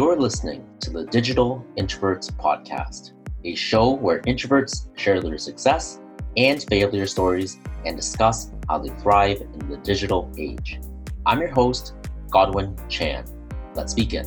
You're 0.00 0.16
listening 0.16 0.64
to 0.80 0.88
the 0.88 1.04
Digital 1.04 1.62
Introverts 1.76 2.32
Podcast, 2.32 3.12
a 3.44 3.54
show 3.54 3.90
where 3.90 4.22
introverts 4.22 4.88
share 4.98 5.20
their 5.20 5.36
success 5.36 6.00
and 6.38 6.62
failure 6.70 7.06
stories 7.06 7.58
and 7.84 7.98
discuss 7.98 8.50
how 8.66 8.78
they 8.78 8.88
thrive 9.02 9.42
in 9.42 9.68
the 9.68 9.76
digital 9.76 10.32
age. 10.38 10.80
I'm 11.26 11.38
your 11.40 11.50
host, 11.50 11.92
Godwin 12.30 12.76
Chan. 12.88 13.26
Let's 13.74 13.92
begin. 13.92 14.24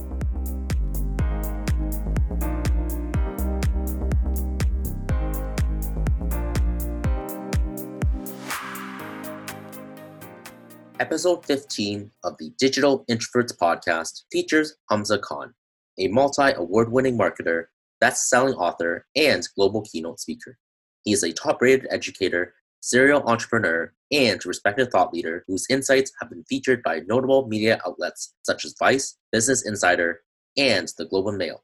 Episode 11.00 11.44
15 11.48 12.12
of 12.24 12.38
the 12.38 12.52
Digital 12.60 13.04
Introverts 13.10 13.58
podcast 13.58 14.22
features 14.32 14.76
Hamza 14.92 15.18
Khan, 15.18 15.52
a 16.00 16.08
multi 16.08 16.52
award 16.54 16.92
winning 16.92 17.18
marketer, 17.18 17.66
best 18.00 18.30
selling 18.30 18.56
author, 18.56 19.06
and 19.16 19.48
global 19.56 19.82
keynote 19.82 20.20
speaker. 20.20 20.58
He 21.04 21.12
is 21.12 21.24
a 21.24 21.34
top 21.34 21.62
rated 21.62 21.88
educator, 21.90 22.54
serial 22.80 23.24
entrepreneur, 23.24 23.94
and 24.12 24.46
respected 24.46 24.92
thought 24.92 25.14
leader 25.14 25.44
whose 25.48 25.68
insights 25.70 26.12
have 26.20 26.30
been 26.30 26.44
featured 26.46 26.84
by 26.84 27.02
notable 27.08 27.48
media 27.48 27.80
outlets 27.86 28.34
such 28.44 28.66
as 28.66 28.76
Vice, 28.78 29.18
Business 29.32 29.66
Insider, 29.66 30.22
and 30.58 30.92
the 30.98 31.06
Globe 31.06 31.28
and 31.28 31.38
Mail. 31.38 31.64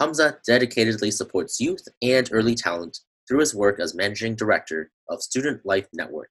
Hamza 0.00 0.38
dedicatedly 0.48 1.12
supports 1.12 1.60
youth 1.60 1.86
and 2.02 2.28
early 2.32 2.54
talent 2.54 2.98
through 3.28 3.40
his 3.40 3.54
work 3.54 3.78
as 3.78 3.94
managing 3.94 4.34
director 4.34 4.90
of 5.08 5.22
Student 5.22 5.64
Life 5.64 5.86
Network 5.92 6.30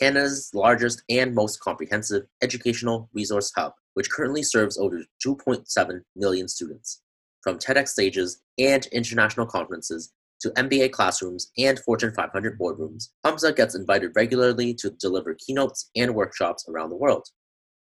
Canada's 0.00 0.50
largest 0.54 1.02
and 1.08 1.34
most 1.34 1.60
comprehensive 1.60 2.24
educational 2.42 3.10
resource 3.12 3.52
hub, 3.54 3.74
which 3.94 4.10
currently 4.10 4.42
serves 4.42 4.78
over 4.78 5.02
2.7 5.26 6.00
million 6.16 6.48
students. 6.48 7.02
From 7.42 7.58
TEDx 7.58 7.88
stages 7.88 8.40
and 8.58 8.86
international 8.86 9.46
conferences 9.46 10.12
to 10.40 10.50
MBA 10.50 10.92
classrooms 10.92 11.50
and 11.58 11.78
Fortune 11.80 12.12
500 12.14 12.58
boardrooms, 12.58 13.08
Hamza 13.24 13.52
gets 13.52 13.74
invited 13.74 14.12
regularly 14.14 14.74
to 14.74 14.90
deliver 14.90 15.34
keynotes 15.34 15.90
and 15.96 16.14
workshops 16.14 16.66
around 16.68 16.90
the 16.90 16.96
world. 16.96 17.26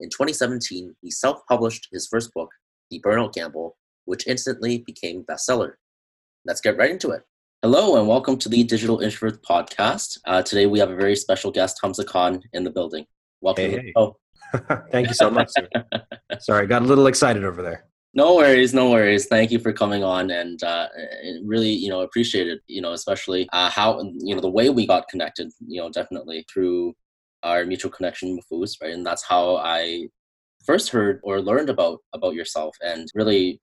In 0.00 0.08
2017, 0.08 0.94
he 1.00 1.10
self 1.10 1.40
published 1.48 1.88
his 1.92 2.06
first 2.06 2.32
book, 2.34 2.50
The 2.90 3.00
Burnout 3.00 3.34
Gamble, 3.34 3.76
which 4.04 4.26
instantly 4.26 4.78
became 4.78 5.24
a 5.28 5.32
bestseller. 5.32 5.74
Let's 6.44 6.60
get 6.60 6.76
right 6.76 6.90
into 6.90 7.10
it. 7.10 7.22
Hello 7.62 7.96
and 7.96 8.08
welcome 8.08 8.36
to 8.38 8.48
the 8.48 8.64
Digital 8.64 8.98
Introvert 8.98 9.42
Podcast. 9.44 10.18
Uh, 10.26 10.42
today 10.42 10.66
we 10.66 10.80
have 10.80 10.90
a 10.90 10.96
very 10.96 11.14
special 11.14 11.52
guest, 11.52 11.78
Hamza 11.82 12.04
Khan, 12.04 12.42
in 12.52 12.64
the 12.64 12.70
building. 12.70 13.06
Welcome. 13.40 13.70
Hey, 13.70 13.92
hey. 13.94 14.12
Thank 14.92 15.08
you 15.08 15.14
so 15.14 15.30
much. 15.30 15.50
Sorry, 16.40 16.64
I 16.64 16.66
got 16.66 16.82
a 16.82 16.84
little 16.84 17.06
excited 17.06 17.44
over 17.44 17.62
there. 17.62 17.86
No 18.14 18.34
worries, 18.36 18.74
no 18.74 18.90
worries. 18.90 19.26
Thank 19.26 19.50
you 19.50 19.58
for 19.58 19.72
coming 19.72 20.04
on, 20.04 20.30
and 20.30 20.62
uh, 20.62 20.88
really, 21.44 21.70
you 21.70 21.88
know, 21.88 22.02
appreciate 22.02 22.46
it. 22.46 22.60
You 22.66 22.82
know, 22.82 22.92
especially 22.92 23.48
uh, 23.52 23.70
how 23.70 24.00
you 24.18 24.34
know 24.34 24.40
the 24.42 24.50
way 24.50 24.68
we 24.68 24.86
got 24.86 25.08
connected. 25.08 25.50
You 25.66 25.80
know, 25.80 25.90
definitely 25.90 26.44
through 26.52 26.94
our 27.42 27.64
mutual 27.64 27.90
connection 27.90 28.36
with 28.36 28.46
Foos, 28.52 28.76
right? 28.82 28.92
And 28.92 29.04
that's 29.04 29.24
how 29.24 29.56
I 29.56 30.08
first 30.64 30.90
heard 30.90 31.20
or 31.22 31.40
learned 31.40 31.70
about 31.70 32.00
about 32.12 32.34
yourself, 32.34 32.76
and 32.82 33.08
really 33.14 33.60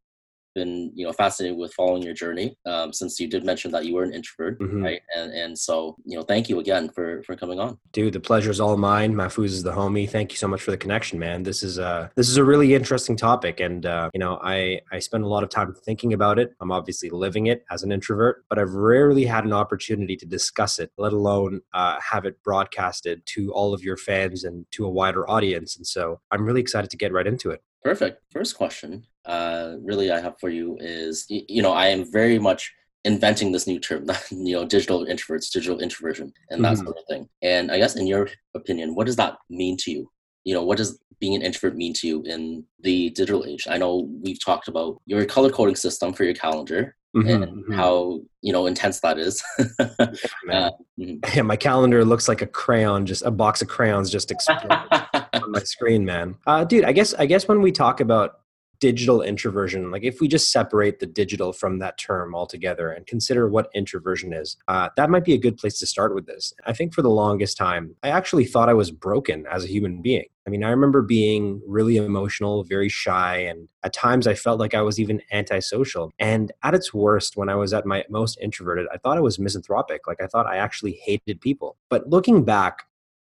been 0.60 0.92
you 0.94 1.06
know 1.06 1.14
fascinated 1.14 1.58
with 1.58 1.74
following 1.74 2.04
your 2.04 2.14
journey 2.14 2.48
um, 2.66 2.92
since 2.94 3.20
you 3.20 3.28
did 3.28 3.44
mention 3.46 3.72
that 3.72 3.86
you 3.86 3.94
were 3.96 4.04
an 4.04 4.14
introvert 4.14 4.60
mm-hmm. 4.60 4.84
right? 4.84 5.02
And 5.16 5.32
and 5.34 5.58
so 5.58 5.96
you 6.06 6.18
know 6.18 6.24
thank 6.24 6.50
you 6.50 6.60
again 6.60 6.90
for 6.90 7.24
for 7.24 7.36
coming 7.36 7.60
on. 7.60 7.78
Dude 7.92 8.14
the 8.14 8.20
pleasure 8.20 8.52
is 8.52 8.60
all 8.60 8.78
mine. 8.78 9.14
Mahfouz 9.14 9.52
is 9.60 9.64
the 9.64 9.72
homie. 9.72 10.10
Thank 10.10 10.32
you 10.32 10.38
so 10.38 10.48
much 10.48 10.62
for 10.62 10.72
the 10.72 10.78
connection 10.78 11.18
man. 11.20 11.44
This 11.44 11.64
is 11.64 11.78
a 11.78 12.12
this 12.16 12.30
is 12.30 12.38
a 12.38 12.44
really 12.44 12.74
interesting 12.74 13.16
topic 13.16 13.60
and 13.60 13.86
uh, 13.86 14.10
you 14.14 14.20
know 14.20 14.40
i 14.44 14.80
i 14.92 15.00
spend 15.00 15.24
a 15.24 15.28
lot 15.28 15.44
of 15.44 15.50
time 15.50 15.74
thinking 15.86 16.14
about 16.14 16.38
it. 16.40 16.54
I'm 16.62 16.72
obviously 16.72 17.10
living 17.10 17.48
it 17.48 17.66
as 17.72 17.84
an 17.84 17.92
introvert 17.92 18.44
but 18.50 18.60
i've 18.60 18.74
rarely 18.74 19.26
had 19.26 19.44
an 19.46 19.54
opportunity 19.54 20.16
to 20.16 20.26
discuss 20.26 20.80
it 20.80 20.92
let 20.98 21.14
alone 21.14 21.62
uh, 21.74 21.98
have 22.02 22.26
it 22.26 22.42
broadcasted 22.44 23.26
to 23.34 23.52
all 23.54 23.74
of 23.74 23.84
your 23.84 23.98
fans 23.98 24.44
and 24.44 24.66
to 24.72 24.86
a 24.86 24.90
wider 24.90 25.30
audience 25.30 25.76
and 25.78 25.86
so 25.86 26.20
i'm 26.32 26.46
really 26.46 26.62
excited 26.62 26.90
to 26.90 26.98
get 26.98 27.12
right 27.12 27.28
into 27.28 27.50
it. 27.52 27.62
Perfect. 27.84 28.22
First 28.32 28.58
question, 28.58 29.06
uh, 29.30 29.76
really, 29.84 30.12
I 30.12 30.20
have 30.20 30.40
for 30.40 30.50
you 30.50 30.78
is 30.80 31.26
you 31.30 31.62
know 31.62 31.72
I 31.72 31.88
am 31.88 32.12
very 32.12 32.40
much 32.40 32.74
inventing 33.06 33.52
this 33.52 33.68
new 33.68 33.80
term, 33.80 34.06
you 34.32 34.54
know, 34.54 34.66
digital 34.66 35.06
introverts, 35.06 35.52
digital 35.52 35.80
introversion, 35.80 36.34
and 36.50 36.64
that 36.66 36.74
mm-hmm. 36.74 36.86
sort 36.86 36.98
of 36.98 37.06
thing. 37.08 37.30
And 37.42 37.72
I 37.72 37.78
guess, 37.78 37.96
in 37.96 38.08
your 38.08 38.30
opinion, 38.56 38.96
what 38.96 39.06
does 39.06 39.16
that 39.18 39.38
mean 39.50 39.78
to 39.82 39.92
you? 39.92 40.10
You 40.44 40.56
know, 40.56 40.64
what 40.64 40.78
does 40.78 41.00
being 41.20 41.36
an 41.36 41.42
introvert 41.42 41.78
mean 41.78 41.94
to 41.94 42.08
you 42.08 42.24
in 42.24 42.66
the 42.80 43.12
digital 43.12 43.46
age? 43.46 43.68
I 43.70 43.78
know 43.78 44.10
we've 44.24 44.44
talked 44.44 44.68
about 44.68 45.00
your 45.06 45.24
color 45.26 45.52
coding 45.52 45.76
system 45.76 46.14
for 46.14 46.24
your 46.24 46.34
calendar, 46.34 46.96
Mm-hmm, 47.18 47.28
and 47.28 47.46
mm-hmm. 47.46 47.74
how 47.74 48.22
you 48.42 48.54
know 48.54 48.68
intense 48.68 49.00
that 49.00 49.18
is. 49.18 49.44
yeah, 49.58 49.66
uh, 49.98 50.70
mm-hmm. 51.00 51.16
yeah, 51.36 51.42
my 51.42 51.56
calendar 51.56 52.06
looks 52.06 52.28
like 52.28 52.44
a 52.44 52.46
crayon, 52.46 53.08
just 53.08 53.24
a 53.24 53.32
box 53.32 53.64
of 53.64 53.68
crayons 53.68 54.12
just 54.12 54.30
exploded 54.30 54.70
on 54.72 55.52
my 55.52 55.64
screen, 55.64 56.06
man. 56.06 56.36
Uh, 56.46 56.64
dude, 56.64 56.86
I 56.86 56.92
guess 56.92 57.16
I 57.16 57.26
guess 57.26 57.48
when 57.48 57.64
we 57.64 57.72
talk 57.72 58.00
about 58.00 58.42
digital 58.80 59.22
introversion 59.22 59.92
like 59.92 60.04
if 60.04 60.22
we 60.22 60.28
just 60.28 60.52
separate 60.52 61.00
the 61.00 61.06
digital 61.06 61.52
from 61.52 61.80
that 61.80 61.98
term 61.98 62.34
altogether 62.34 62.90
and 62.92 63.06
consider 63.06 63.50
what 63.50 63.70
introversion 63.76 64.32
is 64.34 64.58
uh, 64.68 64.90
that 64.96 65.10
might 65.10 65.26
be 65.26 65.34
a 65.34 65.38
good 65.38 65.58
place 65.58 65.78
to 65.80 65.86
start 65.86 66.16
with 66.16 66.26
this. 66.26 66.54
I 66.66 66.74
think 66.74 66.94
for 66.94 67.02
the 67.02 67.10
longest 67.10 67.58
time 67.58 67.96
i 68.04 68.10
actually 68.10 68.46
thought 68.46 68.70
i 68.70 68.74
was 68.74 68.92
broken 68.92 69.46
as 69.52 69.64
a 69.64 69.68
human 69.68 70.02
being. 70.02 70.26
I 70.48 70.50
mean 70.50 70.64
i 70.64 70.70
remember 70.70 71.02
being 71.02 71.62
really 71.68 71.98
emotional 71.98 72.64
very 72.64 72.90
shy 72.90 73.38
and 73.38 73.68
at 73.84 73.94
times 73.94 74.28
i 74.28 74.34
felt 74.34 74.60
like 74.60 74.74
i 74.74 74.82
was 74.82 75.00
even 75.00 75.22
antisocial. 75.32 76.12
And 76.20 76.52
at 76.64 76.74
its 76.74 76.94
worst 76.94 77.36
when 77.36 77.50
i 77.50 77.56
was 77.56 77.74
at 77.74 77.86
my 77.86 78.06
most 78.10 78.38
introverted 78.42 78.88
i 78.94 78.98
thought 78.98 79.18
i 79.18 79.22
was 79.22 79.40
misanthropic 79.40 80.08
like 80.08 80.22
i 80.22 80.28
thought 80.28 80.48
i 80.48 80.58
actually 80.58 81.00
hated 81.04 81.42
people. 81.42 81.76
But 81.90 82.10
looking 82.10 82.46
back 82.46 82.84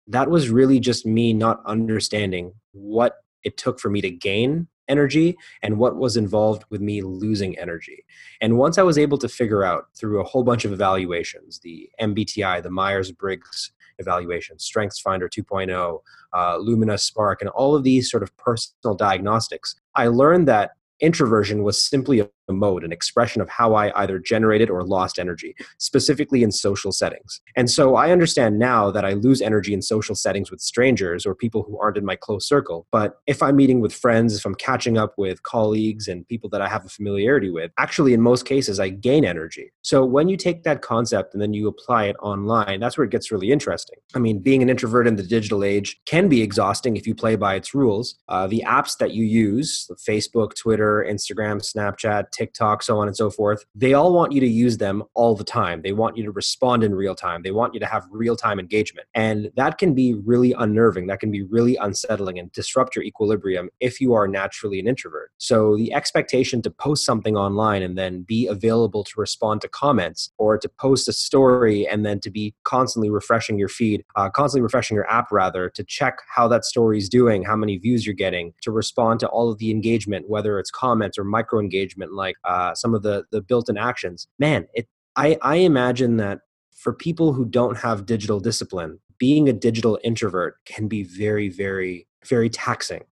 that 0.08 0.30
was 0.30 0.50
really 0.50 0.80
just 0.80 1.06
me 1.06 1.32
not 1.32 1.62
understanding 1.66 2.54
what 2.72 3.18
it 3.44 3.58
took 3.58 3.80
for 3.80 3.90
me 3.90 4.02
to 4.02 4.10
gain 4.10 4.68
energy 4.88 5.38
and 5.62 5.78
what 5.78 5.96
was 5.96 6.18
involved 6.18 6.64
with 6.70 6.82
me 6.82 7.02
losing 7.02 7.58
energy. 7.58 8.06
And 8.42 8.58
once 8.58 8.78
I 8.78 8.84
was 8.84 8.98
able 8.98 9.18
to 9.20 9.30
figure 9.30 9.64
out 9.64 9.86
through 9.96 10.20
a 10.20 10.24
whole 10.24 10.44
bunch 10.44 10.66
of 10.66 10.74
evaluations, 10.74 11.60
the 11.60 11.90
MBTI, 12.02 12.62
the 12.64 12.70
Myers 12.70 13.12
Briggs 13.12 13.72
evaluation, 14.00 14.60
Strengths 14.60 15.00
Finder 15.00 15.30
2.0, 15.30 16.02
uh, 16.34 16.58
Lumina 16.58 16.98
Spark, 16.98 17.42
and 17.42 17.50
all 17.52 17.76
of 17.76 17.84
these 17.84 18.10
sort 18.10 18.24
of 18.24 18.36
personal 18.38 18.96
diagnostics, 18.96 19.76
I 19.96 20.08
learned 20.08 20.48
that 20.48 20.72
introversion 21.00 21.64
was 21.64 21.84
simply 21.84 22.20
a 22.20 22.30
mode, 22.52 22.84
an 22.84 22.92
expression 22.92 23.42
of 23.42 23.48
how 23.48 23.76
I 23.76 23.98
either 24.02 24.20
generated 24.20 24.70
or 24.70 24.84
lost 24.84 25.18
energy, 25.18 25.56
specifically 25.78 26.44
in 26.44 26.52
social 26.52 26.92
settings. 26.92 27.40
And 27.56 27.72
so 27.72 27.96
I 27.96 28.12
understand 28.12 28.60
now 28.60 28.92
that 28.92 29.06
I 29.06 29.14
lose 29.14 29.42
energy 29.42 29.74
in 29.74 29.82
social 29.82 30.16
settings 30.16 30.52
with 30.52 30.60
strangers 30.60 31.26
or 31.26 31.36
people 31.36 31.64
who 31.64 31.80
aren't 31.80 31.98
in 31.98 32.04
my 32.04 32.18
close 32.18 32.46
circle. 32.46 32.88
But 32.92 33.20
if 33.28 33.42
I'm 33.42 33.56
meeting 33.56 33.80
with 33.80 33.94
friends, 33.94 34.36
if 34.36 34.46
I'm 34.46 34.56
catching 34.56 34.98
up 34.98 35.14
with 35.18 35.44
colleagues 35.44 36.10
and 36.10 36.28
people 36.28 36.50
that 36.50 36.62
I 36.62 36.68
have 36.68 36.86
a 36.86 36.90
familiarity 36.90 37.50
with, 37.50 37.72
actually, 37.78 38.14
in 38.14 38.22
most 38.22 38.46
cases, 38.46 38.80
I 38.80 38.90
gain 38.90 39.24
energy. 39.24 39.72
So 39.84 40.04
when 40.04 40.28
you 40.28 40.36
take 40.36 40.64
that 40.64 40.82
concept 40.82 41.34
and 41.34 41.42
then 41.42 41.54
you 41.54 41.68
apply 41.68 42.06
it 42.06 42.16
online, 42.22 42.80
that's 42.80 42.98
where 42.98 43.06
it 43.06 43.12
gets 43.12 43.32
really 43.32 43.52
interesting. 43.52 43.98
I 44.16 44.20
mean, 44.20 44.40
being 44.40 44.62
an 44.62 44.70
introvert 44.70 45.08
in 45.08 45.16
the 45.16 45.24
digital 45.24 45.64
age 45.64 46.02
can 46.06 46.28
be 46.28 46.42
exhausting 46.42 46.98
if 46.98 47.06
you 47.08 47.16
play 47.16 47.36
by 47.36 47.56
its 47.56 47.74
rules. 47.74 48.16
Uh, 48.28 48.48
the 48.48 48.64
apps 48.66 48.98
that 48.98 49.12
you 49.14 49.24
use, 49.24 49.90
Facebook, 50.08 50.56
Twitter, 50.56 51.06
Instagram, 51.08 51.62
Snapchat, 51.62 52.32
TikTok, 52.34 52.84
so 52.84 52.98
on 53.00 53.08
and 53.08 53.16
so 53.16 53.30
forth, 53.30 53.66
they 53.76 53.94
all 53.94 54.14
want 54.14 54.32
you 54.32 54.42
to 54.42 54.48
use 54.48 54.78
them 54.78 55.04
all 55.14 55.36
the 55.36 55.44
time. 55.44 55.82
They 55.82 55.94
want 55.94 56.18
you 56.18 56.24
to 56.24 56.32
respond 56.32 56.84
in 56.84 56.96
real 56.96 57.16
time. 57.16 57.44
They 57.44 57.52
want 57.52 57.74
you 57.74 57.80
to 57.80 57.86
have 57.86 58.08
real 58.12 58.36
time 58.36 58.60
engagement. 58.60 59.08
And 59.14 59.52
that 59.56 59.78
can 59.78 59.94
be 59.94 60.14
really 60.14 60.54
unnerving. 60.54 61.08
That 61.08 61.20
can 61.20 61.32
be 61.32 61.44
really 61.44 61.76
unsettling 61.78 62.40
and 62.40 62.52
disrupt 62.52 62.96
your 62.96 63.04
equilibrium 63.06 63.70
if 63.80 64.02
you 64.02 64.14
are 64.14 64.28
naturally 64.28 64.80
an 64.80 64.88
introvert. 64.88 65.32
So 65.38 65.76
the 65.78 65.94
expectation 65.94 66.62
to 66.64 66.72
post 66.72 67.06
something 67.06 67.38
online 67.38 67.82
and 67.82 67.98
then 67.98 68.24
be 68.24 68.48
available 68.48 69.04
to 69.04 69.14
respond 69.18 69.62
to 69.62 69.68
comments 69.68 70.32
or 70.38 70.58
to 70.58 70.70
post 70.70 71.08
a 71.08 71.14
story 71.14 71.88
and 71.88 72.06
then 72.06 72.20
to 72.22 72.30
be 72.30 72.54
constantly 72.64 73.10
refreshing 73.10 73.58
your 73.58 73.70
feed, 73.70 74.04
uh, 74.16 74.30
constantly 74.30 74.64
refreshing 74.64 74.96
your 74.96 75.10
app 75.10 75.32
rather, 75.32 75.70
to 75.70 75.84
check 75.84 76.20
how 76.34 76.48
that 76.48 76.66
story 76.66 76.98
is 76.98 77.10
doing, 77.10 77.44
how 77.44 77.56
many 77.56 77.78
views 77.78 78.06
you're 78.06 78.16
getting, 78.16 78.54
to 78.62 78.72
respond 78.72 79.20
to 79.20 79.28
all 79.28 79.52
of 79.52 79.58
the 79.58 79.72
engagement, 79.72 80.30
whether 80.30 80.60
it's 80.60 80.72
comments 80.72 81.18
or 81.18 81.24
micro 81.24 81.60
engagement 81.60 82.14
like 82.28 82.38
uh, 82.44 82.74
some 82.74 82.94
of 82.96 83.02
the 83.04 83.26
the 83.32 83.42
built-in 83.42 83.78
actions. 83.78 84.28
Man, 84.40 84.68
it 84.74 84.88
I 85.16 85.38
I 85.42 85.56
imagine 85.72 86.18
that 86.18 86.40
for 86.84 86.94
people 86.94 87.34
who 87.34 87.46
don't 87.46 87.78
have 87.78 88.06
digital 88.06 88.40
discipline, 88.40 89.00
being 89.18 89.48
a 89.48 89.54
digital 89.54 90.00
introvert 90.04 90.54
can 90.66 90.88
be 90.88 91.02
very 91.04 91.50
very 91.50 92.08
very 92.34 92.50
taxing. 92.50 93.04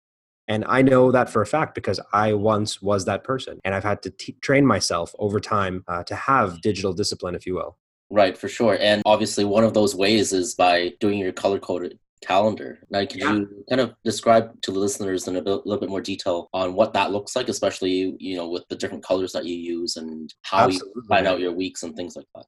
And 0.47 0.65
I 0.67 0.81
know 0.81 1.11
that 1.11 1.29
for 1.29 1.41
a 1.41 1.45
fact 1.45 1.75
because 1.75 1.99
I 2.11 2.33
once 2.33 2.81
was 2.81 3.05
that 3.05 3.23
person, 3.23 3.59
and 3.63 3.73
I've 3.75 3.83
had 3.91 4.01
to 4.03 4.09
t- 4.09 4.37
train 4.41 4.65
myself 4.65 5.13
over 5.19 5.39
time 5.39 5.75
uh, 5.87 6.03
to 6.09 6.15
have 6.15 6.61
digital 6.61 6.93
discipline, 6.93 7.35
if 7.35 7.45
you 7.45 7.55
will. 7.55 7.77
Right, 8.09 8.37
for 8.37 8.49
sure. 8.49 8.77
And 8.81 9.01
obviously, 9.05 9.45
one 9.45 9.63
of 9.63 9.73
those 9.73 9.95
ways 9.95 10.33
is 10.33 10.55
by 10.55 10.91
doing 10.99 11.19
your 11.19 11.31
color 11.31 11.59
coded 11.59 11.97
calendar. 12.21 12.79
Now, 12.89 13.01
could 13.01 13.17
yeah. 13.17 13.33
you 13.33 13.65
kind 13.69 13.81
of 13.81 13.93
describe 14.03 14.61
to 14.61 14.71
the 14.71 14.79
listeners 14.79 15.27
in 15.27 15.35
a 15.35 15.41
bit, 15.41 15.65
little 15.65 15.79
bit 15.79 15.89
more 15.89 16.01
detail 16.01 16.49
on 16.53 16.73
what 16.73 16.93
that 16.93 17.11
looks 17.11 17.35
like, 17.35 17.49
especially 17.49 18.15
you 18.19 18.35
know 18.35 18.49
with 18.49 18.67
the 18.69 18.75
different 18.75 19.03
colors 19.03 19.31
that 19.33 19.45
you 19.45 19.55
use 19.55 19.97
and 19.97 20.33
how 20.43 20.65
Absolutely. 20.65 20.91
you 20.95 21.07
plan 21.07 21.27
out 21.27 21.39
your 21.39 21.53
weeks 21.53 21.83
and 21.83 21.95
things 21.95 22.15
like 22.15 22.27
that? 22.35 22.45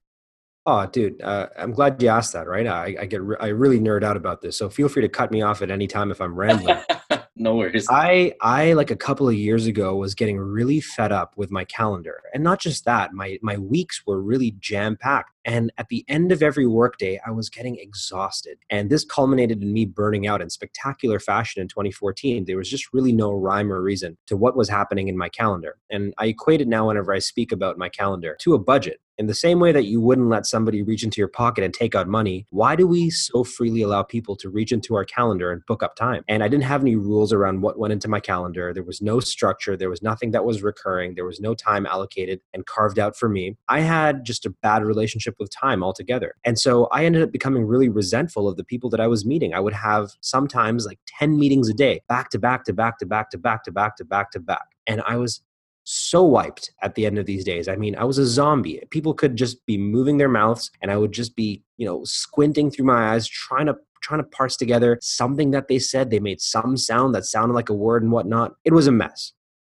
Oh, 0.65 0.85
dude, 0.85 1.21
uh, 1.21 1.47
I'm 1.57 1.73
glad 1.73 2.01
you 2.01 2.07
asked 2.07 2.33
that. 2.33 2.47
Right, 2.47 2.67
I, 2.67 2.95
I 3.01 3.05
get 3.05 3.21
re- 3.21 3.37
I 3.39 3.47
really 3.47 3.79
nerd 3.79 4.03
out 4.03 4.17
about 4.17 4.41
this, 4.41 4.57
so 4.57 4.69
feel 4.69 4.89
free 4.89 5.01
to 5.01 5.09
cut 5.09 5.31
me 5.31 5.41
off 5.41 5.61
at 5.61 5.71
any 5.71 5.87
time 5.87 6.11
if 6.11 6.21
I'm 6.21 6.35
rambling. 6.35 6.77
no 7.35 7.55
worries. 7.55 7.87
I 7.89 8.33
I 8.41 8.73
like 8.73 8.91
a 8.91 8.95
couple 8.95 9.27
of 9.27 9.33
years 9.33 9.65
ago 9.65 9.95
was 9.95 10.13
getting 10.13 10.37
really 10.37 10.79
fed 10.79 11.11
up 11.11 11.33
with 11.35 11.49
my 11.49 11.65
calendar, 11.65 12.21
and 12.31 12.43
not 12.43 12.59
just 12.59 12.85
that, 12.85 13.13
my 13.13 13.39
my 13.41 13.57
weeks 13.57 14.03
were 14.05 14.21
really 14.21 14.55
jam 14.59 14.95
packed. 14.95 15.31
And 15.43 15.73
at 15.79 15.89
the 15.89 16.05
end 16.07 16.31
of 16.31 16.43
every 16.43 16.67
workday, 16.67 17.19
I 17.25 17.31
was 17.31 17.49
getting 17.49 17.77
exhausted, 17.79 18.59
and 18.69 18.91
this 18.91 19.03
culminated 19.03 19.63
in 19.63 19.73
me 19.73 19.85
burning 19.85 20.27
out 20.27 20.43
in 20.43 20.51
spectacular 20.51 21.19
fashion 21.19 21.59
in 21.61 21.67
2014. 21.67 22.45
There 22.45 22.57
was 22.57 22.69
just 22.69 22.93
really 22.93 23.11
no 23.11 23.31
rhyme 23.31 23.71
or 23.71 23.81
reason 23.81 24.15
to 24.27 24.37
what 24.37 24.55
was 24.55 24.69
happening 24.69 25.07
in 25.07 25.17
my 25.17 25.29
calendar, 25.29 25.77
and 25.89 26.13
I 26.19 26.27
equate 26.27 26.61
it 26.61 26.67
now 26.67 26.87
whenever 26.87 27.13
I 27.13 27.19
speak 27.19 27.51
about 27.51 27.79
my 27.79 27.89
calendar 27.89 28.37
to 28.41 28.53
a 28.53 28.59
budget. 28.59 28.99
In 29.19 29.27
the 29.27 29.35
same 29.35 29.59
way 29.59 29.71
that 29.71 29.85
you 29.85 30.01
wouldn't 30.01 30.29
let 30.29 30.47
somebody 30.47 30.81
reach 30.81 31.03
into 31.03 31.21
your 31.21 31.27
pocket 31.27 31.63
and 31.63 31.71
take 31.71 31.93
out 31.93 32.07
money, 32.07 32.47
why 32.49 32.75
do 32.75 32.87
we 32.87 33.11
so 33.11 33.43
freely 33.43 33.83
allow 33.83 34.01
people 34.01 34.35
to 34.37 34.49
reach 34.49 34.71
into 34.71 34.95
our 34.95 35.05
calendar 35.05 35.51
and 35.51 35.61
book 35.67 35.83
up 35.83 35.95
time? 35.95 36.23
And 36.27 36.43
I 36.43 36.47
didn't 36.47 36.63
have 36.63 36.81
any 36.81 36.95
rules 36.95 37.31
around 37.31 37.61
what 37.61 37.77
went 37.77 37.93
into 37.93 38.07
my 38.07 38.19
calendar. 38.19 38.73
There 38.73 38.81
was 38.81 39.03
no 39.03 39.19
structure. 39.19 39.77
There 39.77 39.89
was 39.89 40.01
nothing 40.01 40.31
that 40.31 40.45
was 40.45 40.63
recurring. 40.63 41.13
There 41.13 41.25
was 41.25 41.39
no 41.39 41.53
time 41.53 41.85
allocated 41.85 42.41
and 42.55 42.65
carved 42.65 42.97
out 42.97 43.15
for 43.15 43.29
me. 43.29 43.55
I 43.69 43.81
had 43.81 44.25
just 44.25 44.47
a 44.47 44.49
bad 44.49 44.83
relationship 44.83 45.35
with 45.37 45.51
time 45.51 45.83
altogether. 45.83 46.33
And 46.43 46.57
so 46.57 46.85
I 46.85 47.05
ended 47.05 47.21
up 47.21 47.31
becoming 47.31 47.65
really 47.65 47.89
resentful 47.89 48.47
of 48.47 48.57
the 48.57 48.63
people 48.63 48.89
that 48.89 48.99
I 48.99 49.05
was 49.05 49.27
meeting. 49.27 49.53
I 49.53 49.59
would 49.59 49.73
have 49.73 50.13
sometimes 50.21 50.87
like 50.87 50.99
10 51.19 51.37
meetings 51.37 51.69
a 51.69 51.73
day, 51.75 52.01
back 52.07 52.31
to 52.31 52.39
back 52.39 52.63
to 52.65 52.73
back 52.73 52.97
to 52.97 53.05
back 53.05 53.29
to 53.29 53.37
back 53.37 53.63
to 53.65 53.71
back 53.71 53.95
to 53.97 54.05
back 54.05 54.31
to 54.31 54.39
back. 54.39 54.67
And 54.87 55.01
I 55.07 55.17
was 55.17 55.41
so 55.83 56.23
wiped 56.23 56.71
at 56.81 56.95
the 56.95 57.05
end 57.05 57.17
of 57.17 57.25
these 57.25 57.43
days. 57.43 57.67
I 57.67 57.75
mean, 57.75 57.95
I 57.95 58.03
was 58.03 58.17
a 58.17 58.25
zombie. 58.25 58.81
People 58.89 59.13
could 59.13 59.35
just 59.35 59.65
be 59.65 59.77
moving 59.77 60.17
their 60.17 60.29
mouths 60.29 60.71
and 60.81 60.91
I 60.91 60.97
would 60.97 61.11
just 61.11 61.35
be, 61.35 61.63
you 61.77 61.85
know, 61.85 62.03
squinting 62.03 62.71
through 62.71 62.85
my 62.85 63.13
eyes 63.13 63.27
trying 63.27 63.67
to 63.67 63.75
trying 64.01 64.21
to 64.21 64.29
parse 64.29 64.57
together 64.57 64.99
something 65.01 65.51
that 65.51 65.69
they 65.69 65.79
said. 65.79 66.09
They 66.09 66.19
made 66.19 66.41
some 66.41 66.75
sound 66.75 67.15
that 67.15 67.25
sounded 67.25 67.53
like 67.53 67.69
a 67.69 67.73
word 67.73 68.03
and 68.03 68.11
whatnot. 68.11 68.53
It 68.65 68.73
was 68.73 68.87
a 68.87 68.91
mess. 68.91 69.31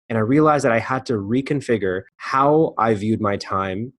And 0.08 0.16
I 0.16 0.22
realized 0.22 0.64
that 0.64 0.72
I 0.72 0.78
had 0.78 1.04
to 1.06 1.14
reconfigure 1.14 2.02
how 2.16 2.74
I 2.78 2.94
viewed 2.94 3.20
my 3.20 3.36
time 3.36 3.92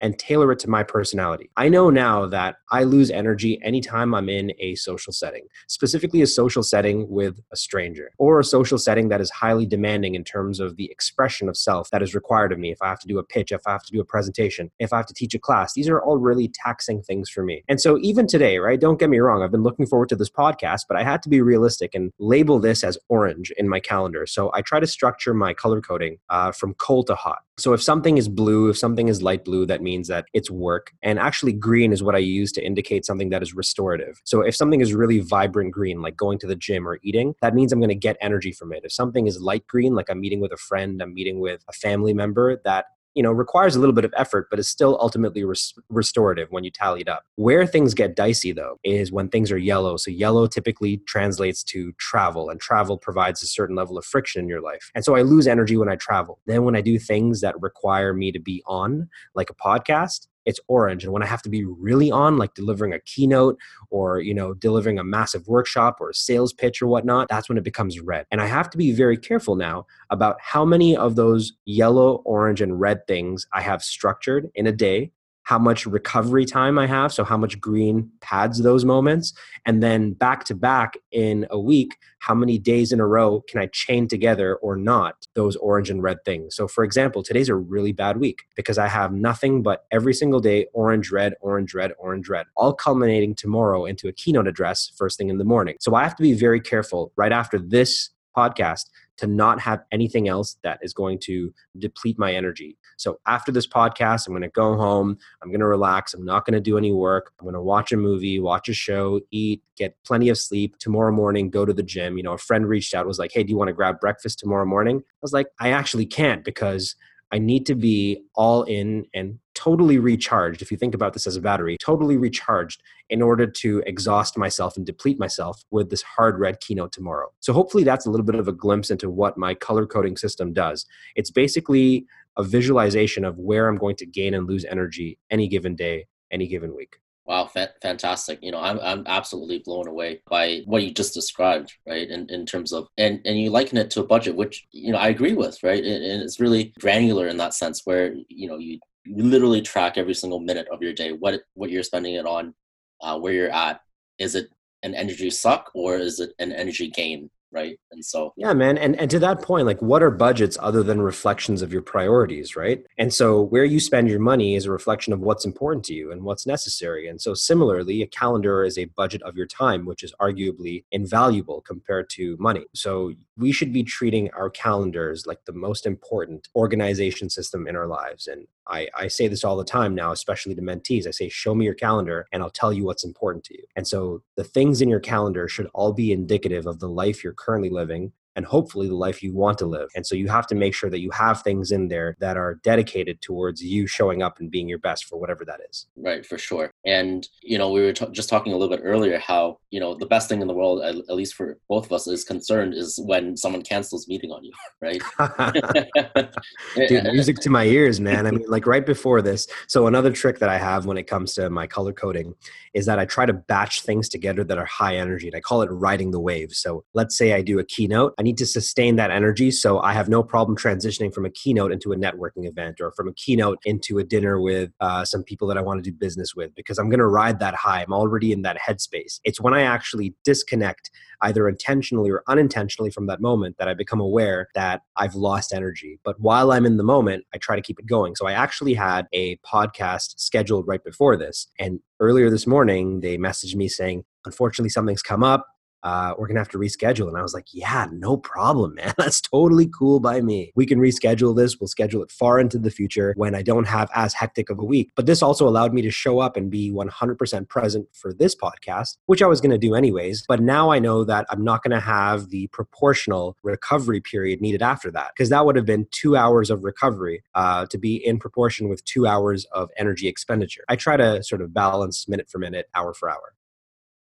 and 0.00 0.18
tailor 0.18 0.52
it 0.52 0.58
to 0.60 0.70
my 0.70 0.82
personality. 0.82 1.50
I 1.56 1.68
know 1.68 1.90
now 1.90 2.26
that 2.26 2.56
I 2.70 2.84
lose 2.84 3.10
energy 3.10 3.60
anytime 3.62 4.14
I'm 4.14 4.28
in 4.28 4.52
a 4.58 4.74
social 4.74 5.12
setting, 5.12 5.44
specifically 5.66 6.22
a 6.22 6.26
social 6.26 6.62
setting 6.62 7.08
with 7.08 7.40
a 7.52 7.56
stranger 7.56 8.10
or 8.18 8.40
a 8.40 8.44
social 8.44 8.78
setting 8.78 9.08
that 9.08 9.20
is 9.20 9.30
highly 9.30 9.66
demanding 9.66 10.14
in 10.14 10.24
terms 10.24 10.60
of 10.60 10.76
the 10.76 10.90
expression 10.90 11.48
of 11.48 11.56
self 11.56 11.90
that 11.90 12.02
is 12.02 12.14
required 12.14 12.52
of 12.52 12.58
me. 12.58 12.70
If 12.70 12.82
I 12.82 12.88
have 12.88 13.00
to 13.00 13.08
do 13.08 13.18
a 13.18 13.24
pitch, 13.24 13.52
if 13.52 13.62
I 13.66 13.72
have 13.72 13.84
to 13.84 13.92
do 13.92 14.00
a 14.00 14.04
presentation, 14.04 14.70
if 14.78 14.92
I 14.92 14.96
have 14.98 15.06
to 15.06 15.14
teach 15.14 15.34
a 15.34 15.38
class, 15.38 15.74
these 15.74 15.88
are 15.88 16.00
all 16.00 16.18
really 16.18 16.48
taxing 16.48 17.02
things 17.02 17.28
for 17.28 17.42
me. 17.42 17.64
And 17.68 17.80
so 17.80 17.98
even 18.00 18.26
today, 18.26 18.58
right, 18.58 18.80
don't 18.80 19.00
get 19.00 19.10
me 19.10 19.18
wrong, 19.18 19.42
I've 19.42 19.52
been 19.52 19.62
looking 19.62 19.86
forward 19.86 20.08
to 20.10 20.16
this 20.16 20.30
podcast, 20.30 20.82
but 20.88 20.96
I 20.96 21.02
had 21.02 21.22
to 21.22 21.28
be 21.28 21.40
realistic 21.40 21.94
and 21.94 22.12
label 22.18 22.58
this 22.58 22.84
as 22.84 22.98
orange 23.08 23.52
in 23.56 23.68
my 23.68 23.80
calendar. 23.80 24.26
So 24.26 24.50
I 24.54 24.62
try 24.62 24.80
to 24.80 24.86
structure 24.86 25.34
my 25.34 25.54
color 25.54 25.80
coding 25.80 26.18
uh, 26.30 26.52
from 26.52 26.74
cold 26.74 27.06
to 27.08 27.14
hot. 27.14 27.42
So 27.58 27.72
if 27.72 27.82
something 27.82 28.18
is 28.18 28.28
blue, 28.28 28.68
if 28.68 28.78
something 28.78 29.08
is 29.08 29.20
light 29.20 29.44
blue, 29.44 29.66
that 29.66 29.82
means 29.90 30.08
that 30.08 30.24
it's 30.38 30.50
work. 30.50 30.84
And 31.02 31.18
actually, 31.18 31.54
green 31.68 31.92
is 31.92 32.02
what 32.02 32.14
I 32.14 32.18
use 32.40 32.50
to 32.52 32.64
indicate 32.70 33.06
something 33.06 33.30
that 33.30 33.42
is 33.42 33.54
restorative. 33.54 34.20
So 34.24 34.36
if 34.42 34.54
something 34.54 34.80
is 34.80 34.92
really 35.02 35.20
vibrant 35.20 35.72
green, 35.72 36.02
like 36.06 36.16
going 36.16 36.38
to 36.40 36.46
the 36.46 36.56
gym 36.66 36.86
or 36.88 36.98
eating, 37.02 37.34
that 37.42 37.54
means 37.54 37.72
I'm 37.72 37.80
going 37.80 37.88
to 37.98 38.06
get 38.08 38.16
energy 38.20 38.52
from 38.52 38.72
it. 38.72 38.84
If 38.84 38.92
something 38.92 39.26
is 39.26 39.40
light 39.40 39.66
green, 39.66 39.94
like 39.94 40.08
I'm 40.10 40.20
meeting 40.20 40.40
with 40.40 40.52
a 40.52 40.56
friend, 40.68 41.00
I'm 41.02 41.14
meeting 41.14 41.40
with 41.40 41.60
a 41.68 41.72
family 41.72 42.14
member, 42.14 42.60
that 42.64 42.86
you 43.18 43.24
know 43.24 43.32
requires 43.32 43.74
a 43.74 43.80
little 43.80 43.94
bit 43.94 44.04
of 44.04 44.14
effort 44.16 44.46
but 44.48 44.60
is 44.60 44.68
still 44.68 44.96
ultimately 45.00 45.42
res- 45.42 45.74
restorative 45.88 46.46
when 46.52 46.62
you 46.62 46.70
tally 46.70 47.00
it 47.00 47.08
up. 47.08 47.24
Where 47.34 47.66
things 47.66 47.92
get 47.92 48.14
dicey 48.14 48.52
though 48.52 48.78
is 48.84 49.10
when 49.10 49.28
things 49.28 49.50
are 49.50 49.58
yellow. 49.58 49.96
So 49.96 50.12
yellow 50.12 50.46
typically 50.46 50.98
translates 50.98 51.64
to 51.64 51.92
travel 51.94 52.48
and 52.48 52.60
travel 52.60 52.96
provides 52.96 53.42
a 53.42 53.48
certain 53.48 53.74
level 53.74 53.98
of 53.98 54.04
friction 54.04 54.42
in 54.42 54.48
your 54.48 54.60
life. 54.60 54.92
And 54.94 55.04
so 55.04 55.16
i 55.16 55.22
lose 55.22 55.48
energy 55.48 55.76
when 55.76 55.88
i 55.88 55.96
travel. 55.96 56.38
Then 56.46 56.62
when 56.62 56.76
i 56.76 56.80
do 56.80 56.96
things 56.96 57.40
that 57.40 57.60
require 57.60 58.14
me 58.14 58.30
to 58.30 58.38
be 58.38 58.62
on 58.66 59.08
like 59.34 59.50
a 59.50 59.54
podcast 59.54 60.28
it's 60.48 60.58
orange 60.66 61.04
and 61.04 61.12
when 61.12 61.22
i 61.22 61.26
have 61.26 61.42
to 61.42 61.50
be 61.50 61.64
really 61.64 62.10
on 62.10 62.38
like 62.38 62.54
delivering 62.54 62.94
a 62.94 63.00
keynote 63.00 63.58
or 63.90 64.18
you 64.20 64.34
know 64.34 64.54
delivering 64.54 64.98
a 64.98 65.04
massive 65.04 65.46
workshop 65.46 65.98
or 66.00 66.08
a 66.08 66.14
sales 66.14 66.52
pitch 66.52 66.80
or 66.80 66.86
whatnot 66.86 67.28
that's 67.28 67.48
when 67.48 67.58
it 67.58 67.64
becomes 67.64 68.00
red. 68.00 68.24
And 68.30 68.40
i 68.40 68.46
have 68.46 68.70
to 68.70 68.78
be 68.78 68.92
very 68.92 69.18
careful 69.18 69.54
now 69.54 69.86
about 70.08 70.36
how 70.40 70.64
many 70.64 70.96
of 70.96 71.16
those 71.16 71.52
yellow 71.66 72.22
orange 72.24 72.62
and 72.62 72.80
red 72.80 73.06
things 73.06 73.46
i 73.52 73.60
have 73.60 73.82
structured 73.82 74.48
in 74.54 74.66
a 74.66 74.72
day 74.72 75.12
how 75.48 75.58
much 75.58 75.86
recovery 75.86 76.44
time 76.44 76.78
I 76.78 76.86
have, 76.86 77.10
so 77.10 77.24
how 77.24 77.38
much 77.38 77.58
green 77.58 78.10
pads 78.20 78.60
those 78.60 78.84
moments, 78.84 79.32
and 79.64 79.82
then 79.82 80.12
back 80.12 80.44
to 80.44 80.54
back 80.54 80.98
in 81.10 81.46
a 81.48 81.58
week, 81.58 81.96
how 82.18 82.34
many 82.34 82.58
days 82.58 82.92
in 82.92 83.00
a 83.00 83.06
row 83.06 83.42
can 83.48 83.58
I 83.58 83.68
chain 83.72 84.08
together 84.08 84.56
or 84.56 84.76
not 84.76 85.26
those 85.32 85.56
orange 85.56 85.88
and 85.88 86.02
red 86.02 86.18
things. 86.26 86.54
So, 86.54 86.68
for 86.68 86.84
example, 86.84 87.22
today's 87.22 87.48
a 87.48 87.54
really 87.54 87.92
bad 87.92 88.18
week 88.18 88.42
because 88.56 88.76
I 88.76 88.88
have 88.88 89.10
nothing 89.10 89.62
but 89.62 89.86
every 89.90 90.12
single 90.12 90.40
day 90.40 90.66
orange, 90.74 91.10
red, 91.10 91.32
orange, 91.40 91.72
red, 91.72 91.92
orange, 91.98 92.28
red, 92.28 92.44
all 92.54 92.74
culminating 92.74 93.34
tomorrow 93.34 93.86
into 93.86 94.06
a 94.06 94.12
keynote 94.12 94.48
address 94.48 94.92
first 94.98 95.16
thing 95.16 95.30
in 95.30 95.38
the 95.38 95.44
morning. 95.46 95.76
So, 95.80 95.94
I 95.94 96.02
have 96.02 96.16
to 96.16 96.22
be 96.22 96.34
very 96.34 96.60
careful 96.60 97.10
right 97.16 97.32
after 97.32 97.58
this 97.58 98.10
podcast 98.36 98.84
to 99.18 99.26
not 99.26 99.60
have 99.60 99.80
anything 99.92 100.28
else 100.28 100.56
that 100.62 100.78
is 100.82 100.92
going 100.94 101.18
to 101.18 101.52
deplete 101.78 102.18
my 102.18 102.32
energy. 102.32 102.78
So 102.96 103.18
after 103.26 103.52
this 103.52 103.66
podcast, 103.66 104.26
I'm 104.26 104.32
going 104.32 104.42
to 104.42 104.48
go 104.48 104.76
home. 104.76 105.18
I'm 105.42 105.50
going 105.50 105.60
to 105.60 105.66
relax. 105.66 106.14
I'm 106.14 106.24
not 106.24 106.44
going 106.44 106.54
to 106.54 106.60
do 106.60 106.78
any 106.78 106.92
work. 106.92 107.32
I'm 107.38 107.44
going 107.44 107.54
to 107.54 107.60
watch 107.60 107.92
a 107.92 107.96
movie, 107.96 108.40
watch 108.40 108.68
a 108.68 108.74
show, 108.74 109.20
eat, 109.30 109.62
get 109.76 109.96
plenty 110.04 110.28
of 110.28 110.38
sleep. 110.38 110.78
Tomorrow 110.78 111.12
morning, 111.12 111.50
go 111.50 111.64
to 111.64 111.72
the 111.72 111.82
gym. 111.82 112.16
You 112.16 112.22
know, 112.22 112.32
a 112.32 112.38
friend 112.38 112.66
reached 112.66 112.94
out, 112.94 113.06
was 113.06 113.18
like, 113.18 113.32
Hey, 113.32 113.42
do 113.42 113.50
you 113.50 113.56
want 113.56 113.68
to 113.68 113.74
grab 113.74 114.00
breakfast 114.00 114.38
tomorrow 114.38 114.66
morning? 114.66 114.98
I 114.98 115.18
was 115.22 115.32
like, 115.32 115.48
I 115.60 115.70
actually 115.70 116.06
can't 116.06 116.44
because 116.44 116.94
I 117.30 117.38
need 117.38 117.66
to 117.66 117.74
be 117.74 118.22
all 118.34 118.62
in 118.62 119.06
and 119.14 119.38
totally 119.58 119.98
recharged. 119.98 120.62
If 120.62 120.70
you 120.70 120.76
think 120.76 120.94
about 120.94 121.14
this 121.14 121.26
as 121.26 121.34
a 121.34 121.40
battery, 121.40 121.76
totally 121.80 122.16
recharged 122.16 122.80
in 123.10 123.20
order 123.20 123.44
to 123.44 123.82
exhaust 123.86 124.38
myself 124.38 124.76
and 124.76 124.86
deplete 124.86 125.18
myself 125.18 125.64
with 125.72 125.90
this 125.90 126.02
hard 126.02 126.38
red 126.38 126.60
keynote 126.60 126.92
tomorrow. 126.92 127.32
So, 127.40 127.52
hopefully, 127.52 127.82
that's 127.82 128.06
a 128.06 128.10
little 128.10 128.24
bit 128.24 128.36
of 128.36 128.46
a 128.46 128.52
glimpse 128.52 128.90
into 128.90 129.10
what 129.10 129.36
my 129.36 129.54
color 129.54 129.84
coding 129.84 130.16
system 130.16 130.52
does. 130.52 130.86
It's 131.16 131.32
basically 131.32 132.06
a 132.36 132.44
visualization 132.44 133.24
of 133.24 133.36
where 133.38 133.68
I'm 133.68 133.78
going 133.78 133.96
to 133.96 134.06
gain 134.06 134.32
and 134.32 134.46
lose 134.46 134.64
energy 134.64 135.18
any 135.28 135.48
given 135.48 135.74
day, 135.74 136.06
any 136.30 136.46
given 136.46 136.76
week. 136.76 136.98
Wow, 137.28 137.44
fa- 137.44 137.74
fantastic! 137.82 138.38
You 138.40 138.52
know, 138.52 138.60
I'm 138.60 138.80
I'm 138.80 139.04
absolutely 139.06 139.58
blown 139.58 139.86
away 139.86 140.22
by 140.30 140.62
what 140.64 140.82
you 140.82 140.90
just 140.90 141.12
described, 141.12 141.74
right? 141.86 142.08
In 142.08 142.26
in 142.30 142.46
terms 142.46 142.72
of 142.72 142.86
and 142.96 143.20
and 143.26 143.38
you 143.38 143.50
liken 143.50 143.76
it 143.76 143.90
to 143.90 144.00
a 144.00 144.06
budget, 144.06 144.34
which 144.34 144.66
you 144.70 144.92
know 144.92 144.98
I 144.98 145.08
agree 145.08 145.34
with, 145.34 145.62
right? 145.62 145.84
And, 145.84 146.02
and 146.04 146.22
it's 146.22 146.40
really 146.40 146.72
granular 146.80 147.28
in 147.28 147.36
that 147.36 147.52
sense, 147.52 147.82
where 147.84 148.14
you 148.28 148.48
know 148.48 148.56
you, 148.56 148.78
you 148.87 148.87
literally 149.06 149.62
track 149.62 149.96
every 149.96 150.14
single 150.14 150.40
minute 150.40 150.68
of 150.72 150.82
your 150.82 150.92
day, 150.92 151.12
what 151.12 151.40
what 151.54 151.70
you're 151.70 151.82
spending 151.82 152.14
it 152.14 152.26
on, 152.26 152.54
uh, 153.00 153.18
where 153.18 153.32
you're 153.32 153.50
at. 153.50 153.80
Is 154.18 154.34
it 154.34 154.50
an 154.82 154.94
energy 154.94 155.30
suck 155.30 155.70
or 155.74 155.96
is 155.96 156.20
it 156.20 156.32
an 156.38 156.52
energy 156.52 156.88
gain? 156.88 157.30
right 157.50 157.78
and 157.92 158.04
so 158.04 158.32
yeah 158.36 158.52
man 158.52 158.76
and 158.76 158.94
and 158.96 159.10
to 159.10 159.18
that 159.18 159.40
point 159.40 159.66
like 159.66 159.80
what 159.80 160.02
are 160.02 160.10
budgets 160.10 160.58
other 160.60 160.82
than 160.82 161.00
reflections 161.00 161.62
of 161.62 161.72
your 161.72 161.80
priorities 161.80 162.56
right 162.56 162.84
and 162.98 163.12
so 163.12 163.40
where 163.40 163.64
you 163.64 163.80
spend 163.80 164.08
your 164.08 164.20
money 164.20 164.54
is 164.54 164.66
a 164.66 164.70
reflection 164.70 165.12
of 165.12 165.20
what's 165.20 165.46
important 165.46 165.84
to 165.84 165.94
you 165.94 166.12
and 166.12 166.22
what's 166.22 166.46
necessary 166.46 167.08
and 167.08 167.20
so 167.20 167.32
similarly 167.32 168.02
a 168.02 168.06
calendar 168.06 168.64
is 168.64 168.76
a 168.76 168.84
budget 168.96 169.22
of 169.22 169.36
your 169.36 169.46
time 169.46 169.86
which 169.86 170.02
is 170.02 170.14
arguably 170.20 170.84
invaluable 170.92 171.62
compared 171.62 172.10
to 172.10 172.36
money 172.38 172.66
so 172.74 173.12
we 173.36 173.50
should 173.50 173.72
be 173.72 173.82
treating 173.82 174.30
our 174.32 174.50
calendars 174.50 175.26
like 175.26 175.42
the 175.46 175.52
most 175.52 175.86
important 175.86 176.48
organization 176.54 177.30
system 177.30 177.66
in 177.66 177.76
our 177.76 177.86
lives 177.86 178.26
and 178.26 178.46
I, 178.68 178.88
I 178.96 179.08
say 179.08 179.28
this 179.28 179.44
all 179.44 179.56
the 179.56 179.64
time 179.64 179.94
now, 179.94 180.12
especially 180.12 180.54
to 180.54 180.62
mentees. 180.62 181.06
I 181.06 181.10
say, 181.10 181.28
show 181.28 181.54
me 181.54 181.64
your 181.64 181.74
calendar 181.74 182.26
and 182.32 182.42
I'll 182.42 182.50
tell 182.50 182.72
you 182.72 182.84
what's 182.84 183.04
important 183.04 183.44
to 183.44 183.54
you. 183.54 183.64
And 183.76 183.86
so 183.86 184.22
the 184.36 184.44
things 184.44 184.80
in 184.80 184.88
your 184.88 185.00
calendar 185.00 185.48
should 185.48 185.68
all 185.74 185.92
be 185.92 186.12
indicative 186.12 186.66
of 186.66 186.78
the 186.78 186.88
life 186.88 187.24
you're 187.24 187.32
currently 187.32 187.70
living 187.70 188.12
and 188.38 188.46
hopefully 188.46 188.86
the 188.86 188.94
life 188.94 189.20
you 189.20 189.34
want 189.34 189.58
to 189.58 189.66
live. 189.66 189.88
And 189.96 190.06
so 190.06 190.14
you 190.14 190.28
have 190.28 190.46
to 190.46 190.54
make 190.54 190.72
sure 190.72 190.88
that 190.90 191.00
you 191.00 191.10
have 191.10 191.42
things 191.42 191.72
in 191.72 191.88
there 191.88 192.16
that 192.20 192.36
are 192.36 192.60
dedicated 192.62 193.20
towards 193.20 193.60
you 193.60 193.88
showing 193.88 194.22
up 194.22 194.38
and 194.38 194.48
being 194.48 194.68
your 194.68 194.78
best 194.78 195.06
for 195.06 195.18
whatever 195.18 195.44
that 195.44 195.58
is. 195.68 195.88
Right, 195.96 196.24
for 196.24 196.38
sure. 196.38 196.70
And, 196.86 197.26
you 197.42 197.58
know, 197.58 197.72
we 197.72 197.80
were 197.80 197.92
t- 197.92 198.06
just 198.12 198.28
talking 198.28 198.52
a 198.52 198.56
little 198.56 198.74
bit 198.74 198.84
earlier 198.84 199.18
how, 199.18 199.58
you 199.70 199.80
know, 199.80 199.96
the 199.96 200.06
best 200.06 200.28
thing 200.28 200.40
in 200.40 200.46
the 200.46 200.54
world, 200.54 200.82
at, 200.82 200.94
at 200.94 201.16
least 201.16 201.34
for 201.34 201.58
both 201.68 201.86
of 201.86 201.92
us, 201.92 202.06
is 202.06 202.22
concerned 202.22 202.74
is 202.74 203.00
when 203.04 203.36
someone 203.36 203.62
cancels 203.62 204.06
meeting 204.06 204.30
on 204.30 204.44
you, 204.44 204.52
right? 204.80 205.02
Dude, 206.88 207.04
music 207.04 207.38
to 207.38 207.50
my 207.50 207.64
ears, 207.64 208.00
man. 208.00 208.24
I 208.24 208.30
mean, 208.30 208.44
like 208.46 208.68
right 208.68 208.86
before 208.86 209.20
this. 209.20 209.48
So, 209.66 209.88
another 209.88 210.12
trick 210.12 210.38
that 210.38 210.48
I 210.48 210.58
have 210.58 210.86
when 210.86 210.96
it 210.96 211.08
comes 211.08 211.34
to 211.34 211.50
my 211.50 211.66
color 211.66 211.92
coding 211.92 212.34
is 212.72 212.86
that 212.86 213.00
I 213.00 213.04
try 213.04 213.26
to 213.26 213.32
batch 213.32 213.82
things 213.82 214.08
together 214.08 214.44
that 214.44 214.58
are 214.58 214.64
high 214.64 214.96
energy. 214.96 215.26
And 215.26 215.34
I 215.34 215.40
call 215.40 215.62
it 215.62 215.70
riding 215.72 216.12
the 216.12 216.20
wave. 216.20 216.52
So, 216.52 216.84
let's 216.94 217.18
say 217.18 217.32
I 217.32 217.42
do 217.42 217.58
a 217.58 217.64
keynote, 217.64 218.14
I 218.18 218.22
need 218.28 218.38
to 218.38 218.46
sustain 218.46 218.96
that 218.96 219.10
energy. 219.10 219.50
So, 219.50 219.80
I 219.80 219.92
have 219.92 220.08
no 220.08 220.22
problem 220.22 220.56
transitioning 220.56 221.12
from 221.12 221.24
a 221.24 221.30
keynote 221.30 221.72
into 221.72 221.92
a 221.92 221.96
networking 221.96 222.46
event 222.46 222.80
or 222.80 222.92
from 222.92 223.08
a 223.08 223.14
keynote 223.14 223.58
into 223.64 223.98
a 223.98 224.04
dinner 224.04 224.40
with 224.40 224.70
uh, 224.80 225.04
some 225.04 225.22
people 225.22 225.48
that 225.48 225.56
I 225.56 225.62
want 225.62 225.82
to 225.82 225.90
do 225.90 225.96
business 225.96 226.34
with 226.34 226.54
because 226.54 226.78
I'm 226.78 226.88
going 226.88 226.98
to 227.00 227.06
ride 227.06 227.38
that 227.40 227.54
high. 227.54 227.82
I'm 227.82 227.92
already 227.92 228.32
in 228.32 228.42
that 228.42 228.58
headspace. 228.58 229.20
It's 229.24 229.40
when 229.40 229.54
I 229.54 229.62
actually 229.62 230.14
disconnect 230.24 230.90
either 231.22 231.48
intentionally 231.48 232.10
or 232.10 232.22
unintentionally 232.28 232.90
from 232.90 233.06
that 233.06 233.20
moment 233.20 233.56
that 233.58 233.68
I 233.68 233.74
become 233.74 234.00
aware 234.00 234.48
that 234.54 234.82
I've 234.96 235.14
lost 235.14 235.52
energy. 235.52 235.98
But 236.04 236.20
while 236.20 236.52
I'm 236.52 236.66
in 236.66 236.76
the 236.76 236.84
moment, 236.84 237.24
I 237.34 237.38
try 237.38 237.56
to 237.56 237.62
keep 237.62 237.78
it 237.78 237.86
going. 237.86 238.14
So 238.14 238.26
I 238.26 238.32
actually 238.32 238.74
had 238.74 239.06
a 239.12 239.36
podcast 239.38 240.18
scheduled 240.18 240.66
right 240.68 240.82
before 240.82 241.16
this. 241.16 241.48
And 241.58 241.80
earlier 242.00 242.30
this 242.30 242.46
morning, 242.46 243.00
they 243.00 243.18
messaged 243.18 243.56
me 243.56 243.68
saying, 243.68 244.04
unfortunately, 244.24 244.70
something's 244.70 245.02
come 245.02 245.24
up 245.24 245.46
uh, 245.88 246.14
we're 246.18 246.26
gonna 246.26 246.40
have 246.40 246.50
to 246.50 246.58
reschedule. 246.58 247.08
And 247.08 247.16
I 247.16 247.22
was 247.22 247.32
like, 247.32 247.46
yeah, 247.52 247.86
no 247.92 248.16
problem, 248.18 248.74
man. 248.78 248.92
That's 248.98 249.20
totally 249.20 249.68
cool 249.76 250.00
by 250.00 250.20
me. 250.20 250.52
We 250.54 250.66
can 250.66 250.78
reschedule 250.78 251.34
this. 251.34 251.58
We'll 251.58 251.68
schedule 251.68 252.02
it 252.02 252.10
far 252.10 252.38
into 252.38 252.58
the 252.58 252.70
future 252.70 253.14
when 253.16 253.34
I 253.34 253.42
don't 253.42 253.66
have 253.66 253.88
as 253.94 254.12
hectic 254.12 254.50
of 254.50 254.58
a 254.58 254.64
week. 254.64 254.90
But 254.96 255.06
this 255.06 255.22
also 255.22 255.48
allowed 255.48 255.72
me 255.72 255.82
to 255.82 255.90
show 255.90 256.18
up 256.18 256.36
and 256.36 256.50
be 256.50 256.70
100% 256.70 257.48
present 257.48 257.88
for 257.94 258.12
this 258.12 258.34
podcast, 258.34 258.96
which 259.06 259.22
I 259.22 259.26
was 259.26 259.40
gonna 259.40 259.58
do 259.58 259.74
anyways. 259.74 260.24
But 260.28 260.40
now 260.40 260.70
I 260.70 260.78
know 260.78 261.04
that 261.04 261.26
I'm 261.30 261.42
not 261.42 261.62
gonna 261.62 261.80
have 261.80 262.28
the 262.28 262.48
proportional 262.48 263.36
recovery 263.42 264.00
period 264.00 264.42
needed 264.42 264.62
after 264.62 264.90
that, 264.90 265.12
because 265.14 265.30
that 265.30 265.46
would 265.46 265.56
have 265.56 265.66
been 265.66 265.86
two 265.90 266.16
hours 266.16 266.50
of 266.50 266.64
recovery 266.64 267.22
uh, 267.34 267.64
to 267.66 267.78
be 267.78 267.96
in 267.96 268.18
proportion 268.18 268.68
with 268.68 268.84
two 268.84 269.06
hours 269.06 269.46
of 269.46 269.70
energy 269.78 270.06
expenditure. 270.06 270.64
I 270.68 270.76
try 270.76 270.96
to 270.98 271.22
sort 271.22 271.40
of 271.40 271.54
balance 271.54 272.06
minute 272.08 272.28
for 272.28 272.38
minute, 272.38 272.66
hour 272.74 272.92
for 272.92 273.08
hour. 273.08 273.32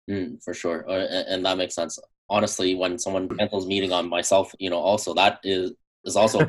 Mm, 0.09 0.43
for 0.43 0.53
sure, 0.53 0.89
uh, 0.89 1.23
and 1.27 1.45
that 1.45 1.57
makes 1.57 1.75
sense. 1.75 1.99
Honestly, 2.29 2.75
when 2.75 2.97
someone 2.97 3.29
cancels 3.29 3.67
meeting 3.67 3.91
on 3.91 4.09
myself, 4.09 4.51
you 4.59 4.69
know, 4.69 4.77
also 4.79 5.13
that 5.13 5.39
is 5.43 5.73
is 6.09 6.15
also 6.15 6.39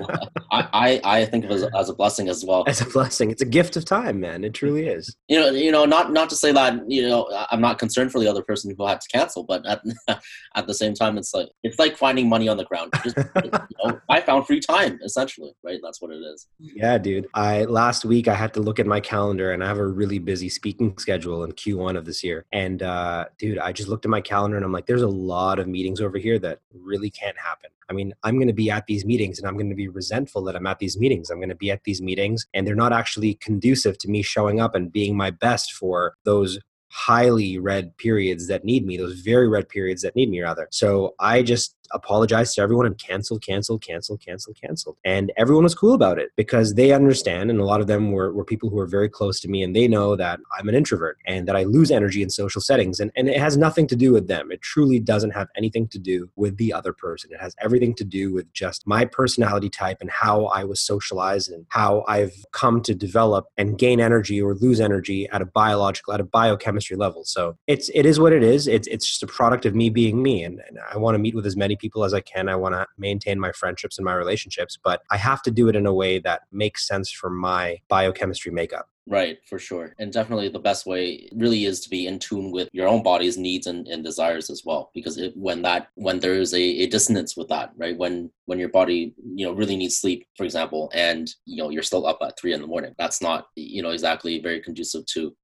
I, 0.51 1.01
I 1.05 1.25
think 1.27 1.45
of 1.45 1.51
it 1.53 1.55
as, 1.55 1.63
as, 1.79 1.89
a 1.89 1.95
blessing 1.95 2.29
as 2.29 2.45
well. 2.45 2.65
As 2.67 2.81
a 2.81 2.87
blessing, 2.87 3.31
it's 3.31 3.43
a 3.43 3.47
gift 3.47 3.77
of 3.77 3.85
time, 3.85 4.19
man. 4.19 4.43
It 4.43 4.55
truly 4.55 4.89
is. 4.89 5.15
You 5.29 5.39
know, 5.39 5.51
you 5.51 5.71
know, 5.71 5.85
not 5.85 6.13
not 6.13 6.29
to 6.31 6.37
say 6.37 6.51
that 6.53 6.91
you 6.91 7.09
know 7.09 7.29
I'm 7.51 7.61
not 7.61 7.79
concerned 7.79 8.11
for 8.11 8.19
the 8.19 8.29
other 8.29 8.43
person 8.43 8.75
who 8.77 8.87
had 8.87 9.01
to 9.01 9.09
cancel, 9.09 9.45
but 9.45 9.65
at, 9.67 9.83
at 10.57 10.67
the 10.67 10.75
same 10.75 10.95
time, 10.95 11.19
it's 11.19 11.33
like 11.33 11.49
it's 11.63 11.79
like 11.79 11.97
finding 11.97 12.29
money 12.29 12.49
on 12.49 12.57
the 12.57 12.65
ground. 12.65 12.93
Just, 13.05 13.17
you 13.45 13.51
know, 13.85 14.01
I 14.09 14.21
found 14.21 14.47
free 14.47 14.61
time, 14.61 14.99
essentially, 15.05 15.53
right? 15.63 15.79
That's 15.83 16.01
what 16.03 16.11
it 16.11 16.19
is. 16.19 16.49
Yeah, 16.59 16.99
dude. 16.99 17.29
I 17.35 17.65
last 17.65 18.05
week 18.05 18.27
I 18.27 18.35
had 18.35 18.55
to 18.55 18.61
look 18.61 18.81
at 18.81 18.87
my 18.87 19.01
calendar, 19.01 19.53
and 19.53 19.63
I 19.63 19.69
have 19.69 19.79
a 19.79 19.87
really 19.87 20.19
busy 20.19 20.49
speaking 20.49 20.97
schedule 20.99 21.45
in 21.45 21.53
Q1 21.53 21.97
of 21.97 22.05
this 22.05 22.25
year. 22.25 22.45
And 22.53 22.83
uh, 22.83 23.27
dude, 23.39 23.59
I 23.59 23.73
just 23.73 23.89
looked 23.89 24.05
at 24.05 24.11
my 24.11 24.21
calendar, 24.21 24.57
and 24.57 24.65
I'm 24.65 24.73
like, 24.73 24.87
there's 24.87 25.03
a 25.03 25.09
lot 25.09 25.59
of 25.59 25.69
meetings 25.69 26.01
over 26.01 26.19
here 26.19 26.39
that 26.41 26.61
really 26.75 27.11
can't 27.11 27.39
happen. 27.39 27.71
I 27.91 27.93
mean, 27.93 28.15
I'm 28.23 28.37
going 28.37 28.47
to 28.47 28.55
be 28.55 28.71
at 28.71 28.87
these 28.87 29.05
meetings 29.05 29.41
and 29.41 29.49
I'm 29.51 29.57
going 29.57 29.69
to 29.69 29.75
be 29.75 29.89
resentful 29.89 30.45
that 30.45 30.55
I'm 30.55 30.67
at 30.69 30.79
these 30.79 30.97
meetings. 30.97 31.29
I'm 31.29 31.39
going 31.39 31.49
to 31.49 31.57
be 31.57 31.73
at 31.73 31.83
these 31.83 32.01
meetings 32.01 32.47
and 32.55 32.67
they're 32.67 32.77
not 32.77 32.93
actually 32.93 33.35
conducive 33.35 33.99
to 33.99 34.09
me 34.09 34.23
showing 34.23 34.61
up 34.61 34.77
and 34.77 34.93
being 34.93 35.17
my 35.17 35.31
best 35.33 35.73
for 35.73 36.15
those 36.25 36.61
highly 36.93 37.59
red 37.59 37.97
periods 37.97 38.47
that 38.47 38.65
need 38.65 38.87
me, 38.87 38.97
those 38.97 39.21
very 39.21 39.49
red 39.49 39.69
periods 39.69 40.03
that 40.03 40.15
need 40.15 40.31
me, 40.31 40.41
rather. 40.41 40.69
So 40.71 41.15
I 41.19 41.43
just 41.43 41.75
apologized 41.93 42.55
to 42.55 42.63
everyone 42.63 42.87
and 42.87 42.99
canceled, 42.99 43.43
canceled, 43.43 43.83
canceled, 43.83 44.21
canceled, 44.21 44.57
canceled. 44.61 44.97
And 45.05 45.33
everyone 45.37 45.65
was 45.65 45.75
cool 45.75 45.95
about 45.95 46.19
it 46.19 46.31
because 46.37 46.75
they 46.75 46.93
understand. 46.93 47.51
And 47.51 47.61
a 47.61 47.65
lot 47.65 47.81
of 47.81 47.87
them 47.87 48.13
were, 48.13 48.33
were 48.33 48.45
people 48.45 48.71
who 48.71 48.79
are 48.79 48.87
very 48.87 49.09
close 49.09 49.41
to 49.41 49.49
me 49.49 49.63
and 49.63 49.75
they 49.75 49.89
know 49.89 50.17
that 50.17 50.41
I'm 50.59 50.69
an 50.69 50.75
introvert 50.75 51.19
and 51.27 51.47
that 51.49 51.57
I 51.57 51.65
lose 51.65 51.91
energy 51.91 52.23
in 52.23 52.31
social 52.31 52.61
settings. 52.61 53.01
And, 53.01 53.11
and 53.17 53.29
it 53.29 53.39
has 53.39 53.57
nothing 53.57 53.87
to 53.89 53.97
do 53.97 54.13
with 54.13 54.29
them. 54.29 54.51
It 54.51 54.63
truly 54.63 55.01
doesn't 55.01 55.31
have 55.31 55.49
anything 55.57 55.89
to 55.89 55.99
do 55.99 56.31
with 56.37 56.57
the 56.57 56.73
other 56.73 56.93
person. 56.93 57.31
It 57.33 57.41
has 57.41 57.55
everything 57.61 57.95
to 57.95 58.05
do 58.05 58.33
with 58.33 58.53
just 58.53 58.87
my 58.87 59.05
personality 59.05 59.69
type 59.69 59.99
and 60.01 60.11
how 60.11 60.47
I 60.47 60.65
was 60.65 60.81
socialized 60.81 61.51
and 61.51 61.67
how 61.71 62.05
I've 62.09 62.35
come 62.53 62.83
to 62.83 62.95
develop 62.95 63.47
and 63.57 63.79
gain 63.79 64.01
energy 64.01 64.41
or 64.41 64.55
lose 64.55 64.81
energy 64.81 65.29
at 65.31 65.43
a 65.43 65.47
biological, 65.47 66.13
at 66.15 66.21
a 66.21 66.25
biochemistry 66.25 66.97
level. 66.97 67.25
So 67.25 67.57
it's 67.67 67.91
it 67.95 68.07
is 68.07 68.21
what 68.21 68.33
it 68.33 68.43
is. 68.43 68.67
It's 68.67 68.87
it's 68.89 69.07
just 69.07 69.23
a 69.23 69.27
product 69.27 69.67
of 69.67 69.75
me 69.75 69.91
being 69.91 70.23
me, 70.23 70.45
and, 70.45 70.61
and 70.69 70.79
I 70.93 70.97
want 70.99 71.15
to 71.15 71.19
meet 71.19 71.35
with 71.35 71.47
as 71.47 71.57
many 71.57 71.77
people 71.81 72.05
as 72.05 72.15
I 72.15 72.21
can. 72.21 72.49
I 72.49 72.57
want 72.57 72.75
to 72.75 72.87
maintain 72.99 73.41
my 73.41 73.53
friendships 73.53 73.99
and 73.99 74.05
my 74.05 74.15
relationships, 74.15 74.79
but 74.83 75.03
I 75.11 75.17
have 75.17 75.43
to 75.43 75.51
do 75.51 75.69
it 75.69 75.77
in 75.77 75.87
a 75.87 75.95
way 75.95 76.19
that 76.21 76.43
makes 76.53 76.87
sense 76.87 77.11
for 77.11 77.31
my 77.31 77.79
biochemistry 77.89 78.53
makeup. 78.53 78.89
Right, 79.09 79.39
for 79.49 79.59
sure. 79.59 79.95
And 79.99 80.13
definitely 80.13 80.51
the 80.51 80.61
best 80.61 80.87
way 80.87 81.29
really 81.35 81.65
is 81.65 81.81
to 81.81 81.91
be 81.91 82.07
in 82.07 82.21
tune 82.21 82.53
with 82.53 82.69
your 82.73 82.87
own 82.87 83.03
body's 83.03 83.37
needs 83.37 83.67
and, 83.67 83.89
and 83.89 84.05
desires 84.05 84.51
as 84.51 84.63
well. 84.65 84.93
Because 84.95 85.19
it, 85.19 85.33
when 85.37 85.63
that 85.63 85.89
when 85.95 86.21
there 86.21 86.35
is 86.35 86.55
a, 86.55 86.63
a 86.63 86.87
dissonance 86.87 87.37
with 87.37 87.49
that, 87.49 87.73
right? 87.77 87.97
When 87.97 88.31
when 88.45 88.61
your 88.61 88.69
body, 88.69 89.15
you 89.35 89.47
know, 89.47 89.53
really 89.53 89.77
needs 89.77 89.97
sleep, 89.97 90.29
for 90.37 90.45
example, 90.45 90.93
and 90.95 91.29
you 91.45 91.57
know, 91.57 91.71
you're 91.71 91.83
still 91.83 92.07
up 92.07 92.19
at 92.23 92.39
three 92.39 92.53
in 92.53 92.61
the 92.61 92.69
morning, 92.69 92.95
that's 92.99 93.21
not, 93.21 93.49
you 93.57 93.83
know, 93.83 93.91
exactly 93.91 94.39
very 94.39 94.61
conducive 94.61 95.07
to 95.07 95.35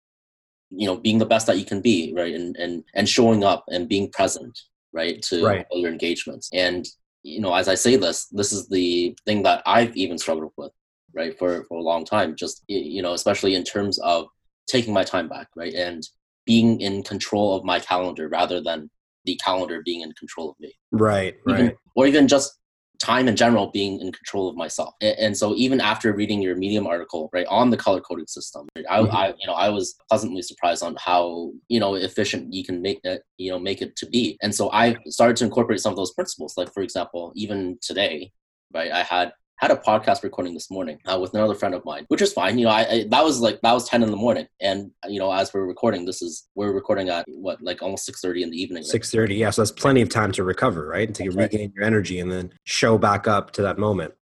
you 0.71 0.87
know 0.87 0.97
being 0.97 1.19
the 1.19 1.27
best 1.27 1.47
that 1.47 1.59
you 1.59 1.65
can 1.65 1.81
be 1.81 2.13
right 2.17 2.35
and 2.35 2.57
and 2.57 2.83
and 2.95 3.09
showing 3.09 3.45
up 3.45 3.65
and 3.69 3.89
being 3.89 4.11
present 4.11 4.63
right 4.97 5.23
to 5.23 5.45
right. 5.45 5.67
all 5.71 5.79
your 5.79 5.93
engagements. 5.93 6.49
And 6.53 6.87
you 7.23 7.41
know 7.41 7.53
as 7.53 7.67
i 7.67 7.75
say 7.75 7.97
this 7.97 8.27
this 8.27 8.53
is 8.53 8.69
the 8.69 9.13
thing 9.25 9.43
that 9.43 9.61
i've 9.67 9.97
even 9.97 10.17
struggled 10.17 10.53
with 10.57 10.71
right 11.13 11.37
for 11.37 11.65
for 11.65 11.77
a 11.77 11.83
long 11.83 12.05
time 12.05 12.37
just 12.37 12.63
you 12.69 13.03
know 13.03 13.15
especially 13.15 13.57
in 13.57 13.65
terms 13.65 13.99
of 13.99 14.29
taking 14.69 14.95
my 14.95 15.03
time 15.03 15.29
back 15.29 15.49
right 15.57 15.75
and 15.75 16.07
being 16.47 16.81
in 16.81 17.03
control 17.03 17.57
of 17.57 17.65
my 17.65 17.81
calendar 17.81 18.29
rather 18.29 18.63
than 18.63 18.89
the 19.27 19.39
calendar 19.45 19.83
being 19.85 20.01
in 20.01 20.13
control 20.13 20.51
of 20.51 20.57
me. 20.61 20.73
Right 20.93 21.35
even, 21.49 21.67
right. 21.67 21.77
or 21.95 22.07
even 22.07 22.29
just 22.29 22.55
time 22.99 23.29
in 23.29 23.37
general 23.37 23.71
being 23.71 24.01
in 24.01 24.13
control 24.13 24.49
of 24.49 24.57
myself. 24.57 24.95
And, 25.01 25.37
so 25.37 25.55
even 25.55 25.81
after 25.81 26.15
reading 26.15 26.41
your 26.41 26.57
medium 26.57 26.87
article 26.87 27.29
right 27.33 27.47
on 27.49 27.69
the 27.69 27.77
color 27.77 28.01
coding 28.01 28.27
system 28.27 28.67
right, 28.75 28.87
I, 28.89 29.01
mm-hmm. 29.01 29.17
I, 29.17 29.27
you 29.39 29.47
know 29.47 29.53
i 29.53 29.69
was 29.69 29.97
pleasantly 30.09 30.41
surprised 30.41 30.83
on 30.83 30.97
how 30.99 31.53
you 31.69 31.79
know 31.79 31.95
efficient 31.95 32.55
you 32.55 32.65
can 32.65 32.81
make 32.81 33.01
it 33.05 33.23
you 33.37 33.51
know 33.51 33.59
make 33.59 33.83
it 33.83 33.97
to 33.97 34.07
be. 34.07 34.39
And 34.43 34.55
so 34.55 34.71
i 34.73 34.97
started 35.09 35.37
to 35.39 35.45
incorporate 35.45 35.81
some 35.81 35.93
of 35.93 35.97
those 35.97 36.15
principles. 36.15 36.57
Like 36.57 36.73
for 36.73 36.83
example 36.83 37.33
even 37.35 37.79
today 37.83 38.33
right 38.73 38.91
i 38.91 39.03
had 39.03 39.33
had 39.59 39.71
a 39.71 39.77
podcast 39.77 40.23
recording 40.23 40.55
this 40.55 40.71
morning 40.71 40.99
uh, 41.07 41.19
with 41.19 41.35
another 41.35 41.55
friend 41.55 41.75
of 41.75 41.85
mine, 41.85 42.05
which 42.09 42.21
is 42.21 42.33
fine. 42.33 42.59
You 42.59 42.67
know, 42.67 42.71
I, 42.71 42.91
I, 42.91 43.07
that 43.11 43.25
was 43.25 43.41
like 43.41 43.61
that 43.63 43.73
was 43.73 43.89
ten 43.89 44.03
in 44.03 44.11
the 44.11 44.17
morning, 44.17 44.47
and 44.61 44.91
you 45.09 45.19
know, 45.19 45.33
as 45.33 45.53
we're 45.53 45.67
recording, 45.67 46.05
this 46.05 46.23
is 46.23 46.49
we're 46.55 46.73
recording 46.73 47.09
at 47.09 47.25
what 47.29 47.63
like 47.63 47.83
almost 47.83 48.05
six 48.05 48.21
thirty 48.21 48.43
in 48.43 48.51
the 48.51 48.61
evening. 48.61 48.83
Six 48.83 49.11
thirty, 49.11 49.37
yeah. 49.37 49.51
So 49.51 49.63
that's 49.63 49.73
plenty 49.73 50.03
of 50.03 50.09
time 50.09 50.33
to 50.33 50.45
recover, 50.45 50.89
right, 50.89 51.13
to 51.13 51.25
that's 51.25 51.37
regain 51.37 51.61
right. 51.61 51.73
your 51.75 51.85
energy 51.85 52.21
and 52.21 52.31
then 52.31 52.53
show 52.65 52.99
back 52.99 53.27
up 53.27 53.51
to 53.53 53.63
that 53.63 53.79
moment. 53.79 54.15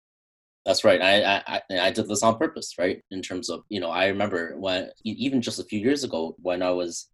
That's 0.66 0.84
right. 0.84 1.00
I, 1.00 1.42
I 1.46 1.62
I 1.70 1.90
did 1.90 2.08
this 2.08 2.22
on 2.22 2.38
purpose, 2.38 2.74
right? 2.78 3.02
In 3.10 3.22
terms 3.22 3.48
of 3.48 3.62
you 3.68 3.80
know, 3.80 3.90
I 3.90 4.06
remember 4.06 4.54
when 4.58 4.90
even 5.04 5.40
just 5.40 5.58
a 5.58 5.64
few 5.64 5.80
years 5.80 6.04
ago 6.04 6.36
when 6.40 6.62
I 6.62 6.70
was 6.70 7.08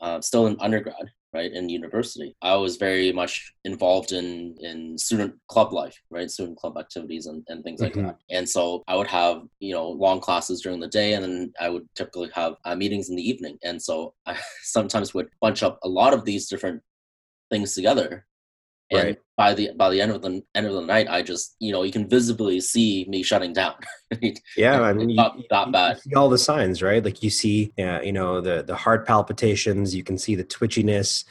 uh, 0.00 0.20
still 0.20 0.46
in 0.46 0.56
undergrad, 0.60 1.10
right 1.34 1.52
in 1.52 1.68
university. 1.68 2.36
I 2.42 2.54
was 2.56 2.76
very 2.76 3.12
much 3.12 3.52
involved 3.64 4.12
in 4.12 4.56
in 4.60 4.96
student 4.96 5.34
club 5.48 5.72
life 5.72 6.00
right 6.10 6.30
student 6.30 6.56
club 6.56 6.78
activities 6.78 7.26
and, 7.26 7.44
and 7.48 7.62
things 7.64 7.80
mm-hmm. 7.80 8.00
like 8.00 8.06
that. 8.06 8.18
And 8.30 8.48
so 8.48 8.82
i 8.88 8.96
would 8.96 9.06
have 9.08 9.42
you 9.58 9.74
know 9.74 9.88
long 9.88 10.20
classes 10.20 10.62
during 10.62 10.80
the 10.80 10.88
day 10.88 11.14
and 11.14 11.24
then 11.24 11.52
i 11.60 11.68
would 11.68 11.86
typically 11.94 12.30
have 12.34 12.54
uh, 12.64 12.74
meetings 12.74 13.08
in 13.10 13.16
the 13.16 13.28
evening. 13.28 13.58
And 13.62 13.82
so 13.82 14.14
i 14.26 14.38
sometimes 14.62 15.14
would 15.14 15.28
bunch 15.40 15.62
up 15.62 15.78
a 15.82 15.88
lot 15.88 16.14
of 16.14 16.24
these 16.24 16.48
different 16.48 16.82
things 17.50 17.74
together 17.74 18.26
and 18.90 19.02
right. 19.02 19.18
by 19.36 19.54
the 19.54 19.70
by 19.76 19.90
the 19.90 20.00
end 20.00 20.12
of 20.12 20.22
the 20.22 20.42
end 20.54 20.66
of 20.66 20.74
the 20.74 20.82
night, 20.82 21.08
I 21.08 21.22
just 21.22 21.56
you 21.58 21.72
know 21.72 21.82
you 21.82 21.92
can 21.92 22.08
visibly 22.08 22.60
see 22.60 23.06
me 23.08 23.22
shutting 23.22 23.52
down. 23.52 23.74
yeah, 24.56 24.80
I 24.80 24.92
mean, 24.92 25.14
not, 25.14 25.38
you, 25.38 25.44
not 25.50 25.72
bad. 25.72 26.00
You 26.04 26.18
all 26.18 26.28
the 26.28 26.38
signs, 26.38 26.82
right? 26.82 27.04
Like 27.04 27.22
you 27.22 27.30
see, 27.30 27.72
uh, 27.78 28.00
you 28.02 28.12
know, 28.12 28.40
the 28.40 28.62
the 28.62 28.76
heart 28.76 29.06
palpitations. 29.06 29.94
You 29.94 30.04
can 30.04 30.18
see 30.18 30.34
the 30.34 30.44
twitchiness. 30.44 31.24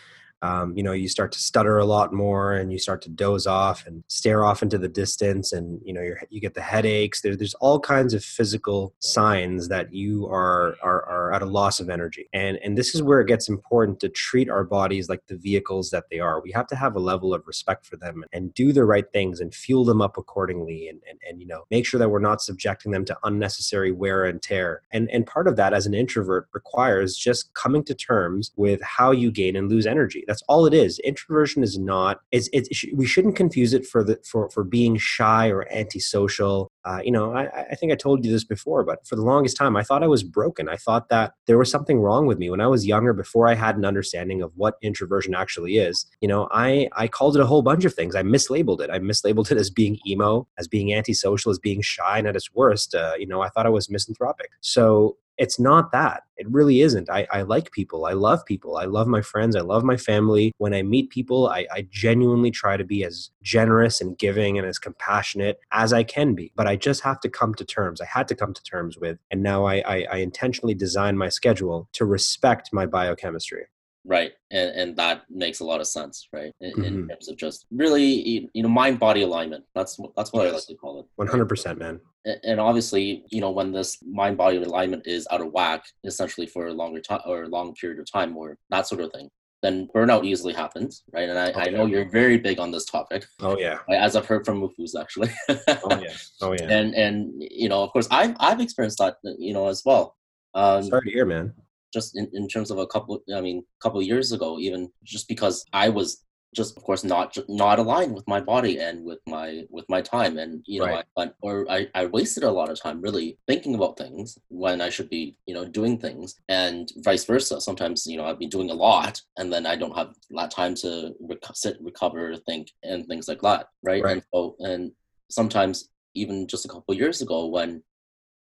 Um, 0.44 0.76
you 0.76 0.84
know 0.84 0.92
you 0.92 1.08
start 1.08 1.32
to 1.32 1.40
stutter 1.40 1.78
a 1.78 1.86
lot 1.86 2.14
more 2.14 2.54
and 2.54 2.72
you 2.72 2.78
start 2.78 3.02
to 3.04 3.10
doze 3.10 3.48
off 3.48 3.88
and 3.88 4.04
stare 4.08 4.44
off 4.44 4.62
into 4.62 4.78
the 4.78 4.90
distance 4.90 5.54
and 5.54 5.82
you 5.86 5.94
know 5.94 6.02
you 6.30 6.42
get 6.42 6.54
the 6.54 6.62
headaches. 6.62 7.22
There, 7.22 7.36
there's 7.36 7.54
all 7.56 7.80
kinds 7.80 8.14
of 8.14 8.24
physical 8.24 8.94
signs 9.00 9.70
that 9.70 9.94
you 9.94 10.28
are, 10.28 10.76
are 10.84 11.06
are 11.06 11.34
at 11.34 11.42
a 11.42 11.46
loss 11.46 11.80
of 11.80 11.90
energy. 11.90 12.28
And 12.34 12.58
and 12.58 12.78
this 12.78 12.94
is 12.94 13.02
where 13.02 13.22
it 13.22 13.28
gets 13.28 13.48
important 13.48 14.02
to 14.02 14.10
treat 14.10 14.50
our 14.50 14.66
bodies 14.66 15.08
like 15.08 15.26
the 15.28 15.38
vehicles 15.38 15.92
that 15.92 16.06
they 16.12 16.20
are. 16.20 16.42
We 16.42 16.52
have 16.52 16.68
to 16.68 16.76
have 16.76 16.98
a 16.98 17.00
level 17.00 17.34
of 17.34 17.48
respect 17.48 17.86
for 17.86 17.96
them 17.96 18.26
and 18.34 18.54
do 18.54 18.74
the 18.74 18.84
right 18.84 19.10
things 19.14 19.40
and 19.40 19.56
fuel 19.56 19.86
them 19.86 20.02
up 20.02 20.18
accordingly 20.18 20.90
and 20.90 21.00
and, 21.10 21.20
and 21.28 21.40
you 21.40 21.48
know 21.48 21.64
make 21.72 21.86
sure 21.86 22.00
that 22.00 22.10
we're 22.10 22.20
not 22.20 22.42
subjecting 22.42 22.92
them 22.92 23.06
to 23.06 23.18
unnecessary 23.24 23.94
wear 23.94 24.26
and 24.26 24.42
tear. 24.42 24.82
And 24.92 25.10
and 25.10 25.26
part 25.26 25.48
of 25.48 25.56
that 25.56 25.74
as 25.74 25.86
an 25.86 25.94
introvert 25.94 26.50
requires 26.54 27.16
just 27.16 27.54
coming 27.54 27.86
to 27.86 27.96
terms 27.96 28.52
with 28.58 28.82
how 28.82 29.12
you 29.12 29.32
gain 29.32 29.56
and 29.56 29.70
lose 29.70 29.88
energy 29.88 30.26
all 30.48 30.66
it 30.66 30.74
is. 30.74 31.00
Introversion 31.00 31.64
is 31.64 31.78
not 31.78 32.20
it's, 32.32 32.50
it's 32.54 32.70
we 32.94 33.06
shouldn't 33.06 33.36
confuse 33.36 33.74
it 33.74 33.86
for 33.86 34.04
the 34.04 34.20
for 34.24 34.50
for 34.50 34.64
being 34.64 34.98
shy 34.98 35.50
or 35.50 35.72
antisocial. 35.72 36.72
Uh, 36.86 37.00
you 37.02 37.12
know 37.12 37.34
I, 37.34 37.48
I 37.72 37.76
think 37.76 37.94
i 37.94 37.96
told 37.96 38.26
you 38.26 38.32
this 38.32 38.44
before 38.44 38.84
but 38.84 39.08
for 39.08 39.16
the 39.16 39.22
longest 39.22 39.56
time 39.56 39.78
i 39.78 39.84
thought 39.84 40.04
i 40.04 40.08
was 40.08 40.24
broken. 40.24 40.68
I 40.68 40.76
thought 40.76 41.08
that 41.10 41.34
there 41.48 41.58
was 41.58 41.72
something 41.72 42.00
wrong 42.02 42.26
with 42.26 42.38
me. 42.38 42.50
When 42.50 42.60
i 42.60 42.68
was 42.68 42.86
younger 42.86 43.14
before 43.14 43.48
i 43.48 43.54
had 43.56 43.78
an 43.78 43.86
understanding 43.86 44.42
of 44.42 44.52
what 44.56 44.76
introversion 44.82 45.34
actually 45.34 45.78
is 45.78 46.06
you 46.20 46.28
know 46.28 46.50
i 46.52 46.90
i 46.94 47.08
called 47.08 47.38
it 47.38 47.42
a 47.42 47.46
whole 47.46 47.62
bunch 47.62 47.86
of 47.86 47.94
things. 47.94 48.16
I 48.16 48.24
mislabeled 48.24 48.82
it. 48.82 48.90
I 48.90 49.00
mislabeled 49.00 49.50
it 49.52 49.58
as 49.58 49.70
being 49.70 49.98
emo 50.06 50.46
as 50.58 50.68
being 50.68 50.94
antisocial 50.94 51.52
as 51.52 51.60
being 51.60 51.82
shy 51.82 52.18
and 52.18 52.28
at 52.28 52.36
its 52.36 52.54
worst 52.54 52.96
uh, 52.96 53.14
you 53.18 53.28
know 53.28 53.42
i 53.42 53.50
thought 53.50 53.66
i 53.66 53.70
was 53.70 53.90
misanthropic. 53.90 54.50
So 54.60 55.18
it's 55.38 55.60
not 55.60 55.92
that. 55.92 56.24
It 56.38 56.50
really 56.50 56.82
isn't. 56.82 57.10
I, 57.10 57.28
I 57.32 57.42
like 57.44 57.72
people. 57.72 58.06
I 58.06 58.14
love 58.14 58.46
people. 58.46 58.78
I 58.78 58.86
love 58.86 59.08
my 59.08 59.22
friends. 59.22 59.56
I 59.56 59.62
love 59.62 59.84
my 59.84 59.98
family. 59.98 60.52
When 60.58 60.74
I 60.74 60.82
meet 60.82 61.10
people, 61.10 61.48
I, 61.48 61.66
I 61.72 61.88
genuinely 61.90 62.52
try 62.52 62.78
to 62.78 62.84
be 62.84 63.04
as 63.04 63.30
generous 63.42 64.02
and 64.02 64.18
giving 64.18 64.58
and 64.58 64.68
as 64.68 64.80
compassionate 64.80 65.60
as 65.72 65.94
I 65.94 66.04
can 66.04 66.34
be. 66.34 66.52
But 66.56 66.68
I 66.68 66.76
just 66.76 67.02
have 67.02 67.20
to 67.22 67.30
come 67.30 67.54
to 67.56 67.66
terms. 67.66 68.02
I 68.02 68.06
had 68.06 68.28
to 68.30 68.36
come 68.36 68.54
to 68.54 68.64
terms 68.64 68.98
with. 68.98 69.18
And 69.32 69.44
now 69.44 69.66
I, 69.66 69.76
I, 69.86 70.06
I 70.12 70.18
intentionally 70.18 70.74
design 70.74 71.18
my 71.18 71.30
schedule 71.30 71.88
to 71.94 72.06
respect 72.06 72.70
my 72.74 72.86
biochemistry 72.86 73.66
right 74.06 74.34
and 74.52 74.70
and 74.72 74.98
that 74.98 75.24
makes 75.30 75.60
a 75.62 75.66
lot 75.66 75.80
of 75.80 75.88
sense 75.88 76.28
right 76.34 76.52
in, 76.60 76.72
mm-hmm. 76.72 76.84
in 76.84 77.08
terms 77.08 77.30
of 77.30 77.38
just 77.38 77.66
really 77.72 78.50
you 78.54 78.64
know 78.64 78.70
mind 78.70 79.00
body 79.00 79.22
alignment 79.22 79.64
that's 79.76 79.98
that's 80.18 80.34
what 80.34 80.44
yes. 80.44 80.52
i 80.52 80.56
like 80.56 80.66
to 80.66 80.76
call 80.76 81.00
it 81.00 81.06
100% 81.20 81.78
man 81.78 82.00
and 82.44 82.60
obviously 82.60 83.24
you 83.30 83.40
know 83.42 83.52
when 83.52 83.72
this 83.72 83.98
mind 84.04 84.38
body 84.38 84.58
alignment 84.58 85.06
is 85.06 85.28
out 85.32 85.42
of 85.42 85.52
whack 85.52 85.84
essentially 86.04 86.48
for 86.48 86.68
a 86.68 86.74
longer 86.74 87.00
time 87.00 87.22
or 87.26 87.44
a 87.44 87.48
long 87.48 87.74
period 87.76 88.00
of 88.00 88.12
time 88.12 88.36
or 88.36 88.58
that 88.70 88.88
sort 88.88 89.02
of 89.02 89.12
thing 89.12 89.30
then 89.64 89.88
burnout 89.96 90.26
easily 90.26 90.54
happens, 90.54 91.04
right? 91.14 91.30
And 91.30 91.40
I, 91.40 91.52
oh, 91.54 91.60
I 91.60 91.70
know 91.70 91.86
you're 91.86 92.10
very 92.10 92.38
big 92.38 92.60
on 92.60 92.70
this 92.70 92.84
topic. 92.84 93.26
Oh 93.40 93.58
yeah. 93.58 93.80
As 93.90 94.16
I've 94.18 94.26
heard 94.26 94.46
from 94.46 94.62
Mahfouz 94.62 94.92
actually. 95.00 95.32
oh 95.50 96.02
yeah. 96.02 96.14
Oh 96.42 96.52
yeah. 96.52 96.64
And 96.70 96.94
and 96.94 97.32
you 97.40 97.70
know, 97.70 97.82
of 97.82 97.92
course, 97.92 98.08
I've 98.12 98.36
I've 98.42 98.60
experienced 98.60 98.98
that, 98.98 99.16
you 99.40 99.54
know, 99.54 99.70
as 99.70 99.82
well. 99.86 100.18
Um, 100.54 100.84
Sorry 100.84 101.06
to 101.06 101.12
hear, 101.12 101.26
man 101.26 101.54
just 101.94 102.18
in, 102.18 102.30
in 102.34 102.48
terms 102.48 102.72
of 102.72 102.78
a 102.78 102.88
couple 102.88 103.22
i 103.36 103.42
mean 103.42 103.60
a 103.60 103.82
couple 103.82 104.02
years 104.02 104.32
ago 104.32 104.60
even 104.60 104.90
just 105.04 105.28
because 105.28 105.64
i 105.74 105.90
was 105.90 106.24
just 106.54 106.78
of 106.78 106.84
course 106.84 107.04
not 107.04 107.36
not 107.50 107.80
aligned 107.80 108.14
with 108.14 108.28
my 108.28 108.40
body 108.40 108.80
and 108.80 109.04
with 109.04 109.20
my 109.28 109.64
with 109.70 109.86
my 109.90 110.02
time 110.02 110.38
and 110.38 110.64
you 110.68 110.80
know 110.80 110.86
right. 110.86 111.06
I, 111.18 111.32
or 111.42 111.66
I, 111.70 111.88
I 111.96 112.06
wasted 112.06 112.44
a 112.44 112.52
lot 112.52 112.70
of 112.70 112.80
time 112.80 113.02
really 113.02 113.38
thinking 113.48 113.76
about 113.76 113.98
things 113.98 114.38
when 114.50 114.82
i 114.82 114.90
should 114.90 115.10
be 115.10 115.38
you 115.46 115.54
know 115.54 115.66
doing 115.66 115.98
things 115.98 116.36
and 116.50 116.92
vice 116.98 117.26
versa 117.26 117.60
sometimes 117.60 118.06
you 118.06 118.18
know 118.18 118.26
I've 118.26 118.40
been 118.40 118.50
doing 118.50 118.70
a 118.70 118.76
lot 118.76 119.20
and 119.38 119.52
then 119.52 119.66
i 119.66 119.76
don't 119.76 119.98
have 119.98 120.10
a 120.10 120.36
that 120.36 120.52
time 120.52 120.76
to 120.76 121.14
rec- 121.22 121.56
sit 121.56 121.78
recover 121.82 122.36
think 122.46 122.68
and 122.84 123.06
things 123.08 123.28
like 123.28 123.42
that 123.42 123.68
right, 123.84 124.04
right. 124.04 124.14
and 124.14 124.24
so 124.34 124.56
and 124.60 124.92
sometimes 125.30 125.90
even 126.16 126.48
just 126.48 126.66
a 126.66 126.70
couple 126.70 126.94
years 126.94 127.22
ago 127.22 127.48
when 127.48 127.82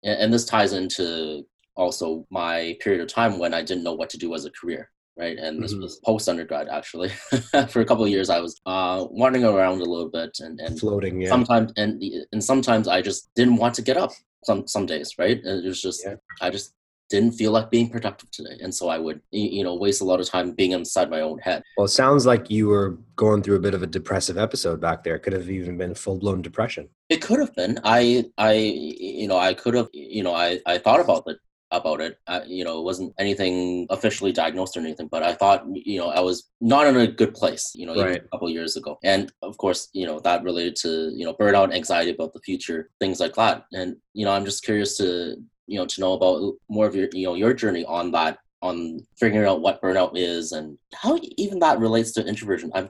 and 0.03 0.33
this 0.33 0.45
ties 0.45 0.73
into 0.73 1.45
also 1.75 2.25
my 2.29 2.77
period 2.81 3.01
of 3.01 3.07
time 3.07 3.39
when 3.39 3.53
I 3.53 3.61
didn't 3.61 3.83
know 3.83 3.93
what 3.93 4.09
to 4.11 4.17
do 4.17 4.33
as 4.35 4.45
a 4.45 4.51
career. 4.51 4.89
Right, 5.17 5.37
and 5.37 5.61
this 5.61 5.73
mm-hmm. 5.73 5.83
was 5.83 5.99
post 6.05 6.29
undergrad 6.29 6.69
actually. 6.69 7.09
For 7.69 7.81
a 7.81 7.85
couple 7.85 8.05
of 8.05 8.09
years, 8.09 8.29
I 8.29 8.39
was 8.39 8.59
uh, 8.65 9.05
wandering 9.11 9.43
around 9.43 9.81
a 9.81 9.85
little 9.85 10.09
bit 10.09 10.37
and, 10.39 10.59
and 10.61 10.79
floating. 10.79 11.21
Yeah. 11.21 11.27
Sometimes 11.27 11.73
and 11.75 12.01
and 12.31 12.43
sometimes 12.43 12.87
I 12.87 13.01
just 13.01 13.29
didn't 13.35 13.57
want 13.57 13.75
to 13.75 13.81
get 13.81 13.97
up. 13.97 14.11
Some 14.45 14.67
some 14.67 14.85
days, 14.85 15.15
right? 15.19 15.39
It 15.43 15.65
was 15.65 15.81
just 15.81 16.03
yeah. 16.05 16.15
I 16.39 16.49
just 16.49 16.73
didn't 17.11 17.33
feel 17.33 17.51
like 17.51 17.69
being 17.69 17.89
productive 17.89 18.31
today 18.31 18.57
and 18.61 18.73
so 18.73 18.87
i 18.87 18.97
would 18.97 19.19
you 19.31 19.63
know 19.65 19.75
waste 19.75 20.01
a 20.01 20.05
lot 20.05 20.21
of 20.21 20.27
time 20.27 20.53
being 20.53 20.71
inside 20.71 21.09
my 21.09 21.19
own 21.19 21.37
head 21.39 21.61
well 21.75 21.85
it 21.85 21.89
sounds 21.89 22.25
like 22.25 22.49
you 22.49 22.69
were 22.69 22.97
going 23.17 23.43
through 23.43 23.57
a 23.57 23.65
bit 23.67 23.73
of 23.73 23.83
a 23.83 23.87
depressive 23.87 24.37
episode 24.37 24.79
back 24.79 25.03
there 25.03 25.15
it 25.15 25.19
could 25.19 25.33
have 25.33 25.49
even 25.49 25.77
been 25.77 25.93
full-blown 25.93 26.41
depression 26.41 26.87
it 27.09 27.21
could 27.21 27.37
have 27.37 27.53
been 27.53 27.77
i 27.83 28.23
i 28.37 28.53
you 28.53 29.27
know 29.27 29.37
i 29.37 29.53
could 29.53 29.73
have 29.73 29.89
you 29.91 30.23
know 30.23 30.33
i 30.33 30.57
i 30.65 30.77
thought 30.77 31.01
about 31.01 31.23
it 31.27 31.37
about 31.71 32.01
it. 32.01 32.17
I, 32.27 32.43
you 32.43 32.63
know, 32.63 32.79
it 32.79 32.83
wasn't 32.83 33.13
anything 33.17 33.87
officially 33.89 34.31
diagnosed 34.31 34.75
or 34.75 34.81
anything, 34.81 35.07
but 35.07 35.23
I 35.23 35.33
thought, 35.33 35.65
you 35.73 35.99
know, 35.99 36.09
I 36.09 36.19
was 36.19 36.49
not 36.59 36.87
in 36.87 36.97
a 36.97 37.07
good 37.07 37.33
place, 37.33 37.71
you 37.75 37.85
know, 37.85 37.95
right. 37.95 38.21
a 38.23 38.27
couple 38.29 38.49
years 38.49 38.75
ago. 38.75 38.97
And 39.03 39.31
of 39.41 39.57
course, 39.57 39.89
you 39.93 40.05
know, 40.05 40.19
that 40.19 40.43
related 40.43 40.75
to, 40.77 41.11
you 41.15 41.25
know, 41.25 41.33
burnout, 41.33 41.73
anxiety 41.73 42.11
about 42.11 42.33
the 42.33 42.39
future, 42.39 42.89
things 42.99 43.19
like 43.19 43.35
that. 43.35 43.65
And, 43.73 43.95
you 44.13 44.25
know, 44.25 44.31
I'm 44.31 44.45
just 44.45 44.63
curious 44.63 44.97
to, 44.97 45.37
you 45.67 45.79
know, 45.79 45.85
to 45.85 46.01
know 46.01 46.13
about 46.13 46.53
more 46.69 46.87
of 46.87 46.95
your, 46.95 47.07
you 47.13 47.25
know, 47.25 47.35
your 47.35 47.53
journey 47.53 47.85
on 47.85 48.11
that, 48.11 48.39
on 48.61 48.99
figuring 49.17 49.47
out 49.47 49.61
what 49.61 49.81
burnout 49.81 50.11
is 50.15 50.51
and 50.51 50.77
how 50.93 51.17
even 51.37 51.59
that 51.59 51.79
relates 51.79 52.11
to 52.13 52.25
introversion. 52.25 52.71
I'm 52.75 52.89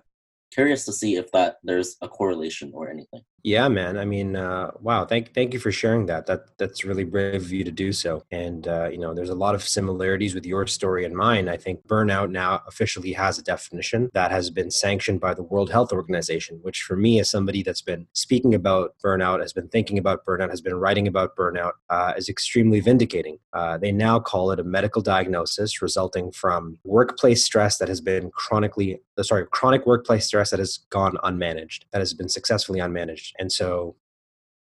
curious 0.51 0.85
to 0.85 0.93
see 0.93 1.15
if 1.15 1.31
that 1.31 1.57
there's 1.63 1.97
a 2.01 2.07
correlation 2.07 2.71
or 2.73 2.89
anything. 2.89 3.21
Yeah, 3.43 3.67
man. 3.69 3.97
I 3.97 4.05
mean, 4.05 4.35
uh, 4.35 4.71
wow. 4.81 5.05
Thank, 5.05 5.33
thank 5.33 5.53
you 5.53 5.59
for 5.59 5.71
sharing 5.71 6.05
that. 6.05 6.27
That 6.27 6.57
that's 6.59 6.85
really 6.85 7.03
brave 7.03 7.41
of 7.41 7.51
you 7.51 7.63
to 7.63 7.71
do 7.71 7.91
so. 7.91 8.23
And 8.29 8.67
uh, 8.67 8.89
you 8.91 8.99
know, 8.99 9.15
there's 9.15 9.31
a 9.31 9.35
lot 9.35 9.55
of 9.55 9.63
similarities 9.63 10.35
with 10.35 10.45
your 10.45 10.67
story 10.67 11.05
and 11.05 11.15
mine. 11.15 11.49
I 11.49 11.57
think 11.57 11.85
burnout 11.87 12.29
now 12.29 12.61
officially 12.67 13.13
has 13.13 13.39
a 13.39 13.43
definition 13.43 14.11
that 14.13 14.29
has 14.29 14.51
been 14.51 14.69
sanctioned 14.69 15.21
by 15.21 15.33
the 15.33 15.41
World 15.41 15.71
Health 15.71 15.91
Organization. 15.91 16.59
Which, 16.61 16.83
for 16.83 16.95
me, 16.95 17.19
as 17.19 17.31
somebody 17.31 17.63
that's 17.63 17.81
been 17.81 18.05
speaking 18.13 18.53
about 18.53 18.93
burnout, 19.03 19.41
has 19.41 19.53
been 19.53 19.69
thinking 19.69 19.97
about 19.97 20.23
burnout, 20.23 20.51
has 20.51 20.61
been 20.61 20.75
writing 20.75 21.07
about 21.07 21.35
burnout, 21.35 21.73
uh, 21.89 22.13
is 22.15 22.29
extremely 22.29 22.79
vindicating. 22.79 23.39
Uh, 23.53 23.75
they 23.77 23.91
now 23.91 24.19
call 24.19 24.51
it 24.51 24.59
a 24.59 24.63
medical 24.63 25.01
diagnosis 25.01 25.81
resulting 25.81 26.31
from 26.31 26.77
workplace 26.83 27.43
stress 27.43 27.79
that 27.79 27.87
has 27.87 28.01
been 28.01 28.29
chronically, 28.29 29.01
uh, 29.17 29.23
sorry, 29.23 29.47
chronic 29.51 29.87
workplace 29.87 30.27
stress 30.27 30.40
that 30.49 30.59
has 30.59 30.79
gone 30.89 31.17
unmanaged, 31.23 31.83
that 31.91 31.99
has 31.99 32.13
been 32.13 32.29
successfully 32.29 32.79
unmanaged 32.79 33.31
and 33.39 33.51
so 33.51 33.95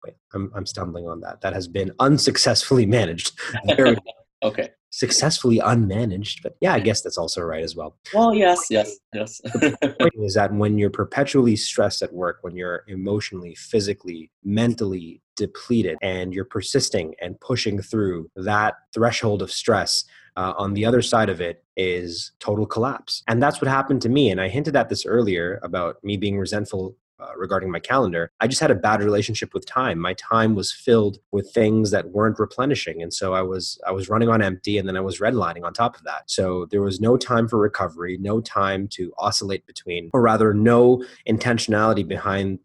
wait, 0.06 0.16
I'm, 0.34 0.52
I'm 0.56 0.66
stumbling 0.66 1.08
on 1.08 1.22
that. 1.22 1.42
That 1.42 1.54
has 1.54 1.68
been 1.68 1.92
unsuccessfully 2.00 2.86
managed. 2.98 3.38
okay. 4.44 4.70
Successfully 4.90 5.60
unmanaged, 5.60 6.42
but 6.42 6.56
yeah, 6.62 6.74
I 6.74 6.80
guess 6.80 7.02
that's 7.02 7.18
also 7.18 7.42
right 7.42 7.64
as 7.64 7.76
well. 7.76 7.98
Well, 8.14 8.34
yes, 8.34 8.68
yes, 8.70 8.98
yes. 9.14 9.40
the 9.44 9.96
point 10.00 10.14
is 10.24 10.34
that 10.36 10.54
when 10.54 10.78
you're 10.78 10.90
perpetually 10.90 11.58
stressed 11.58 12.02
at 12.02 12.14
work, 12.14 12.40
when 12.42 12.56
you're 12.56 12.84
emotionally, 12.88 13.54
physically, 13.56 14.32
mentally 14.44 15.22
depleted, 15.36 15.98
and 16.02 16.34
you're 16.34 16.46
persisting 16.46 17.14
and 17.22 17.40
pushing 17.42 17.82
through 17.82 18.32
that 18.38 18.76
threshold 18.94 19.42
of 19.42 19.52
stress, 19.52 20.06
uh, 20.38 20.54
on 20.58 20.74
the 20.74 20.86
other 20.86 21.02
side 21.02 21.30
of 21.30 21.42
it 21.42 21.66
is 21.76 22.32
total 22.40 22.66
collapse. 22.66 23.24
And 23.28 23.42
that's 23.42 23.60
what 23.60 23.68
happened 23.68 24.02
to 24.04 24.10
me. 24.10 24.30
And 24.30 24.40
I 24.40 24.48
hinted 24.48 24.76
at 24.76 24.88
this 24.88 25.06
earlier 25.06 25.60
about 25.64 25.98
me 26.04 26.16
being 26.16 26.38
resentful 26.38 26.96
uh, 27.20 27.36
regarding 27.36 27.72
my 27.72 27.80
calendar. 27.80 28.32
I 28.40 28.48
just 28.48 28.62
had 28.62 28.70
a 28.70 28.76
bad 28.76 29.02
relationship 29.02 29.52
with 29.52 29.66
time. 29.66 29.98
My 29.98 30.14
time 30.14 30.54
was 30.54 30.72
filled 30.72 31.18
with 31.32 31.52
things 31.52 31.90
that 31.90 32.12
weren't 32.12 32.38
replenishing, 32.38 33.02
and 33.02 33.12
so 33.12 33.34
I 33.34 33.42
was 33.42 33.82
I 33.88 33.92
was 33.92 34.08
running 34.08 34.30
on 34.30 34.44
empty, 34.44 34.78
and 34.78 34.88
then 34.88 34.96
I 34.96 35.02
was 35.02 35.20
redlining 35.20 35.64
on 35.64 35.74
top 35.74 35.98
of 35.98 36.04
that. 36.04 36.30
So 36.30 36.68
there 36.70 36.84
was 36.84 37.02
no 37.02 37.18
time 37.18 37.48
for 37.48 37.58
recovery, 37.58 38.20
no 38.22 38.40
time 38.40 38.88
to 38.90 39.12
oscillate 39.18 39.66
between, 39.66 40.12
or 40.14 40.22
rather, 40.22 40.54
no 40.54 41.04
intentionality 41.28 42.08
behind 42.08 42.60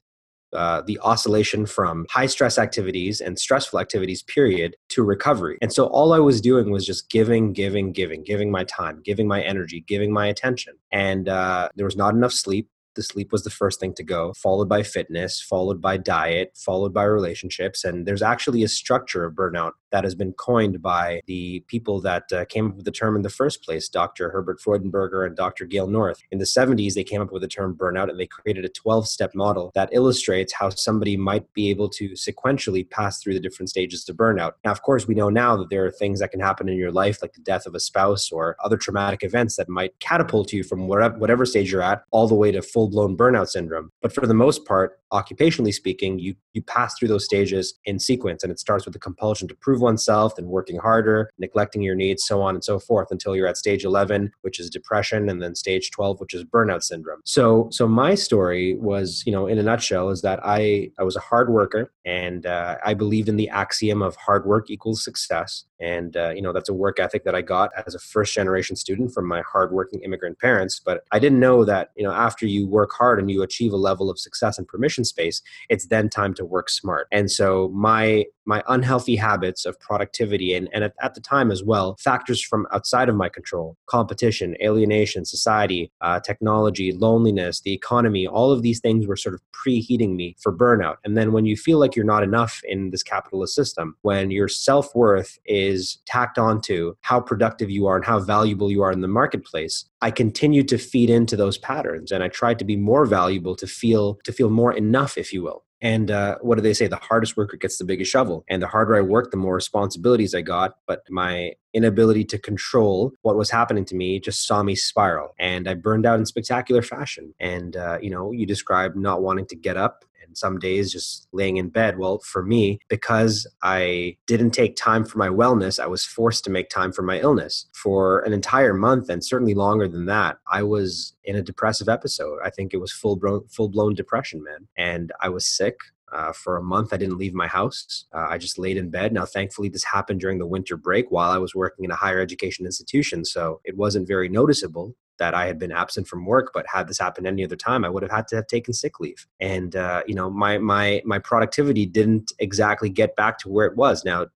uh, 0.53 0.83
the 0.83 0.99
oscillation 1.01 1.67
from 1.67 2.07
high 2.11 2.27
stress 2.27 2.59
activities 2.59 3.21
and 3.21 3.39
stressful 3.39 3.79
activities, 3.79 4.23
period, 4.23 4.77
to 4.91 5.03
recovery. 5.03 5.59
And 5.63 5.73
so 5.73 5.87
all 5.87 6.13
I 6.13 6.19
was 6.19 6.41
doing 6.41 6.71
was 6.71 6.87
just 6.87 7.11
giving, 7.11 7.53
giving, 7.53 7.93
giving, 7.93 8.23
giving 8.23 8.51
my 8.51 8.65
time, 8.65 9.01
giving 9.05 9.27
my 9.27 9.43
energy, 9.43 9.85
giving 9.87 10.13
my 10.13 10.27
attention. 10.27 10.75
And 10.91 11.29
uh, 11.29 11.69
there 11.75 11.87
was 11.87 11.97
not 11.97 12.15
enough 12.15 12.33
sleep 12.33 12.69
the 12.95 13.03
sleep 13.03 13.33
was 13.33 13.43
the 13.43 13.51
first 13.51 13.81
thing 13.81 13.95
to 13.95 14.03
go, 14.03 14.33
followed 14.35 14.69
by 14.69 14.83
fitness, 14.83 15.41
followed 15.41 15.81
by 15.81 15.97
diet, 15.97 16.53
followed 16.55 16.93
by 16.93 17.05
relationships. 17.05 17.85
And 17.85 18.07
there's 18.07 18.23
actually 18.23 18.63
a 18.63 18.69
structure 18.69 19.25
of 19.25 19.35
burnout 19.35 19.73
that 19.93 20.05
has 20.05 20.15
been 20.15 20.33
coined 20.33 20.83
by 20.83 21.21
the 21.27 21.61
people 21.69 22.01
that 22.01 22.33
uh, 22.33 22.45
came 22.47 22.69
up 22.69 22.77
with 22.77 22.85
the 22.85 22.91
term 22.91 23.15
in 23.15 23.23
the 23.23 23.31
first 23.31 23.63
place, 23.63 23.89
Dr. 23.89 24.31
Herbert 24.31 24.61
Freudenberger 24.61 25.27
and 25.27 25.37
Dr. 25.37 25.65
Gail 25.67 25.87
North. 25.87 26.21
In 26.31 26.39
the 26.39 26.45
70s, 26.45 26.95
they 26.95 27.05
came 27.05 27.21
up 27.21 27.31
with 27.31 27.43
the 27.43 27.49
term 27.49 27.77
burnout 27.77 28.11
and 28.11 28.19
they 28.19 28.27
created 28.27 28.65
a 28.65 28.69
12 28.69 29.07
step 29.07 29.35
model 29.35 29.71
that 29.75 29.91
illustrates 29.93 30.53
how 30.53 30.71
somebody 30.71 31.17
might 31.17 31.53
be 31.53 31.71
able 31.71 31.89
to 31.91 32.11
sequentially 32.11 32.89
pass 32.89 33.23
through 33.23 33.35
the 33.35 33.41
different 33.41 33.69
stages 33.69 34.09
of 34.09 34.17
burnout. 34.17 34.53
Now, 34.65 34.73
of 34.73 34.83
course, 34.83 35.07
we 35.07 35.15
know 35.15 35.29
now 35.29 35.57
that 35.57 35.71
there 35.71 35.85
are 35.85 35.91
things 35.91 36.21
that 36.21 36.31
can 36.31 36.41
happen 36.41 36.69
in 36.69 36.77
your 36.77 36.93
life, 36.93 37.21
like 37.23 37.35
the 37.35 37.41
death 37.41 37.67
of 37.67 37.75
a 37.75 37.81
spouse 37.81 38.33
or 38.33 38.57
other 38.65 38.77
traumatic 38.77 39.23
events 39.23 39.57
that 39.57 39.69
might 39.69 39.99
catapult 40.01 40.53
you 40.53 40.65
from 40.65 40.89
whatever, 40.89 41.19
whatever 41.19 41.45
stage 41.45 41.71
you're 41.71 41.83
at 41.83 42.03
all 42.11 42.27
the 42.27 42.35
way 42.35 42.51
to 42.51 42.63
full 42.63 42.89
blown 42.89 43.17
burnout 43.17 43.49
syndrome. 43.49 43.91
But 44.01 44.13
for 44.13 44.27
the 44.27 44.35
most 44.35 44.65
part, 44.65 44.99
occupationally 45.13 45.75
speaking, 45.75 46.19
you, 46.19 46.35
you 46.55 46.63
pass 46.63 46.99
through 46.99 47.09
those 47.09 47.25
stages 47.25 47.75
in 47.85 47.99
sequence 47.99 48.43
and 48.43 48.51
it 48.51 48.59
starts 48.59 48.87
with 48.87 48.95
the 48.95 48.99
compulsion 48.99 49.47
to 49.49 49.55
prove 49.55 49.82
oneself 49.83 50.39
and 50.39 50.49
working 50.49 50.79
harder, 50.79 51.31
neglecting 51.39 51.83
your 51.83 51.95
needs, 51.95 52.25
so 52.25 52.41
on 52.41 52.55
and 52.55 52.65
so 52.65 52.79
forth 52.79 53.09
until 53.11 53.37
you're 53.37 53.47
at 53.47 53.57
stage 53.57 53.85
11, 53.85 54.33
which 54.41 54.59
is 54.59 54.71
depression, 54.71 55.29
and 55.29 55.43
then 55.43 55.55
stage 55.55 55.91
12, 55.91 56.21
which 56.21 56.35
is 56.35 56.45
burnout 56.45 56.83
syndrome. 56.83 57.21
So, 57.25 57.69
so 57.71 57.87
my 57.87 58.15
story 58.15 58.75
was, 58.75 59.23
you 59.27 59.33
know, 59.33 59.47
in 59.47 59.59
a 59.59 59.63
nutshell, 59.63 60.11
is 60.11 60.23
that 60.23 60.41
I, 60.43 60.91
I 60.99 61.03
was 61.03 61.17
a 61.17 61.21
hard 61.21 61.51
worker 61.51 61.93
and 62.05 62.47
uh, 62.47 62.77
I 62.85 62.95
believed 62.95 63.29
in 63.29 63.37
the 63.37 63.49
axiom 63.49 64.03
of 64.03 64.17
hard 64.17 64.47
work 64.47 64.71
equals 64.71 65.05
success. 65.05 65.65
And, 65.81 66.17
uh, 66.17 66.31
you 66.31 66.43
know, 66.43 66.53
that's 66.53 66.69
a 66.69 66.75
work 66.75 67.01
ethic 67.01 67.25
that 67.25 67.35
I 67.35 67.43
got 67.43 67.71
as 67.87 67.95
a 67.95 67.99
first 67.99 68.35
generation 68.35 68.77
student 68.77 69.13
from 69.13 69.27
my 69.27 69.43
hardworking 69.43 70.01
immigrant 70.03 70.39
parents. 70.39 70.81
But 70.85 71.03
I 71.11 71.19
didn't 71.19 71.41
know 71.41 71.65
that, 71.65 71.91
you 71.97 72.05
know, 72.05 72.13
after 72.13 72.47
you 72.47 72.69
work 72.69 72.93
hard 72.93 73.19
and 73.19 73.31
you 73.31 73.43
achieve 73.43 73.73
a 73.73 73.77
level 73.77 74.09
of 74.09 74.19
success 74.19 74.59
and 74.59 74.67
permission 74.67 75.05
space, 75.05 75.43
it's 75.69 75.87
then 75.87 76.09
time 76.09 76.35
to 76.35 76.45
work 76.45 76.71
smart. 76.71 77.09
And 77.11 77.31
so 77.31 77.69
my 77.75 78.27
my 78.45 78.63
unhealthy 78.69 79.17
habits 79.17 79.65
of 79.65 79.72
productivity 79.81 80.55
and, 80.55 80.69
and 80.73 80.85
at, 80.85 80.95
at, 81.01 81.15
the 81.15 81.21
time 81.21 81.51
as 81.51 81.63
well 81.63 81.97
factors 81.99 82.43
from 82.43 82.67
outside 82.73 83.09
of 83.09 83.15
my 83.15 83.29
control 83.29 83.77
competition 83.87 84.57
alienation 84.63 85.25
society 85.25 85.91
uh, 86.01 86.19
technology 86.21 86.93
loneliness 86.93 87.61
the 87.61 87.73
economy 87.73 88.27
all 88.27 88.51
of 88.51 88.63
these 88.63 88.81
things 88.81 89.07
were 89.07 89.17
sort 89.17 89.35
of 89.35 89.41
preheating 89.53 90.17
me 90.17 90.35
for 90.41 90.53
burnout. 90.53 90.97
And 91.05 91.17
then 91.17 91.33
when 91.33 91.45
you 91.45 91.57
feel 91.57 91.79
like 91.79 91.95
you're 91.95 92.05
not 92.05 92.23
enough 92.23 92.61
in 92.65 92.91
this 92.91 93.03
capitalist 93.03 93.55
system 93.55 93.97
when 94.03 94.31
your 94.31 94.49
self-worth 94.49 95.39
is 95.47 95.99
tacked 96.07 96.39
onto 96.39 96.95
how 97.01 97.21
productive 97.21 97.71
you 97.71 97.87
are 97.87 97.97
and 97.97 98.05
how 98.05 98.19
valuable 98.19 98.71
you 98.71 98.83
are 98.83 98.93
in 98.93 99.01
the 99.01 99.09
marketplace 99.09 99.85
i 100.01 100.11
continued 100.11 100.69
to 100.69 100.79
feed 100.79 101.11
into 101.11 101.37
those 101.37 101.59
patterns 101.59 102.13
and 102.13 102.23
i 102.23 102.29
tried 102.29 102.59
to 102.59 102.65
be 102.65 102.77
more 102.77 103.07
valuable 103.07 103.55
to 103.55 103.67
feel 103.67 104.19
to 104.25 104.33
feel 104.33 104.51
more 104.51 104.73
enough 104.73 105.17
if 105.19 105.33
you 105.33 105.43
will 105.43 105.65
and 105.83 106.13
uh, 106.13 106.39
what 106.41 106.55
do 106.55 106.63
they 106.63 106.75
say? 106.75 106.87
The 106.87 106.97
hardest 106.97 107.37
worker 107.37 107.57
gets 107.57 107.77
the 107.77 107.85
biggest 107.85 108.11
shovel. 108.11 108.45
And 108.49 108.63
the 108.63 108.69
harder 108.69 108.95
I 108.97 109.01
worked, 109.01 109.33
the 109.33 109.37
more 109.37 109.57
responsibilities 109.57 110.33
I 110.33 110.41
got. 110.41 110.77
But 110.87 111.03
my 111.11 111.55
inability 111.75 112.25
to 112.27 112.39
control 112.39 113.13
what 113.23 113.37
was 113.37 113.51
happening 113.51 113.85
to 113.87 113.97
me 113.97 114.21
just 114.21 114.47
saw 114.47 114.63
me 114.63 114.77
spiral. 114.77 115.35
And 115.41 115.69
I 115.69 115.75
burned 115.75 116.07
out 116.07 116.21
in 116.21 116.27
spectacular 116.27 116.83
fashion. 116.83 117.35
And, 117.41 117.77
uh, 117.77 117.99
you 118.01 118.11
know, 118.11 118.31
you 118.31 118.47
described 118.47 118.97
not 118.97 119.23
wanting 119.23 119.47
to 119.47 119.57
get 119.57 119.77
up 119.77 120.05
and 120.33 120.39
some 120.39 120.59
days 120.59 120.91
just 120.91 121.29
laying 121.33 121.59
in 121.59 121.69
bed. 121.69 121.99
Well, 121.99 122.21
for 122.21 122.43
me, 122.43 122.79
because 122.89 123.47
I 123.63 124.17
didn't 124.27 124.53
take 124.53 124.77
time 124.77 125.05
for 125.05 125.19
my 125.19 125.29
wellness, 125.29 125.79
I 125.79 125.87
was 125.87 126.07
forced 126.07 126.43
to 126.45 126.51
make 126.51 126.71
time 126.71 126.91
for 126.91 127.03
my 127.03 127.21
illness. 127.21 127.67
For 127.75 128.21
an 128.21 128.33
entire 128.33 128.73
month 128.73 129.11
and 129.11 129.23
certainly 129.23 129.53
longer 129.53 129.89
than 129.89 130.07
that, 130.07 130.39
I 130.51 130.63
was 130.63 131.15
in 131.25 131.37
a 131.37 131.43
depressive 131.43 131.89
episode. 131.89 132.39
I 132.43 132.49
think 132.49 132.73
it 132.73 132.79
was 132.79 132.93
full 132.93 133.17
blown 133.17 133.47
full 133.49 133.69
blown 133.69 133.95
depression, 133.95 134.43
man. 134.43 134.69
And 134.79 135.13
I 135.21 135.29
was 135.29 135.47
sick. 135.47 135.77
Uh, 136.13 136.31
for 136.31 136.59
a 136.59 136.63
month, 136.63 136.93
I 136.93 136.99
didn't 136.99 137.17
leave 137.17 137.33
my 137.33 137.47
house. 137.47 138.05
Uh, 138.15 138.27
I 138.29 138.37
just 138.37 138.59
laid 138.59 138.77
in 138.77 138.91
bed. 138.91 139.15
Now, 139.15 139.25
thankfully, 139.25 139.71
this 139.71 139.85
happened 139.85 140.21
during 140.21 140.39
the 140.39 140.47
winter 140.47 140.77
break 140.77 141.11
while 141.11 141.31
I 141.31 141.39
was 141.39 141.55
working 141.55 141.87
in 141.87 141.91
a 141.91 141.97
higher 141.97 142.21
education 142.21 142.67
institution. 142.67 143.25
So 143.25 143.63
it 143.65 143.79
wasn't 143.79 144.07
very 144.07 144.29
noticeable 144.29 144.95
that 145.19 145.35
I 145.35 145.47
had 145.47 145.59
been 145.59 145.73
absent 145.73 146.09
from 146.09 146.27
work, 146.27 146.51
but 146.53 146.67
had 146.67 146.89
this 146.89 146.99
happened 146.99 147.27
any 147.27 147.45
other 147.45 147.57
time, 147.57 147.85
I 147.85 147.89
would 147.89 148.03
have 148.03 148.13
had 148.13 148.29
to 148.29 148.37
have 148.37 148.47
taken 148.47 148.75
sick 148.75 149.01
leave. 149.01 149.27
And 149.41 149.77
uh, 149.77 150.03
you 150.07 150.15
know, 150.15 150.31
my 150.31 150.59
my 150.59 151.03
my 151.05 151.19
productivity 151.19 151.87
didn't 151.87 152.33
exactly 152.39 152.91
get 152.91 153.17
back 153.17 153.39
to 153.39 153.49
where 153.49 153.67
it 153.67 153.77
was. 153.77 154.05
Now, 154.05 154.27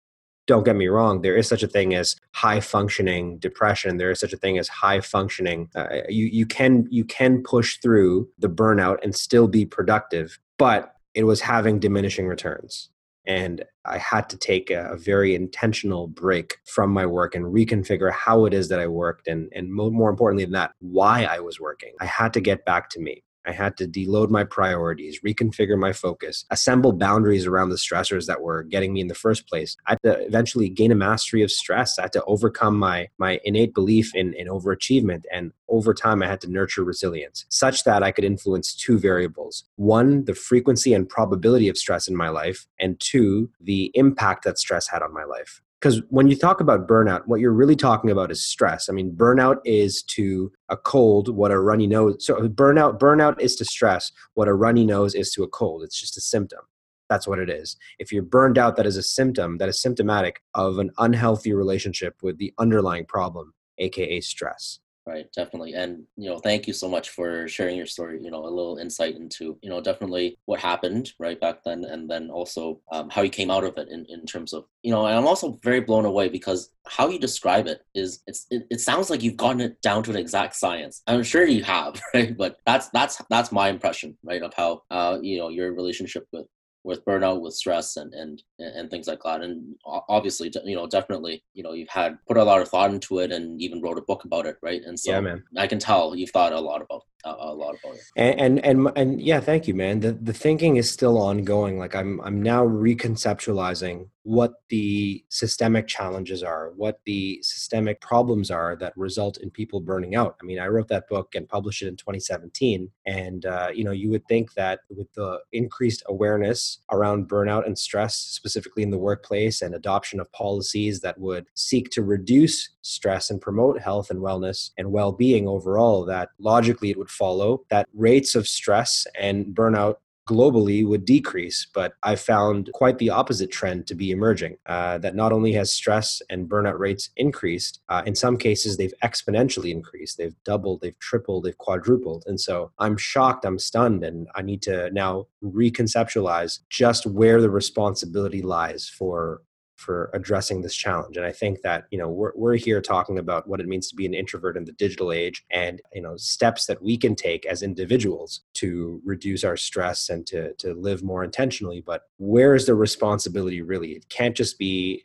don't 0.47 0.65
get 0.65 0.77
me 0.77 0.87
wrong, 0.87 1.23
there 1.23 1.37
is 1.37 1.49
such 1.49 1.63
a 1.63 1.69
thing 1.69 1.95
as 1.95 2.17
high 2.33 2.61
functioning 2.61 3.39
depression. 3.39 3.97
There 3.97 4.11
is 4.11 4.21
such 4.21 4.33
a 4.33 4.37
thing 4.37 4.59
as 4.59 4.69
high 4.69 5.01
functioning. 5.01 5.69
Uh, 5.75 6.03
you 6.09 6.27
you 6.27 6.47
can 6.47 6.87
you 6.91 7.05
can 7.05 7.43
push 7.43 7.79
through 7.79 8.29
the 8.39 8.49
burnout 8.49 8.99
and 9.03 9.15
still 9.15 9.49
be 9.49 9.67
productive, 9.67 10.39
but 10.59 10.95
it 11.15 11.25
was 11.25 11.41
having 11.41 11.81
diminishing 11.81 12.27
returns 12.29 12.91
and 13.27 13.65
I 13.85 13.99
had 13.99 14.29
to 14.31 14.37
take 14.37 14.71
a, 14.71 14.93
a, 14.93 14.97
very 14.97 15.35
intentional 15.35 16.07
break 16.07 16.59
from 16.65 16.91
my 16.91 17.07
work 17.07 17.35
and 17.35 17.45
reconfigure 17.47 18.13
how 18.13 18.45
it 18.45 18.55
is 18.55 18.69
that 18.69 18.81
I 18.81 18.87
worked, 18.87 19.27
and 19.29 19.51
and 19.55 19.73
more 19.73 20.11
importantly 20.11 20.45
than 20.45 20.53
that, 20.53 20.73
why 20.81 21.25
I 21.25 21.41
was 21.41 21.61
working. 21.61 21.95
I 22.01 22.07
had 22.07 22.33
to 22.35 22.41
get 22.41 22.65
back 22.65 22.89
to 22.91 23.01
me. 23.01 23.25
I 23.47 23.53
had 23.53 23.77
to 23.79 23.87
deload 23.87 24.31
my 24.31 24.45
priorities, 24.45 25.21
reconfigure 25.21 25.79
my 25.79 25.93
focus, 25.93 26.45
assemble 26.51 26.93
boundaries 26.93 27.47
around 27.47 27.71
the 27.71 27.77
stressors 27.77 28.27
that 28.27 28.43
were 28.43 28.63
getting 28.63 28.93
me 28.93 29.01
in 29.01 29.09
the 29.09 29.15
first 29.15 29.49
place. 29.49 29.77
I 29.87 29.93
had 29.93 30.03
to 30.05 30.27
eventually 30.27 30.69
gain 30.69 30.93
a 30.93 30.97
mastery 30.97 31.43
of 31.43 31.51
stress. 31.51 31.99
I 31.99 32.03
had 32.03 32.13
to 32.15 32.25
overcome 32.25 32.79
my, 32.79 33.09
my 33.19 33.41
innate 33.45 33.75
belief 33.75 34.15
in, 34.15 34.35
in 34.35 34.49
overachievement. 34.49 35.23
And 35.33 35.53
over 35.69 35.95
time, 35.95 36.23
I 36.23 36.27
had 36.27 36.41
to 36.43 36.51
nurture 36.51 36.85
resilience 36.85 37.45
such 37.49 37.85
that 37.85 38.03
I 38.03 38.13
could 38.13 38.25
influence 38.25 38.75
two 38.75 38.99
variables 38.99 39.65
one, 39.77 40.25
the 40.25 40.35
frequency 40.35 40.95
and 40.95 41.09
probability 41.09 41.69
of 41.69 41.77
stress 41.77 42.09
in 42.09 42.17
my 42.17 42.29
life, 42.29 42.67
and 42.81 42.99
two, 43.01 43.51
the 43.61 43.91
impact 43.95 44.45
that 44.45 44.59
stress 44.59 44.89
had 44.89 45.03
on 45.03 45.13
my 45.13 45.25
life 45.25 45.61
because 45.81 46.03
when 46.09 46.29
you 46.29 46.37
talk 46.37 46.61
about 46.61 46.89
burnout 46.89 47.23
what 47.27 47.41
you're 47.41 47.53
really 47.53 47.77
talking 47.77 48.11
about 48.11 48.31
is 48.31 48.45
stress. 48.45 48.89
I 48.89 48.93
mean 48.93 49.13
burnout 49.13 49.59
is 49.65 50.03
to 50.15 50.53
a 50.69 50.77
cold 50.77 51.35
what 51.35 51.51
a 51.51 51.59
runny 51.59 51.87
nose 51.87 52.17
so 52.21 52.37
burnout 52.49 52.99
burnout 52.99 53.41
is 53.41 53.57
to 53.57 53.65
stress 53.65 54.13
what 54.35 54.49
a 54.49 54.55
runny 54.55 54.85
nose 54.85 55.15
is 55.15 55.31
to 55.33 55.43
a 55.43 55.49
cold. 55.49 55.83
It's 55.83 56.01
just 56.01 56.17
a 56.17 56.21
symptom. 56.21 56.61
That's 57.09 57.29
what 57.29 57.39
it 57.39 57.49
is. 57.49 57.77
If 57.99 58.13
you're 58.13 58.23
burned 58.23 58.59
out 58.59 58.77
that 58.77 58.87
is 58.87 58.97
a 58.97 59.03
symptom 59.03 59.59
that 59.59 59.69
is 59.69 59.81
symptomatic 59.81 60.43
of 60.55 60.79
an 60.79 60.91
unhealthy 60.99 61.53
relationship 61.53 62.17
with 62.23 62.39
the 62.39 62.53
underlying 62.59 63.07
problem 63.07 63.53
aka 63.79 64.21
stress 64.21 64.81
Right, 65.07 65.33
definitely. 65.33 65.75
And, 65.75 66.03
you 66.17 66.29
know, 66.29 66.39
thank 66.39 66.67
you 66.67 66.73
so 66.73 66.89
much 66.89 67.11
for 67.11 67.47
sharing 67.47 67.77
your 67.77 67.87
story, 67.87 68.21
you 68.21 68.29
know, 68.29 68.45
a 68.45 68.51
little 68.51 68.79
insight 68.79 69.15
into, 69.15 69.57
you 69.63 69.71
know, 69.71 69.81
definitely 69.81 70.37
what 70.47 70.59
happened 70.59 71.13
right 71.21 71.41
back 71.41 71.63
then. 71.65 71.85
And 71.85 72.11
then 72.11 72.29
also 72.29 72.81
um, 72.91 73.09
how 73.09 73.23
you 73.23 73.31
came 73.31 73.49
out 73.49 73.63
of 73.63 73.79
it 73.79 73.87
in, 73.89 74.05
in 74.07 74.27
terms 74.27 74.53
of, 74.53 74.65
you 74.83 74.91
know, 74.91 75.07
and 75.07 75.17
I'm 75.17 75.29
also 75.29 75.61
very 75.63 75.79
blown 75.79 76.07
away 76.07 76.29
because 76.29 76.71
how 76.89 77.09
you 77.09 77.21
describe 77.21 77.69
it 77.69 77.83
is, 77.95 78.21
it's, 78.27 78.49
it, 78.51 78.67
it 78.69 78.81
sounds 78.81 79.09
like 79.09 79.23
you've 79.23 79.37
gotten 79.37 79.61
it 79.61 79.81
down 79.81 80.03
to 80.03 80.11
an 80.11 80.17
exact 80.17 80.57
science. 80.57 81.03
I'm 81.07 81.23
sure 81.23 81.47
you 81.47 81.63
have, 81.63 82.03
right? 82.15 82.37
But 82.37 82.57
that's, 82.67 82.89
that's, 82.89 83.23
that's 83.31 83.53
my 83.53 83.69
impression, 83.69 84.19
right? 84.25 84.43
Of 84.43 84.55
how, 84.55 84.83
uh, 84.91 85.19
you 85.23 85.39
know, 85.39 85.51
your 85.51 85.73
relationship 85.73 86.27
with, 86.33 86.47
with 86.87 87.05
burnout 87.05 87.41
with 87.41 87.53
stress 87.53 87.97
and 87.97 88.15
and 88.15 88.43
and 88.59 88.91
things 88.91 89.09
like 89.09 89.19
that. 89.25 89.43
And 89.43 89.75
obviously 90.09 90.51
you 90.65 90.77
know 90.77 90.87
definitely 90.87 91.45
you 91.53 91.63
know 91.63 91.73
you've 91.73 91.89
had 91.89 92.17
put 92.27 92.37
a 92.37 92.45
lot 92.45 92.63
of 92.63 92.69
thought 92.69 92.93
into 92.93 93.19
it 93.19 93.33
and 93.33 93.61
even 93.61 93.83
wrote 93.83 93.99
a 93.99 94.03
book 94.03 94.25
about 94.25 94.47
it 94.47 94.57
right? 94.63 94.81
And 94.85 94.99
so 94.99 95.11
yeah, 95.11 95.21
man. 95.21 95.43
i 95.59 95.67
can 95.67 95.79
tell 95.79 96.15
you've 96.17 96.31
thought 96.31 96.53
a 96.53 96.61
lot 96.61 96.81
about 96.81 97.03
a 97.25 97.53
lot 97.53 97.75
about 97.83 97.97
it. 97.97 98.03
And, 98.17 98.41
and 98.41 98.65
and 98.65 98.93
and 98.97 99.21
yeah 99.21 99.41
thank 99.41 99.67
you 99.67 99.75
man. 99.75 100.01
The 100.01 100.13
the 100.13 100.33
thinking 100.33 100.77
is 100.77 100.89
still 100.89 101.19
ongoing. 101.19 101.79
Like 101.79 101.95
i'm 101.95 102.21
i'm 102.21 102.41
now 102.41 102.65
reconceptualizing 102.65 104.09
what 104.27 104.55
the 104.71 105.25
systemic 105.29 105.87
challenges 105.87 106.43
are, 106.43 106.73
what 106.75 106.99
the 107.07 107.39
systemic 107.45 108.01
problems 108.01 108.51
are 108.51 108.75
that 108.75 108.93
result 108.97 109.37
in 109.37 109.49
people 109.53 109.81
burning 109.81 110.17
out. 110.17 110.35
I 110.43 110.45
mean, 110.45 110.59
I 110.59 110.67
wrote 110.67 110.89
that 110.89 111.09
book 111.09 111.37
and 111.37 111.49
published 111.49 111.83
it 111.83 111.87
in 111.87 111.97
2017, 111.97 112.91
and 113.07 113.47
uh, 113.47 113.69
you 113.73 113.85
know, 113.85 113.93
you 113.93 114.11
would 114.11 114.27
think 114.27 114.55
that 114.55 114.81
with 114.91 115.13
the 115.13 115.39
increased 115.53 116.03
awareness 116.09 116.81
around 116.91 117.29
burnout 117.29 117.67
and 117.67 117.79
stress, 117.79 118.17
specifically 118.17 118.83
in 118.83 118.91
the 118.91 118.99
workplace, 118.99 119.63
and 119.63 119.77
adoption 119.77 120.19
of 120.19 120.33
policies 120.33 120.99
that 121.03 121.21
would 121.21 121.47
seek 121.55 121.91
to 121.91 122.03
reduce 122.03 122.71
stress 122.83 123.31
and 123.31 123.41
promote 123.41 123.81
health 123.81 124.11
and 124.11 124.19
wellness 124.19 124.71
and 124.77 124.91
well-being 124.91 125.47
overall, 125.47 126.05
that 126.05 126.31
logically 126.41 126.91
it 126.91 126.99
would 126.99 127.11
follow 127.11 127.63
that 127.71 127.87
rates 127.95 128.35
of 128.35 128.49
stress 128.49 129.07
and 129.17 129.47
burnout 129.55 129.99
globally 130.29 130.87
would 130.87 131.05
decrease, 131.05 131.67
but 131.73 131.95
I 132.03 132.17
found 132.17 132.71
quite 132.75 132.99
the 132.99 133.11
opposite 133.11 133.51
trend 133.53 133.87
to 133.87 133.95
be 133.95 134.11
emerging. 134.11 134.59
Uh, 134.67 134.99
that 134.99 135.15
not 135.15 135.33
only 135.33 135.53
has 135.53 135.73
stress 135.73 136.21
and 136.29 136.49
burnout 136.49 136.79
rates 136.79 137.11
increased, 137.17 137.81
uh, 137.89 138.03
in 138.07 138.15
some 138.15 138.37
cases 138.37 138.77
they've 138.77 138.95
exponentially 139.05 139.71
increased. 139.71 140.19
They've 140.19 140.35
doubled, 140.45 140.81
they've 140.81 140.99
tripled, 140.99 141.45
they've 141.45 141.59
quadrupled. 141.59 142.25
And 142.27 142.41
so 142.41 142.73
I'm 142.79 142.97
shocked, 142.97 143.45
I'm 143.45 143.59
stunned, 143.59 144.03
and 144.05 144.27
I 144.35 144.43
need 144.43 144.63
to 144.63 144.91
now 144.91 145.27
reconceptualize 145.43 146.61
just 146.71 147.07
where 147.07 147.41
the 147.41 147.51
responsibility 147.51 148.43
lies 148.43 148.89
for 148.89 149.43
for 149.77 150.11
addressing 150.15 150.63
this 150.63 150.75
challenge. 150.75 151.17
And 151.17 151.27
I 151.27 151.33
think 151.33 151.61
that, 151.63 151.85
you 151.91 151.99
know, 151.99 152.09
we're, 152.09 152.33
we're 152.35 152.57
here 152.57 152.81
talking 152.81 153.19
about 153.19 153.47
what 153.49 153.61
it 153.61 153.69
means 153.69 153.89
to 153.89 153.97
be 153.97 154.07
an 154.07 154.15
introvert 154.15 154.57
in 154.57 154.65
the 154.65 154.73
digital 154.73 155.13
age 155.13 155.45
and, 155.51 155.81
you 155.95 156.03
know, 156.03 156.17
steps 156.17 156.67
that 156.67 156.83
we 156.83 156.97
can 156.97 157.15
take 157.15 157.47
as 157.47 157.63
individuals 157.63 158.41
to 158.55 159.01
reduce 159.05 159.45
our 159.45 159.57
stress 159.57 160.09
and 160.09 160.27
to, 160.27 160.55
to 160.55 160.75
live 160.75 161.03
more 161.03 161.23
intentionally. 161.23 161.83
But 161.85 162.03
where 162.17 162.55
is 162.55 162.67
the 162.67 162.75
responsibility 162.75 163.63
really? 163.63 163.93
It 163.93 164.09
can't 164.09 164.37
just 164.37 164.59
be 164.59 165.05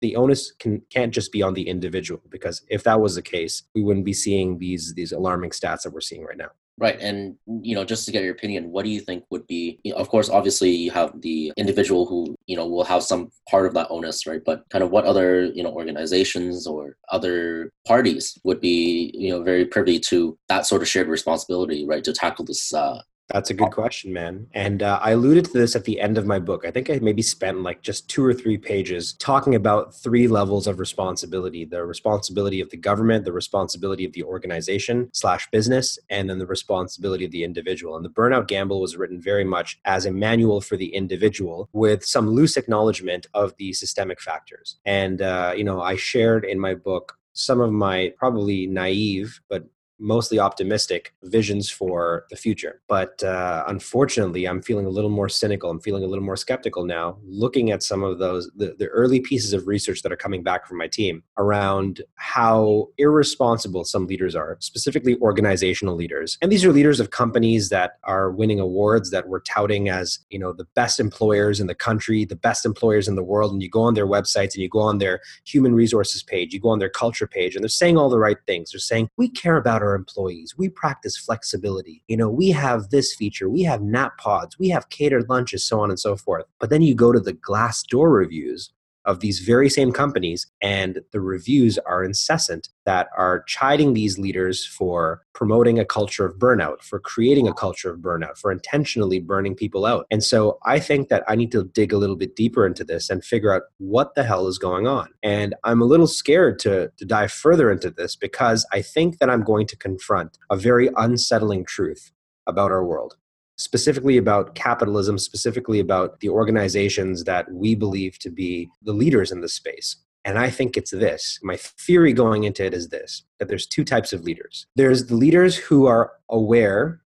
the 0.00 0.16
onus 0.16 0.52
can 0.52 0.80
can't 0.90 1.12
just 1.12 1.30
be 1.30 1.42
on 1.42 1.52
the 1.52 1.68
individual 1.68 2.22
because 2.30 2.62
if 2.68 2.82
that 2.84 3.00
was 3.00 3.14
the 3.14 3.22
case, 3.22 3.64
we 3.74 3.82
wouldn't 3.82 4.06
be 4.06 4.14
seeing 4.14 4.58
these 4.58 4.94
these 4.94 5.12
alarming 5.12 5.50
stats 5.50 5.82
that 5.82 5.92
we're 5.92 6.00
seeing 6.00 6.24
right 6.24 6.38
now. 6.38 6.50
Right. 6.78 6.98
And, 6.98 7.36
you 7.46 7.74
know, 7.74 7.84
just 7.84 8.06
to 8.06 8.10
get 8.12 8.22
your 8.22 8.32
opinion, 8.32 8.70
what 8.70 8.86
do 8.86 8.90
you 8.90 9.00
think 9.00 9.24
would 9.30 9.46
be, 9.46 9.78
of 9.94 10.08
course, 10.08 10.30
obviously 10.30 10.70
you 10.70 10.90
have 10.92 11.12
the 11.20 11.52
individual 11.58 12.06
who, 12.06 12.34
you 12.46 12.56
know, 12.56 12.66
will 12.66 12.84
have 12.84 13.02
some 13.02 13.30
part 13.50 13.66
of 13.66 13.74
that 13.74 13.88
onus, 13.90 14.26
right? 14.26 14.40
But 14.46 14.64
kind 14.70 14.82
of 14.82 14.90
what 14.90 15.04
other, 15.04 15.44
you 15.44 15.62
know, 15.62 15.72
organizations 15.72 16.66
or 16.66 16.96
other 17.10 17.70
parties 17.86 18.38
would 18.44 18.62
be, 18.62 19.10
you 19.12 19.30
know, 19.30 19.42
very 19.42 19.66
privy 19.66 19.98
to 20.08 20.38
that 20.48 20.64
sort 20.64 20.80
of 20.80 20.88
shared 20.88 21.08
responsibility, 21.08 21.84
right? 21.86 22.02
To 22.04 22.14
tackle 22.14 22.46
this 22.46 22.72
uh, 22.72 23.02
that's 23.32 23.50
a 23.50 23.54
good 23.54 23.70
question, 23.70 24.12
man. 24.12 24.46
And 24.52 24.82
uh, 24.82 24.98
I 25.02 25.12
alluded 25.12 25.46
to 25.46 25.52
this 25.52 25.76
at 25.76 25.84
the 25.84 26.00
end 26.00 26.18
of 26.18 26.26
my 26.26 26.38
book. 26.38 26.64
I 26.66 26.70
think 26.70 26.90
I 26.90 26.98
maybe 27.00 27.22
spent 27.22 27.62
like 27.62 27.82
just 27.82 28.08
two 28.08 28.24
or 28.24 28.34
three 28.34 28.58
pages 28.58 29.12
talking 29.14 29.54
about 29.54 29.94
three 29.94 30.28
levels 30.28 30.66
of 30.66 30.78
responsibility 30.78 31.64
the 31.64 31.84
responsibility 31.84 32.60
of 32.60 32.70
the 32.70 32.76
government, 32.76 33.24
the 33.24 33.32
responsibility 33.32 34.04
of 34.04 34.12
the 34.12 34.22
organization 34.22 35.10
slash 35.12 35.48
business, 35.50 35.98
and 36.08 36.28
then 36.28 36.38
the 36.38 36.46
responsibility 36.46 37.24
of 37.24 37.30
the 37.30 37.44
individual. 37.44 37.96
And 37.96 38.04
the 38.04 38.10
Burnout 38.10 38.48
Gamble 38.48 38.80
was 38.80 38.96
written 38.96 39.20
very 39.20 39.44
much 39.44 39.78
as 39.84 40.06
a 40.06 40.12
manual 40.12 40.60
for 40.60 40.76
the 40.76 40.94
individual 40.94 41.68
with 41.72 42.04
some 42.04 42.28
loose 42.28 42.56
acknowledgement 42.56 43.26
of 43.34 43.54
the 43.56 43.72
systemic 43.72 44.20
factors. 44.20 44.78
And, 44.84 45.22
uh, 45.22 45.54
you 45.56 45.64
know, 45.64 45.80
I 45.80 45.96
shared 45.96 46.44
in 46.44 46.58
my 46.58 46.74
book 46.74 47.16
some 47.32 47.60
of 47.60 47.72
my 47.72 48.12
probably 48.18 48.66
naive 48.66 49.40
but 49.48 49.64
mostly 50.00 50.38
optimistic 50.38 51.14
visions 51.24 51.70
for 51.70 52.24
the 52.30 52.36
future. 52.36 52.80
But 52.88 53.22
uh, 53.22 53.64
unfortunately, 53.68 54.46
I'm 54.46 54.62
feeling 54.62 54.86
a 54.86 54.90
little 54.90 55.10
more 55.10 55.28
cynical. 55.28 55.70
I'm 55.70 55.80
feeling 55.80 56.04
a 56.04 56.06
little 56.06 56.24
more 56.24 56.36
skeptical 56.36 56.84
now, 56.84 57.18
looking 57.24 57.70
at 57.70 57.82
some 57.82 58.02
of 58.02 58.18
those, 58.18 58.50
the, 58.56 58.74
the 58.78 58.86
early 58.88 59.20
pieces 59.20 59.52
of 59.52 59.66
research 59.66 60.02
that 60.02 60.12
are 60.12 60.16
coming 60.16 60.42
back 60.42 60.66
from 60.66 60.78
my 60.78 60.88
team 60.88 61.22
around 61.36 62.02
how 62.16 62.88
irresponsible 62.98 63.84
some 63.84 64.06
leaders 64.06 64.34
are, 64.34 64.56
specifically 64.60 65.16
organizational 65.20 65.94
leaders. 65.94 66.38
And 66.40 66.50
these 66.50 66.64
are 66.64 66.72
leaders 66.72 67.00
of 67.00 67.10
companies 67.10 67.68
that 67.68 67.98
are 68.04 68.30
winning 68.30 68.60
awards 68.60 69.10
that 69.10 69.28
we're 69.28 69.40
touting 69.40 69.88
as, 69.88 70.18
you 70.30 70.38
know, 70.38 70.52
the 70.52 70.66
best 70.74 70.98
employers 70.98 71.60
in 71.60 71.66
the 71.66 71.74
country, 71.74 72.24
the 72.24 72.36
best 72.36 72.64
employers 72.64 73.08
in 73.08 73.16
the 73.16 73.22
world. 73.22 73.52
And 73.52 73.62
you 73.62 73.68
go 73.68 73.82
on 73.82 73.94
their 73.94 74.06
websites 74.06 74.54
and 74.54 74.62
you 74.62 74.68
go 74.68 74.80
on 74.80 74.98
their 74.98 75.20
human 75.44 75.74
resources 75.74 76.22
page, 76.22 76.52
you 76.52 76.60
go 76.60 76.70
on 76.70 76.78
their 76.78 76.88
culture 76.88 77.26
page, 77.26 77.54
and 77.54 77.62
they're 77.62 77.68
saying 77.68 77.96
all 77.96 78.08
the 78.08 78.18
right 78.18 78.38
things. 78.46 78.72
They're 78.72 78.80
saying, 78.80 79.08
we 79.16 79.28
care 79.28 79.56
about 79.56 79.82
our 79.82 79.89
our 79.90 79.96
employees. 79.96 80.54
We 80.56 80.68
practice 80.68 81.16
flexibility. 81.16 82.02
You 82.08 82.16
know, 82.16 82.30
we 82.30 82.50
have 82.50 82.90
this 82.90 83.14
feature, 83.14 83.50
we 83.50 83.62
have 83.64 83.82
nap 83.82 84.18
pods, 84.18 84.58
we 84.58 84.68
have 84.68 84.88
catered 84.88 85.28
lunches, 85.28 85.66
so 85.66 85.80
on 85.80 85.90
and 85.90 85.98
so 85.98 86.16
forth. 86.16 86.46
But 86.58 86.70
then 86.70 86.82
you 86.82 86.94
go 86.94 87.12
to 87.12 87.20
the 87.20 87.34
Glassdoor 87.34 88.12
reviews 88.14 88.70
of 89.10 89.18
these 89.18 89.40
very 89.40 89.68
same 89.68 89.90
companies, 89.90 90.46
and 90.62 91.00
the 91.10 91.20
reviews 91.20 91.78
are 91.78 92.04
incessant 92.04 92.68
that 92.86 93.08
are 93.16 93.42
chiding 93.48 93.92
these 93.92 94.18
leaders 94.18 94.64
for 94.64 95.22
promoting 95.34 95.80
a 95.80 95.84
culture 95.84 96.24
of 96.24 96.38
burnout, 96.38 96.80
for 96.80 97.00
creating 97.00 97.48
a 97.48 97.52
culture 97.52 97.90
of 97.90 97.98
burnout, 97.98 98.38
for 98.38 98.52
intentionally 98.52 99.18
burning 99.18 99.56
people 99.56 99.84
out. 99.84 100.06
And 100.12 100.22
so 100.22 100.58
I 100.64 100.78
think 100.78 101.08
that 101.08 101.24
I 101.26 101.34
need 101.34 101.50
to 101.52 101.64
dig 101.64 101.92
a 101.92 101.98
little 101.98 102.14
bit 102.14 102.36
deeper 102.36 102.64
into 102.64 102.84
this 102.84 103.10
and 103.10 103.24
figure 103.24 103.52
out 103.52 103.62
what 103.78 104.14
the 104.14 104.22
hell 104.22 104.46
is 104.46 104.58
going 104.58 104.86
on. 104.86 105.08
And 105.24 105.56
I'm 105.64 105.82
a 105.82 105.86
little 105.86 106.06
scared 106.06 106.60
to, 106.60 106.92
to 106.96 107.04
dive 107.04 107.32
further 107.32 107.70
into 107.70 107.90
this 107.90 108.14
because 108.14 108.64
I 108.72 108.80
think 108.80 109.18
that 109.18 109.28
I'm 109.28 109.42
going 109.42 109.66
to 109.66 109.76
confront 109.76 110.38
a 110.50 110.56
very 110.56 110.88
unsettling 110.96 111.64
truth 111.64 112.12
about 112.46 112.70
our 112.70 112.84
world 112.84 113.16
specifically 113.60 114.16
about 114.16 114.54
capitalism, 114.54 115.18
specifically 115.18 115.80
about 115.80 116.20
the 116.20 116.30
organizations 116.30 117.24
that 117.24 117.52
we 117.52 117.74
believe 117.74 118.18
to 118.18 118.30
be 118.30 118.68
the 118.82 118.92
leaders 118.92 119.30
in 119.30 119.42
the 119.42 119.48
space. 119.48 119.96
And 120.24 120.38
I 120.38 120.48
think 120.48 120.76
it's 120.76 120.90
this. 120.90 121.38
My 121.42 121.56
theory 121.56 122.12
going 122.14 122.44
into 122.44 122.64
it 122.64 122.74
is 122.74 122.88
this 122.88 123.22
that 123.38 123.48
there's 123.48 123.66
two 123.66 123.84
types 123.84 124.12
of 124.12 124.22
leaders. 124.22 124.66
There's 124.76 125.06
the 125.06 125.14
leaders 125.14 125.56
who 125.56 125.86
are 125.86 126.12
aware 126.30 127.02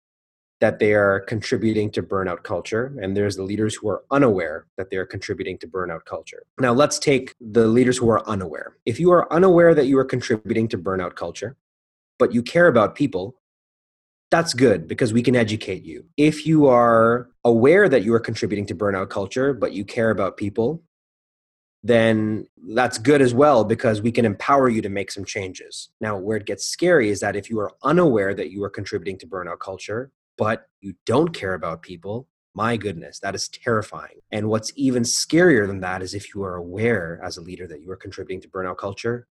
that 0.59 0.79
they 0.79 0.93
are 0.93 1.21
contributing 1.21 1.89
to 1.91 2.03
burnout 2.03 2.43
culture, 2.43 2.95
and 3.01 3.17
there's 3.17 3.35
the 3.35 3.43
leaders 3.43 3.73
who 3.75 3.89
are 3.89 4.03
unaware 4.11 4.67
that 4.77 4.91
they 4.91 4.97
are 4.97 5.05
contributing 5.05 5.57
to 5.57 5.67
burnout 5.67 6.05
culture. 6.05 6.43
Now, 6.59 6.71
let's 6.71 6.99
take 6.99 7.33
the 7.41 7.67
leaders 7.67 7.97
who 7.97 8.09
are 8.09 8.27
unaware. 8.29 8.77
If 8.85 8.99
you 8.99 9.11
are 9.11 9.31
unaware 9.33 9.73
that 9.73 9.87
you 9.87 9.97
are 9.97 10.05
contributing 10.05 10.67
to 10.67 10.77
burnout 10.77 11.15
culture, 11.15 11.55
but 12.19 12.33
you 12.33 12.43
care 12.43 12.67
about 12.67 12.95
people, 12.95 13.40
that's 14.31 14.53
good 14.53 14.87
because 14.87 15.13
we 15.13 15.21
can 15.21 15.35
educate 15.35 15.83
you. 15.83 16.05
If 16.17 16.47
you 16.47 16.67
are 16.67 17.29
aware 17.43 17.89
that 17.89 18.03
you 18.03 18.13
are 18.13 18.19
contributing 18.19 18.65
to 18.67 18.75
burnout 18.75 19.09
culture, 19.09 19.53
but 19.53 19.73
you 19.73 19.83
care 19.83 20.09
about 20.09 20.37
people, 20.37 20.81
then 21.83 22.47
that's 22.75 22.97
good 22.97 23.21
as 23.21 23.33
well 23.33 23.65
because 23.65 24.01
we 24.01 24.11
can 24.11 24.23
empower 24.23 24.69
you 24.69 24.81
to 24.81 24.89
make 24.89 25.11
some 25.11 25.25
changes. 25.25 25.89
Now, 25.99 26.17
where 26.17 26.37
it 26.37 26.45
gets 26.45 26.65
scary 26.65 27.09
is 27.09 27.19
that 27.19 27.35
if 27.35 27.49
you 27.49 27.59
are 27.59 27.71
unaware 27.83 28.33
that 28.33 28.51
you 28.51 28.63
are 28.63 28.69
contributing 28.69 29.17
to 29.19 29.27
burnout 29.27 29.59
culture, 29.59 30.11
but 30.37 30.67
you 30.79 30.93
don't 31.05 31.33
care 31.33 31.53
about 31.53 31.81
people, 31.81 32.27
my 32.53 32.77
goodness, 32.77 33.19
that 33.19 33.35
is 33.35 33.49
terrifying. 33.49 34.19
And 34.31 34.47
what's 34.47 34.71
even 34.75 35.03
scarier 35.03 35.67
than 35.67 35.81
that 35.81 36.01
is 36.01 36.13
if 36.13 36.33
you 36.33 36.43
are 36.43 36.55
aware 36.55 37.19
as 37.23 37.37
a 37.37 37.41
leader 37.41 37.67
that 37.67 37.81
you 37.81 37.91
are 37.91 37.97
contributing 37.97 38.41
to 38.41 38.47
burnout 38.47 38.77
culture, 38.77 39.27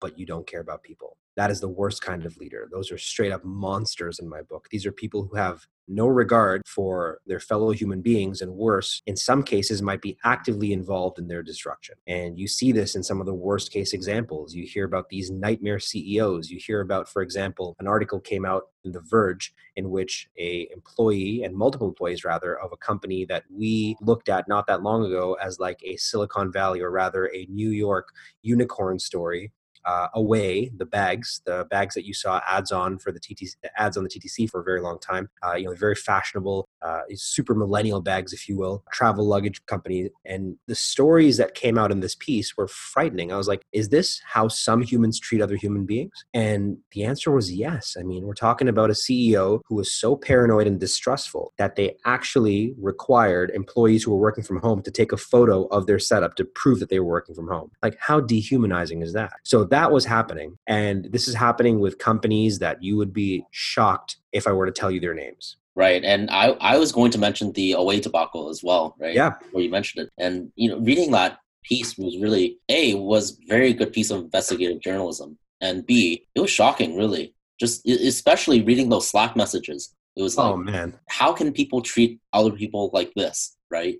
but 0.00 0.18
you 0.18 0.26
don't 0.26 0.46
care 0.46 0.60
about 0.60 0.82
people. 0.82 1.16
That 1.36 1.50
is 1.50 1.60
the 1.60 1.68
worst 1.68 2.02
kind 2.02 2.26
of 2.26 2.36
leader. 2.38 2.68
Those 2.70 2.90
are 2.90 2.98
straight 2.98 3.30
up 3.30 3.44
monsters 3.44 4.18
in 4.18 4.28
my 4.28 4.42
book. 4.42 4.66
These 4.70 4.84
are 4.86 4.92
people 4.92 5.24
who 5.24 5.36
have 5.36 5.66
no 5.86 6.06
regard 6.06 6.62
for 6.66 7.20
their 7.26 7.40
fellow 7.40 7.70
human 7.70 8.02
beings, 8.02 8.42
and 8.42 8.52
worse, 8.52 9.00
in 9.06 9.16
some 9.16 9.42
cases, 9.42 9.80
might 9.80 10.02
be 10.02 10.18
actively 10.24 10.72
involved 10.72 11.18
in 11.18 11.28
their 11.28 11.42
destruction. 11.42 11.94
And 12.06 12.38
you 12.38 12.46
see 12.46 12.72
this 12.72 12.94
in 12.94 13.02
some 13.02 13.20
of 13.20 13.26
the 13.26 13.34
worst 13.34 13.72
case 13.72 13.92
examples. 13.92 14.54
You 14.54 14.66
hear 14.66 14.84
about 14.84 15.08
these 15.08 15.30
nightmare 15.30 15.78
CEOs. 15.78 16.50
You 16.50 16.58
hear 16.58 16.80
about, 16.80 17.08
for 17.08 17.22
example, 17.22 17.74
an 17.78 17.86
article 17.86 18.20
came 18.20 18.44
out 18.44 18.64
in 18.84 18.92
The 18.92 19.00
Verge 19.00 19.54
in 19.76 19.90
which 19.90 20.28
a 20.38 20.68
employee 20.72 21.42
and 21.44 21.54
multiple 21.54 21.88
employees 21.88 22.24
rather 22.24 22.58
of 22.58 22.72
a 22.72 22.76
company 22.76 23.24
that 23.26 23.44
we 23.48 23.96
looked 24.00 24.28
at 24.28 24.48
not 24.48 24.66
that 24.66 24.82
long 24.82 25.04
ago 25.04 25.36
as 25.40 25.58
like 25.58 25.80
a 25.82 25.96
Silicon 25.96 26.52
Valley 26.52 26.80
or 26.80 26.90
rather 26.90 27.26
a 27.32 27.46
New 27.48 27.70
York 27.70 28.08
unicorn 28.42 28.98
story 28.98 29.52
uh, 29.88 30.08
Away 30.14 30.70
the 30.76 30.84
bags, 30.84 31.40
the 31.46 31.66
bags 31.70 31.94
that 31.94 32.04
you 32.04 32.12
saw 32.12 32.40
ads 32.46 32.70
on 32.70 32.98
for 32.98 33.10
the 33.10 33.18
TTC, 33.18 33.54
ads 33.76 33.96
on 33.96 34.04
the 34.04 34.10
TTC 34.10 34.50
for 34.50 34.60
a 34.60 34.64
very 34.64 34.82
long 34.82 34.98
time. 35.00 35.30
Uh, 35.44 35.54
you 35.54 35.64
know, 35.64 35.74
very 35.74 35.94
fashionable, 35.94 36.67
uh, 36.82 37.00
super 37.14 37.54
millennial 37.54 38.00
bags, 38.00 38.32
if 38.32 38.48
you 38.48 38.56
will, 38.56 38.84
travel 38.92 39.26
luggage 39.26 39.64
company. 39.66 40.10
And 40.24 40.56
the 40.66 40.74
stories 40.74 41.36
that 41.36 41.54
came 41.54 41.78
out 41.78 41.90
in 41.90 42.00
this 42.00 42.14
piece 42.14 42.56
were 42.56 42.68
frightening. 42.68 43.32
I 43.32 43.36
was 43.36 43.48
like, 43.48 43.62
is 43.72 43.88
this 43.88 44.20
how 44.24 44.48
some 44.48 44.82
humans 44.82 45.18
treat 45.18 45.40
other 45.40 45.56
human 45.56 45.86
beings? 45.86 46.24
And 46.34 46.78
the 46.92 47.04
answer 47.04 47.30
was 47.30 47.52
yes. 47.52 47.96
I 47.98 48.02
mean, 48.02 48.24
we're 48.24 48.34
talking 48.34 48.68
about 48.68 48.90
a 48.90 48.94
CEO 48.94 49.60
who 49.66 49.74
was 49.74 49.92
so 49.92 50.16
paranoid 50.16 50.66
and 50.66 50.78
distrustful 50.78 51.52
that 51.58 51.76
they 51.76 51.96
actually 52.04 52.74
required 52.78 53.50
employees 53.50 54.04
who 54.04 54.12
were 54.12 54.18
working 54.18 54.44
from 54.44 54.60
home 54.60 54.82
to 54.82 54.90
take 54.90 55.12
a 55.12 55.16
photo 55.16 55.64
of 55.66 55.86
their 55.86 55.98
setup 55.98 56.36
to 56.36 56.44
prove 56.44 56.80
that 56.80 56.88
they 56.88 57.00
were 57.00 57.06
working 57.06 57.34
from 57.34 57.48
home. 57.48 57.70
Like, 57.82 57.96
how 58.00 58.20
dehumanizing 58.20 59.02
is 59.02 59.12
that? 59.14 59.32
So 59.44 59.64
that 59.64 59.92
was 59.92 60.04
happening. 60.04 60.58
And 60.66 61.06
this 61.10 61.28
is 61.28 61.34
happening 61.34 61.80
with 61.80 61.98
companies 61.98 62.58
that 62.60 62.82
you 62.82 62.96
would 62.96 63.12
be 63.12 63.44
shocked 63.50 64.16
if 64.32 64.46
I 64.46 64.52
were 64.52 64.66
to 64.66 64.72
tell 64.72 64.90
you 64.90 65.00
their 65.00 65.14
names. 65.14 65.56
Right. 65.78 66.02
And 66.02 66.28
I, 66.28 66.56
I 66.60 66.76
was 66.76 66.90
going 66.90 67.12
to 67.12 67.18
mention 67.18 67.52
the 67.52 67.74
Away 67.74 68.00
debacle 68.00 68.48
as 68.50 68.64
well, 68.64 68.96
right? 68.98 69.14
Yeah. 69.14 69.34
Where 69.52 69.62
you 69.62 69.70
mentioned 69.70 70.06
it. 70.06 70.12
And, 70.18 70.50
you 70.56 70.68
know, 70.68 70.80
reading 70.80 71.12
that 71.12 71.38
piece 71.62 71.96
was 71.96 72.18
really, 72.18 72.58
A, 72.68 72.94
was 72.94 73.38
very 73.46 73.72
good 73.72 73.92
piece 73.92 74.10
of 74.10 74.18
investigative 74.18 74.80
journalism. 74.80 75.38
And 75.60 75.86
B, 75.86 76.26
it 76.34 76.40
was 76.40 76.50
shocking, 76.50 76.96
really. 76.96 77.32
Just 77.60 77.88
especially 77.88 78.62
reading 78.62 78.88
those 78.88 79.08
Slack 79.08 79.36
messages. 79.36 79.94
It 80.16 80.22
was 80.22 80.36
like, 80.36 80.52
oh, 80.52 80.56
man. 80.56 80.98
How 81.08 81.32
can 81.32 81.52
people 81.52 81.80
treat 81.80 82.18
other 82.32 82.50
people 82.50 82.90
like 82.92 83.12
this? 83.14 83.56
Right. 83.70 83.98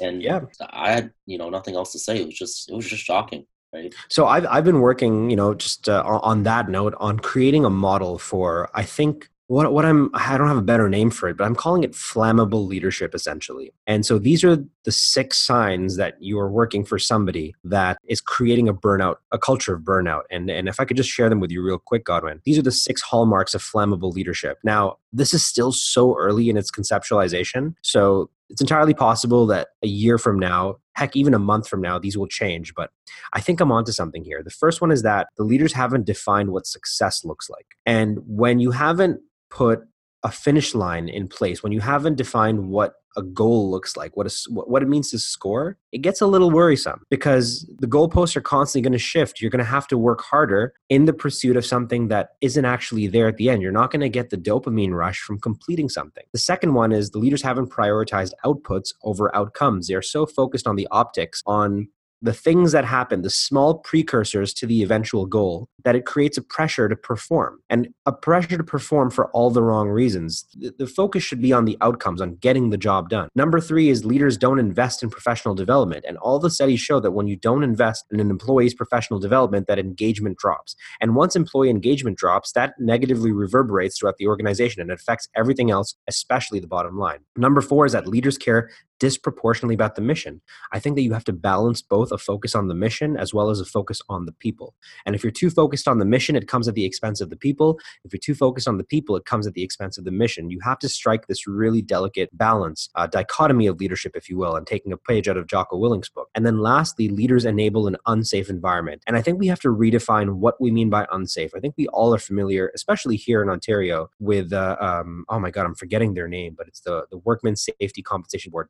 And 0.00 0.22
yeah, 0.22 0.40
I 0.70 0.92
had, 0.92 1.12
you 1.26 1.36
know, 1.36 1.50
nothing 1.50 1.74
else 1.74 1.92
to 1.92 1.98
say. 1.98 2.18
It 2.18 2.26
was 2.26 2.38
just, 2.38 2.70
it 2.70 2.74
was 2.74 2.86
just 2.86 3.04
shocking. 3.04 3.44
Right. 3.74 3.94
So 4.08 4.26
I've 4.26 4.46
I've 4.46 4.64
been 4.64 4.80
working, 4.80 5.30
you 5.30 5.36
know, 5.36 5.52
just 5.54 5.88
uh, 5.88 6.02
on 6.22 6.44
that 6.44 6.68
note, 6.70 6.94
on 6.98 7.18
creating 7.18 7.66
a 7.66 7.70
model 7.70 8.18
for 8.18 8.70
I 8.74 8.84
think 8.84 9.28
what 9.50 9.72
what 9.72 9.84
I'm 9.84 10.10
I 10.14 10.38
don't 10.38 10.46
have 10.46 10.56
a 10.56 10.62
better 10.62 10.88
name 10.88 11.10
for 11.10 11.28
it, 11.28 11.36
but 11.36 11.44
I'm 11.44 11.56
calling 11.56 11.82
it 11.82 11.90
flammable 11.90 12.68
leadership 12.68 13.16
essentially. 13.16 13.72
And 13.84 14.06
so 14.06 14.16
these 14.16 14.44
are 14.44 14.64
the 14.84 14.92
six 14.92 15.38
signs 15.38 15.96
that 15.96 16.14
you 16.22 16.38
are 16.38 16.48
working 16.48 16.84
for 16.84 17.00
somebody 17.00 17.52
that 17.64 17.98
is 18.06 18.20
creating 18.20 18.68
a 18.68 18.74
burnout, 18.74 19.16
a 19.32 19.38
culture 19.38 19.74
of 19.74 19.82
burnout. 19.82 20.22
And 20.30 20.48
and 20.50 20.68
if 20.68 20.78
I 20.78 20.84
could 20.84 20.96
just 20.96 21.10
share 21.10 21.28
them 21.28 21.40
with 21.40 21.50
you 21.50 21.64
real 21.64 21.80
quick, 21.80 22.04
Godwin, 22.04 22.40
these 22.44 22.58
are 22.58 22.62
the 22.62 22.70
six 22.70 23.02
hallmarks 23.02 23.52
of 23.52 23.60
flammable 23.60 24.12
leadership. 24.12 24.58
Now, 24.62 24.98
this 25.12 25.34
is 25.34 25.44
still 25.44 25.72
so 25.72 26.16
early 26.16 26.48
in 26.48 26.56
its 26.56 26.70
conceptualization, 26.70 27.74
so 27.82 28.30
it's 28.50 28.60
entirely 28.60 28.94
possible 28.94 29.46
that 29.46 29.68
a 29.82 29.88
year 29.88 30.16
from 30.16 30.38
now, 30.38 30.76
heck, 30.94 31.16
even 31.16 31.34
a 31.34 31.38
month 31.40 31.66
from 31.68 31.80
now, 31.80 31.98
these 31.98 32.16
will 32.16 32.26
change. 32.26 32.72
But 32.74 32.90
I 33.32 33.40
think 33.40 33.60
I'm 33.60 33.72
onto 33.72 33.90
something 33.92 34.24
here. 34.24 34.42
The 34.44 34.50
first 34.50 34.80
one 34.80 34.92
is 34.92 35.02
that 35.02 35.28
the 35.36 35.44
leaders 35.44 35.72
haven't 35.72 36.06
defined 36.06 36.50
what 36.50 36.66
success 36.66 37.24
looks 37.24 37.50
like. 37.50 37.66
And 37.86 38.18
when 38.26 38.60
you 38.60 38.70
haven't 38.70 39.20
put 39.50 39.80
a 40.22 40.30
finish 40.30 40.74
line 40.74 41.08
in 41.08 41.28
place, 41.28 41.62
when 41.62 41.72
you 41.72 41.80
haven't 41.80 42.16
defined 42.16 42.68
what 42.68 42.94
a 43.16 43.22
goal 43.22 43.70
looks 43.70 43.96
like, 43.96 44.16
what, 44.16 44.26
a, 44.26 44.50
what 44.50 44.82
it 44.82 44.88
means 44.88 45.10
to 45.10 45.18
score, 45.18 45.76
it 45.92 45.98
gets 45.98 46.20
a 46.20 46.26
little 46.26 46.50
worrisome 46.50 47.02
because 47.10 47.68
the 47.80 47.86
goalposts 47.86 48.36
are 48.36 48.40
constantly 48.40 48.82
going 48.82 48.92
to 48.92 48.98
shift. 48.98 49.40
You're 49.40 49.50
going 49.50 49.58
to 49.58 49.64
have 49.64 49.88
to 49.88 49.98
work 49.98 50.20
harder 50.20 50.74
in 50.88 51.06
the 51.06 51.12
pursuit 51.12 51.56
of 51.56 51.66
something 51.66 52.08
that 52.08 52.30
isn't 52.40 52.64
actually 52.64 53.08
there 53.08 53.26
at 53.26 53.36
the 53.36 53.50
end. 53.50 53.62
You're 53.62 53.72
not 53.72 53.90
going 53.90 54.00
to 54.00 54.08
get 54.08 54.30
the 54.30 54.36
dopamine 54.36 54.92
rush 54.92 55.18
from 55.20 55.40
completing 55.40 55.88
something. 55.88 56.24
The 56.32 56.38
second 56.38 56.74
one 56.74 56.92
is 56.92 57.10
the 57.10 57.18
leaders 57.18 57.42
haven't 57.42 57.70
prioritized 57.70 58.32
outputs 58.44 58.94
over 59.02 59.34
outcomes. 59.34 59.88
They 59.88 59.94
are 59.94 60.02
so 60.02 60.24
focused 60.26 60.66
on 60.66 60.76
the 60.76 60.86
optics, 60.90 61.42
on 61.46 61.88
the 62.22 62.32
things 62.32 62.72
that 62.72 62.84
happen, 62.84 63.22
the 63.22 63.30
small 63.30 63.78
precursors 63.78 64.52
to 64.54 64.66
the 64.66 64.82
eventual 64.82 65.26
goal, 65.26 65.68
that 65.84 65.96
it 65.96 66.04
creates 66.04 66.36
a 66.36 66.42
pressure 66.42 66.88
to 66.88 66.96
perform 66.96 67.58
and 67.70 67.88
a 68.04 68.12
pressure 68.12 68.58
to 68.58 68.64
perform 68.64 69.10
for 69.10 69.30
all 69.30 69.50
the 69.50 69.62
wrong 69.62 69.88
reasons. 69.88 70.46
The, 70.54 70.86
focus 70.86 71.22
should 71.22 71.40
be 71.40 71.52
on 71.52 71.64
the 71.64 71.78
outcomes, 71.80 72.20
on 72.20 72.34
getting 72.36 72.70
the 72.70 72.76
job 72.76 73.08
done. 73.08 73.28
Number 73.34 73.60
three 73.60 73.88
is 73.88 74.04
leaders 74.04 74.36
don't 74.36 74.58
invest 74.58 75.02
in 75.02 75.08
professional 75.08 75.54
development. 75.54 76.04
And 76.06 76.18
all 76.18 76.38
the 76.38 76.50
studies 76.50 76.80
show 76.80 77.00
that 77.00 77.12
when 77.12 77.26
you 77.26 77.36
don't 77.36 77.62
invest 77.62 78.04
in 78.10 78.20
an 78.20 78.28
employee's 78.28 78.74
professional 78.74 79.18
development, 79.18 79.66
that 79.68 79.78
engagement 79.78 80.36
drops. 80.36 80.74
And 81.00 81.16
once 81.16 81.36
employee 81.36 81.70
engagement 81.70 82.18
drops, 82.18 82.52
that 82.52 82.74
negatively 82.78 83.32
reverberates 83.32 83.98
throughout 83.98 84.16
the 84.18 84.26
organization 84.26 84.82
and 84.82 84.90
affects 84.90 85.28
everything 85.36 85.70
else, 85.70 85.94
especially 86.08 86.60
the 86.60 86.66
bottom 86.66 86.98
line. 86.98 87.20
Number 87.36 87.60
four 87.60 87.86
is 87.86 87.92
that 87.92 88.06
leaders 88.06 88.36
care 88.36 88.68
disproportionately 89.00 89.74
about 89.74 89.96
the 89.96 90.02
mission. 90.02 90.40
I 90.70 90.78
think 90.78 90.94
that 90.94 91.02
you 91.02 91.12
have 91.12 91.24
to 91.24 91.32
balance 91.32 91.82
both 91.82 92.12
a 92.12 92.18
focus 92.18 92.54
on 92.54 92.68
the 92.68 92.74
mission 92.74 93.16
as 93.16 93.34
well 93.34 93.50
as 93.50 93.58
a 93.58 93.64
focus 93.64 94.00
on 94.08 94.26
the 94.26 94.32
people. 94.32 94.74
And 95.04 95.16
if 95.16 95.24
you're 95.24 95.32
too 95.32 95.50
focused 95.50 95.88
on 95.88 95.98
the 95.98 96.04
mission, 96.04 96.36
it 96.36 96.46
comes 96.46 96.68
at 96.68 96.74
the 96.74 96.84
expense 96.84 97.20
of 97.20 97.30
the 97.30 97.36
people. 97.36 97.80
If 98.04 98.12
you're 98.12 98.20
too 98.20 98.34
focused 98.34 98.68
on 98.68 98.76
the 98.76 98.84
people, 98.84 99.16
it 99.16 99.24
comes 99.24 99.46
at 99.46 99.54
the 99.54 99.64
expense 99.64 99.98
of 99.98 100.04
the 100.04 100.10
mission. 100.12 100.50
You 100.50 100.60
have 100.62 100.78
to 100.80 100.88
strike 100.88 101.26
this 101.26 101.46
really 101.46 101.82
delicate 101.82 102.28
balance, 102.36 102.90
uh, 102.94 103.06
dichotomy 103.06 103.66
of 103.66 103.80
leadership, 103.80 104.12
if 104.14 104.28
you 104.28 104.36
will, 104.36 104.54
and 104.54 104.66
taking 104.66 104.92
a 104.92 104.96
page 104.96 105.28
out 105.28 105.38
of 105.38 105.46
Jocko 105.46 105.78
Willink's 105.78 106.10
book. 106.10 106.28
And 106.34 106.44
then 106.44 106.58
lastly, 106.58 107.08
leaders 107.08 107.44
enable 107.46 107.86
an 107.86 107.96
unsafe 108.06 108.50
environment. 108.50 109.02
And 109.06 109.16
I 109.16 109.22
think 109.22 109.38
we 109.38 109.46
have 109.46 109.60
to 109.60 109.68
redefine 109.68 110.34
what 110.34 110.60
we 110.60 110.70
mean 110.70 110.90
by 110.90 111.06
unsafe. 111.10 111.52
I 111.56 111.60
think 111.60 111.74
we 111.78 111.88
all 111.88 112.14
are 112.14 112.18
familiar, 112.18 112.70
especially 112.74 113.16
here 113.16 113.42
in 113.42 113.48
Ontario, 113.48 114.10
with, 114.18 114.52
uh, 114.52 114.76
um, 114.78 115.24
oh 115.30 115.40
my 115.40 115.50
God, 115.50 115.64
I'm 115.64 115.74
forgetting 115.74 116.12
their 116.12 116.28
name, 116.28 116.54
but 116.56 116.68
it's 116.68 116.80
the, 116.80 117.06
the 117.10 117.18
Workmen's 117.18 117.66
Safety 117.80 118.02
Compensation 118.02 118.50
Board, 118.50 118.68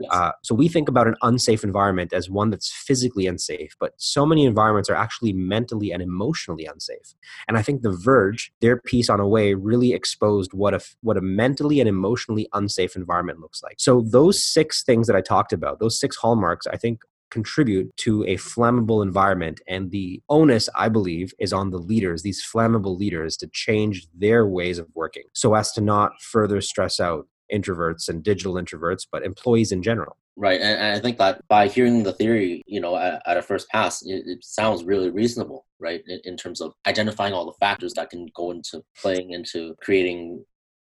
Yes. 0.00 0.10
Uh, 0.12 0.32
so 0.42 0.54
we 0.54 0.68
think 0.68 0.88
about 0.88 1.06
an 1.06 1.16
unsafe 1.22 1.64
environment 1.64 2.12
as 2.12 2.30
one 2.30 2.50
that's 2.50 2.70
physically 2.70 3.26
unsafe, 3.26 3.74
but 3.78 3.92
so 3.96 4.24
many 4.26 4.44
environments 4.44 4.88
are 4.90 4.94
actually 4.94 5.32
mentally 5.32 5.92
and 5.92 6.02
emotionally 6.02 6.66
unsafe. 6.66 7.14
And 7.48 7.56
I 7.56 7.62
think 7.62 7.82
The 7.82 7.92
Verge, 7.92 8.52
their 8.60 8.78
piece 8.78 9.08
on 9.08 9.20
Away, 9.20 9.54
really 9.54 9.92
exposed 9.92 10.52
what 10.52 10.74
a 10.74 10.80
what 11.02 11.16
a 11.16 11.20
mentally 11.20 11.80
and 11.80 11.88
emotionally 11.88 12.48
unsafe 12.52 12.96
environment 12.96 13.40
looks 13.40 13.62
like. 13.62 13.76
So 13.78 14.02
those 14.02 14.42
six 14.42 14.82
things 14.82 15.06
that 15.06 15.16
I 15.16 15.20
talked 15.20 15.52
about, 15.52 15.80
those 15.80 15.98
six 15.98 16.16
hallmarks, 16.16 16.66
I 16.66 16.76
think 16.76 17.00
contribute 17.32 17.96
to 17.96 18.22
a 18.24 18.36
flammable 18.36 19.02
environment. 19.02 19.60
And 19.66 19.90
the 19.90 20.22
onus, 20.28 20.68
I 20.76 20.88
believe, 20.90 21.32
is 21.38 21.52
on 21.52 21.70
the 21.70 21.78
leaders, 21.78 22.22
these 22.22 22.44
flammable 22.44 22.96
leaders, 22.98 23.36
to 23.38 23.48
change 23.48 24.06
their 24.14 24.46
ways 24.46 24.78
of 24.78 24.86
working 24.94 25.24
so 25.32 25.54
as 25.54 25.72
to 25.72 25.80
not 25.80 26.12
further 26.20 26.60
stress 26.60 27.00
out 27.00 27.26
introverts 27.52 28.08
and 28.08 28.22
digital 28.22 28.54
introverts, 28.54 29.06
but 29.10 29.24
employees 29.24 29.72
in 29.72 29.82
general. 29.82 30.16
Right, 30.36 30.60
and, 30.60 30.96
I 30.96 30.98
think 30.98 31.18
that 31.18 31.46
by 31.48 31.68
hearing 31.68 32.02
the 32.02 32.14
theory, 32.14 32.62
you 32.66 32.80
know, 32.80 32.96
at, 32.96 33.22
at 33.26 33.36
a 33.36 33.42
first 33.42 33.68
pass, 33.68 34.02
it, 34.02 34.24
it, 34.26 34.44
sounds 34.44 34.82
really 34.82 35.10
reasonable, 35.10 35.66
right? 35.78 36.02
In, 36.06 36.20
in, 36.24 36.36
terms 36.38 36.62
of 36.62 36.72
identifying 36.86 37.34
all 37.34 37.44
the 37.44 37.52
factors 37.60 37.92
that 37.94 38.08
can 38.08 38.28
go 38.34 38.50
into 38.50 38.82
playing 38.98 39.32
into 39.32 39.74
creating 39.82 40.42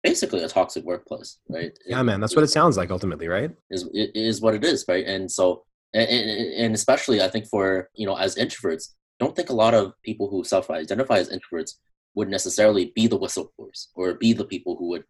basically 0.04 0.42
a 0.42 0.48
toxic 0.48 0.84
workplace, 0.84 1.38
right? 1.48 1.76
Yeah, 1.86 2.00
it, 2.00 2.04
man, 2.04 2.20
that's 2.20 2.36
what 2.36 2.44
it 2.44 2.50
sounds 2.50 2.76
like 2.76 2.90
ultimately, 2.90 3.26
right? 3.26 3.50
Is 3.70 3.88
it 3.92 4.12
is 4.14 4.40
what 4.40 4.54
it 4.54 4.64
is, 4.64 4.84
right? 4.86 5.04
And 5.04 5.30
so, 5.30 5.64
and, 5.92 6.08
and 6.08 6.74
especially 6.74 7.20
I 7.20 7.28
think 7.28 7.46
for 7.46 7.88
you 7.94 8.06
know 8.06 8.16
as 8.16 8.36
introverts, 8.36 8.90
don't 9.18 9.34
think 9.34 9.50
a 9.50 9.54
lot 9.54 9.74
of 9.74 9.92
people 10.04 10.28
who 10.28 10.44
self-identify 10.44 11.18
as 11.18 11.30
introverts 11.30 11.72
would 12.14 12.28
necessarily 12.28 12.92
be 12.94 13.06
the 13.06 13.18
whistleblowers 13.18 13.88
or 13.94 14.14
be 14.14 14.32
the 14.32 14.44
people 14.44 14.76
who 14.76 14.88
would 14.88 15.04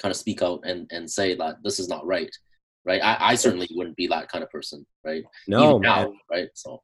kind 0.00 0.10
of 0.10 0.16
speak 0.16 0.42
out 0.42 0.60
and, 0.64 0.88
and 0.92 1.10
say 1.10 1.34
that 1.34 1.56
this 1.62 1.78
is 1.78 1.88
not 1.88 2.06
right 2.06 2.30
right? 2.88 3.02
I, 3.02 3.16
I 3.20 3.34
certainly 3.34 3.68
wouldn't 3.72 3.96
be 3.96 4.06
that 4.08 4.28
kind 4.28 4.42
of 4.42 4.50
person 4.50 4.84
right? 5.04 5.22
No 5.46 5.78
now, 5.78 6.12
right? 6.30 6.48
So. 6.54 6.82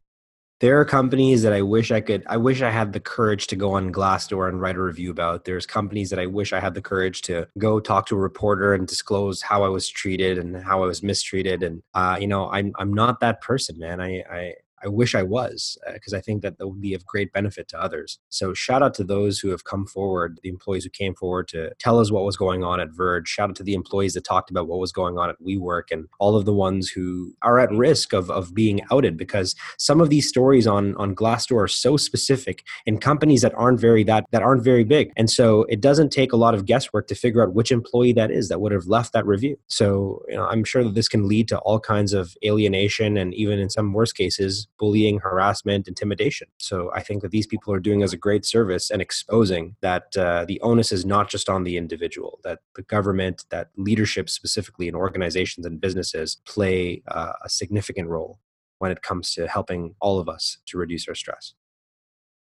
There 0.60 0.80
are 0.80 0.84
companies 0.84 1.42
that 1.42 1.52
I 1.52 1.62
wish 1.62 1.90
I 1.90 2.00
could 2.00 2.22
I 2.26 2.36
wish 2.36 2.62
I 2.62 2.70
had 2.70 2.92
the 2.92 3.00
courage 3.00 3.48
to 3.48 3.56
go 3.56 3.72
on 3.72 3.92
Glassdoor 3.92 4.48
and 4.48 4.60
write 4.60 4.76
a 4.76 4.82
review 4.82 5.10
about. 5.10 5.44
There's 5.44 5.66
companies 5.66 6.10
that 6.10 6.18
I 6.18 6.26
wish 6.26 6.52
I 6.52 6.60
had 6.60 6.74
the 6.74 6.80
courage 6.80 7.22
to 7.22 7.48
go 7.58 7.80
talk 7.80 8.06
to 8.06 8.14
a 8.14 8.18
reporter 8.18 8.72
and 8.72 8.86
disclose 8.86 9.42
how 9.42 9.64
I 9.64 9.68
was 9.68 9.88
treated 9.88 10.38
and 10.38 10.56
how 10.56 10.82
I 10.82 10.86
was 10.86 11.02
mistreated 11.02 11.62
and 11.62 11.82
uh, 11.92 12.16
you 12.20 12.28
know 12.28 12.48
I'm 12.50 12.72
I'm 12.78 12.94
not 12.94 13.20
that 13.20 13.40
person 13.40 13.78
man. 13.78 14.00
I 14.00 14.22
I 14.30 14.54
I 14.84 14.88
wish 14.88 15.14
I 15.14 15.22
was 15.22 15.78
because 15.92 16.12
uh, 16.12 16.18
I 16.18 16.20
think 16.20 16.42
that 16.42 16.58
that 16.58 16.66
would 16.66 16.80
be 16.80 16.94
of 16.94 17.06
great 17.06 17.32
benefit 17.32 17.68
to 17.68 17.80
others. 17.80 18.18
So 18.28 18.52
shout 18.52 18.82
out 18.82 18.94
to 18.94 19.04
those 19.04 19.38
who 19.38 19.48
have 19.48 19.64
come 19.64 19.86
forward, 19.86 20.38
the 20.42 20.48
employees 20.48 20.84
who 20.84 20.90
came 20.90 21.14
forward 21.14 21.48
to 21.48 21.72
tell 21.78 21.98
us 21.98 22.10
what 22.10 22.24
was 22.24 22.36
going 22.36 22.62
on 22.62 22.80
at 22.80 22.90
Verge. 22.90 23.28
Shout 23.28 23.50
out 23.50 23.56
to 23.56 23.62
the 23.62 23.74
employees 23.74 24.14
that 24.14 24.24
talked 24.24 24.50
about 24.50 24.68
what 24.68 24.78
was 24.78 24.92
going 24.92 25.18
on 25.18 25.30
at 25.30 25.40
WeWork 25.40 25.84
and 25.90 26.06
all 26.18 26.36
of 26.36 26.44
the 26.44 26.52
ones 26.52 26.90
who 26.90 27.34
are 27.42 27.58
at 27.58 27.70
risk 27.70 28.12
of, 28.12 28.30
of 28.30 28.54
being 28.54 28.82
outed 28.90 29.16
because 29.16 29.54
some 29.78 30.00
of 30.00 30.10
these 30.10 30.28
stories 30.28 30.66
on, 30.66 30.94
on 30.96 31.14
Glassdoor 31.14 31.64
are 31.64 31.68
so 31.68 31.96
specific 31.96 32.64
in 32.86 32.98
companies 32.98 33.42
that 33.42 33.54
aren't 33.54 33.80
very 33.80 34.04
that 34.04 34.24
that 34.32 34.42
aren't 34.42 34.62
very 34.62 34.84
big. 34.84 35.12
And 35.16 35.30
so 35.30 35.62
it 35.64 35.80
doesn't 35.80 36.10
take 36.10 36.32
a 36.32 36.36
lot 36.36 36.54
of 36.54 36.66
guesswork 36.66 37.06
to 37.08 37.14
figure 37.14 37.42
out 37.42 37.54
which 37.54 37.72
employee 37.72 38.12
that 38.14 38.30
is 38.30 38.48
that 38.48 38.60
would 38.60 38.72
have 38.72 38.86
left 38.86 39.12
that 39.12 39.26
review. 39.26 39.56
So 39.68 40.22
you 40.28 40.36
know, 40.36 40.46
I'm 40.46 40.64
sure 40.64 40.84
that 40.84 40.94
this 40.94 41.08
can 41.08 41.26
lead 41.26 41.48
to 41.48 41.58
all 41.60 41.80
kinds 41.80 42.12
of 42.12 42.36
alienation 42.44 43.16
and 43.16 43.32
even 43.34 43.58
in 43.58 43.70
some 43.70 43.92
worst 43.92 44.16
cases 44.16 44.68
bullying, 44.78 45.18
harassment, 45.20 45.88
intimidation. 45.88 46.48
So 46.58 46.90
I 46.94 47.00
think 47.00 47.22
that 47.22 47.30
these 47.30 47.46
people 47.46 47.72
are 47.72 47.80
doing 47.80 48.02
us 48.02 48.12
a 48.12 48.16
great 48.16 48.44
service 48.44 48.90
and 48.90 49.00
exposing 49.00 49.76
that 49.80 50.16
uh, 50.16 50.44
the 50.46 50.60
onus 50.60 50.92
is 50.92 51.04
not 51.04 51.28
just 51.28 51.48
on 51.48 51.64
the 51.64 51.76
individual, 51.76 52.40
that 52.44 52.60
the 52.74 52.82
government, 52.82 53.44
that 53.50 53.68
leadership 53.76 54.28
specifically 54.28 54.88
in 54.88 54.94
organizations 54.94 55.66
and 55.66 55.80
businesses 55.80 56.38
play 56.44 57.02
uh, 57.08 57.32
a 57.44 57.48
significant 57.48 58.08
role 58.08 58.38
when 58.78 58.90
it 58.90 59.02
comes 59.02 59.32
to 59.34 59.46
helping 59.46 59.94
all 60.00 60.18
of 60.18 60.28
us 60.28 60.58
to 60.66 60.78
reduce 60.78 61.08
our 61.08 61.14
stress 61.14 61.54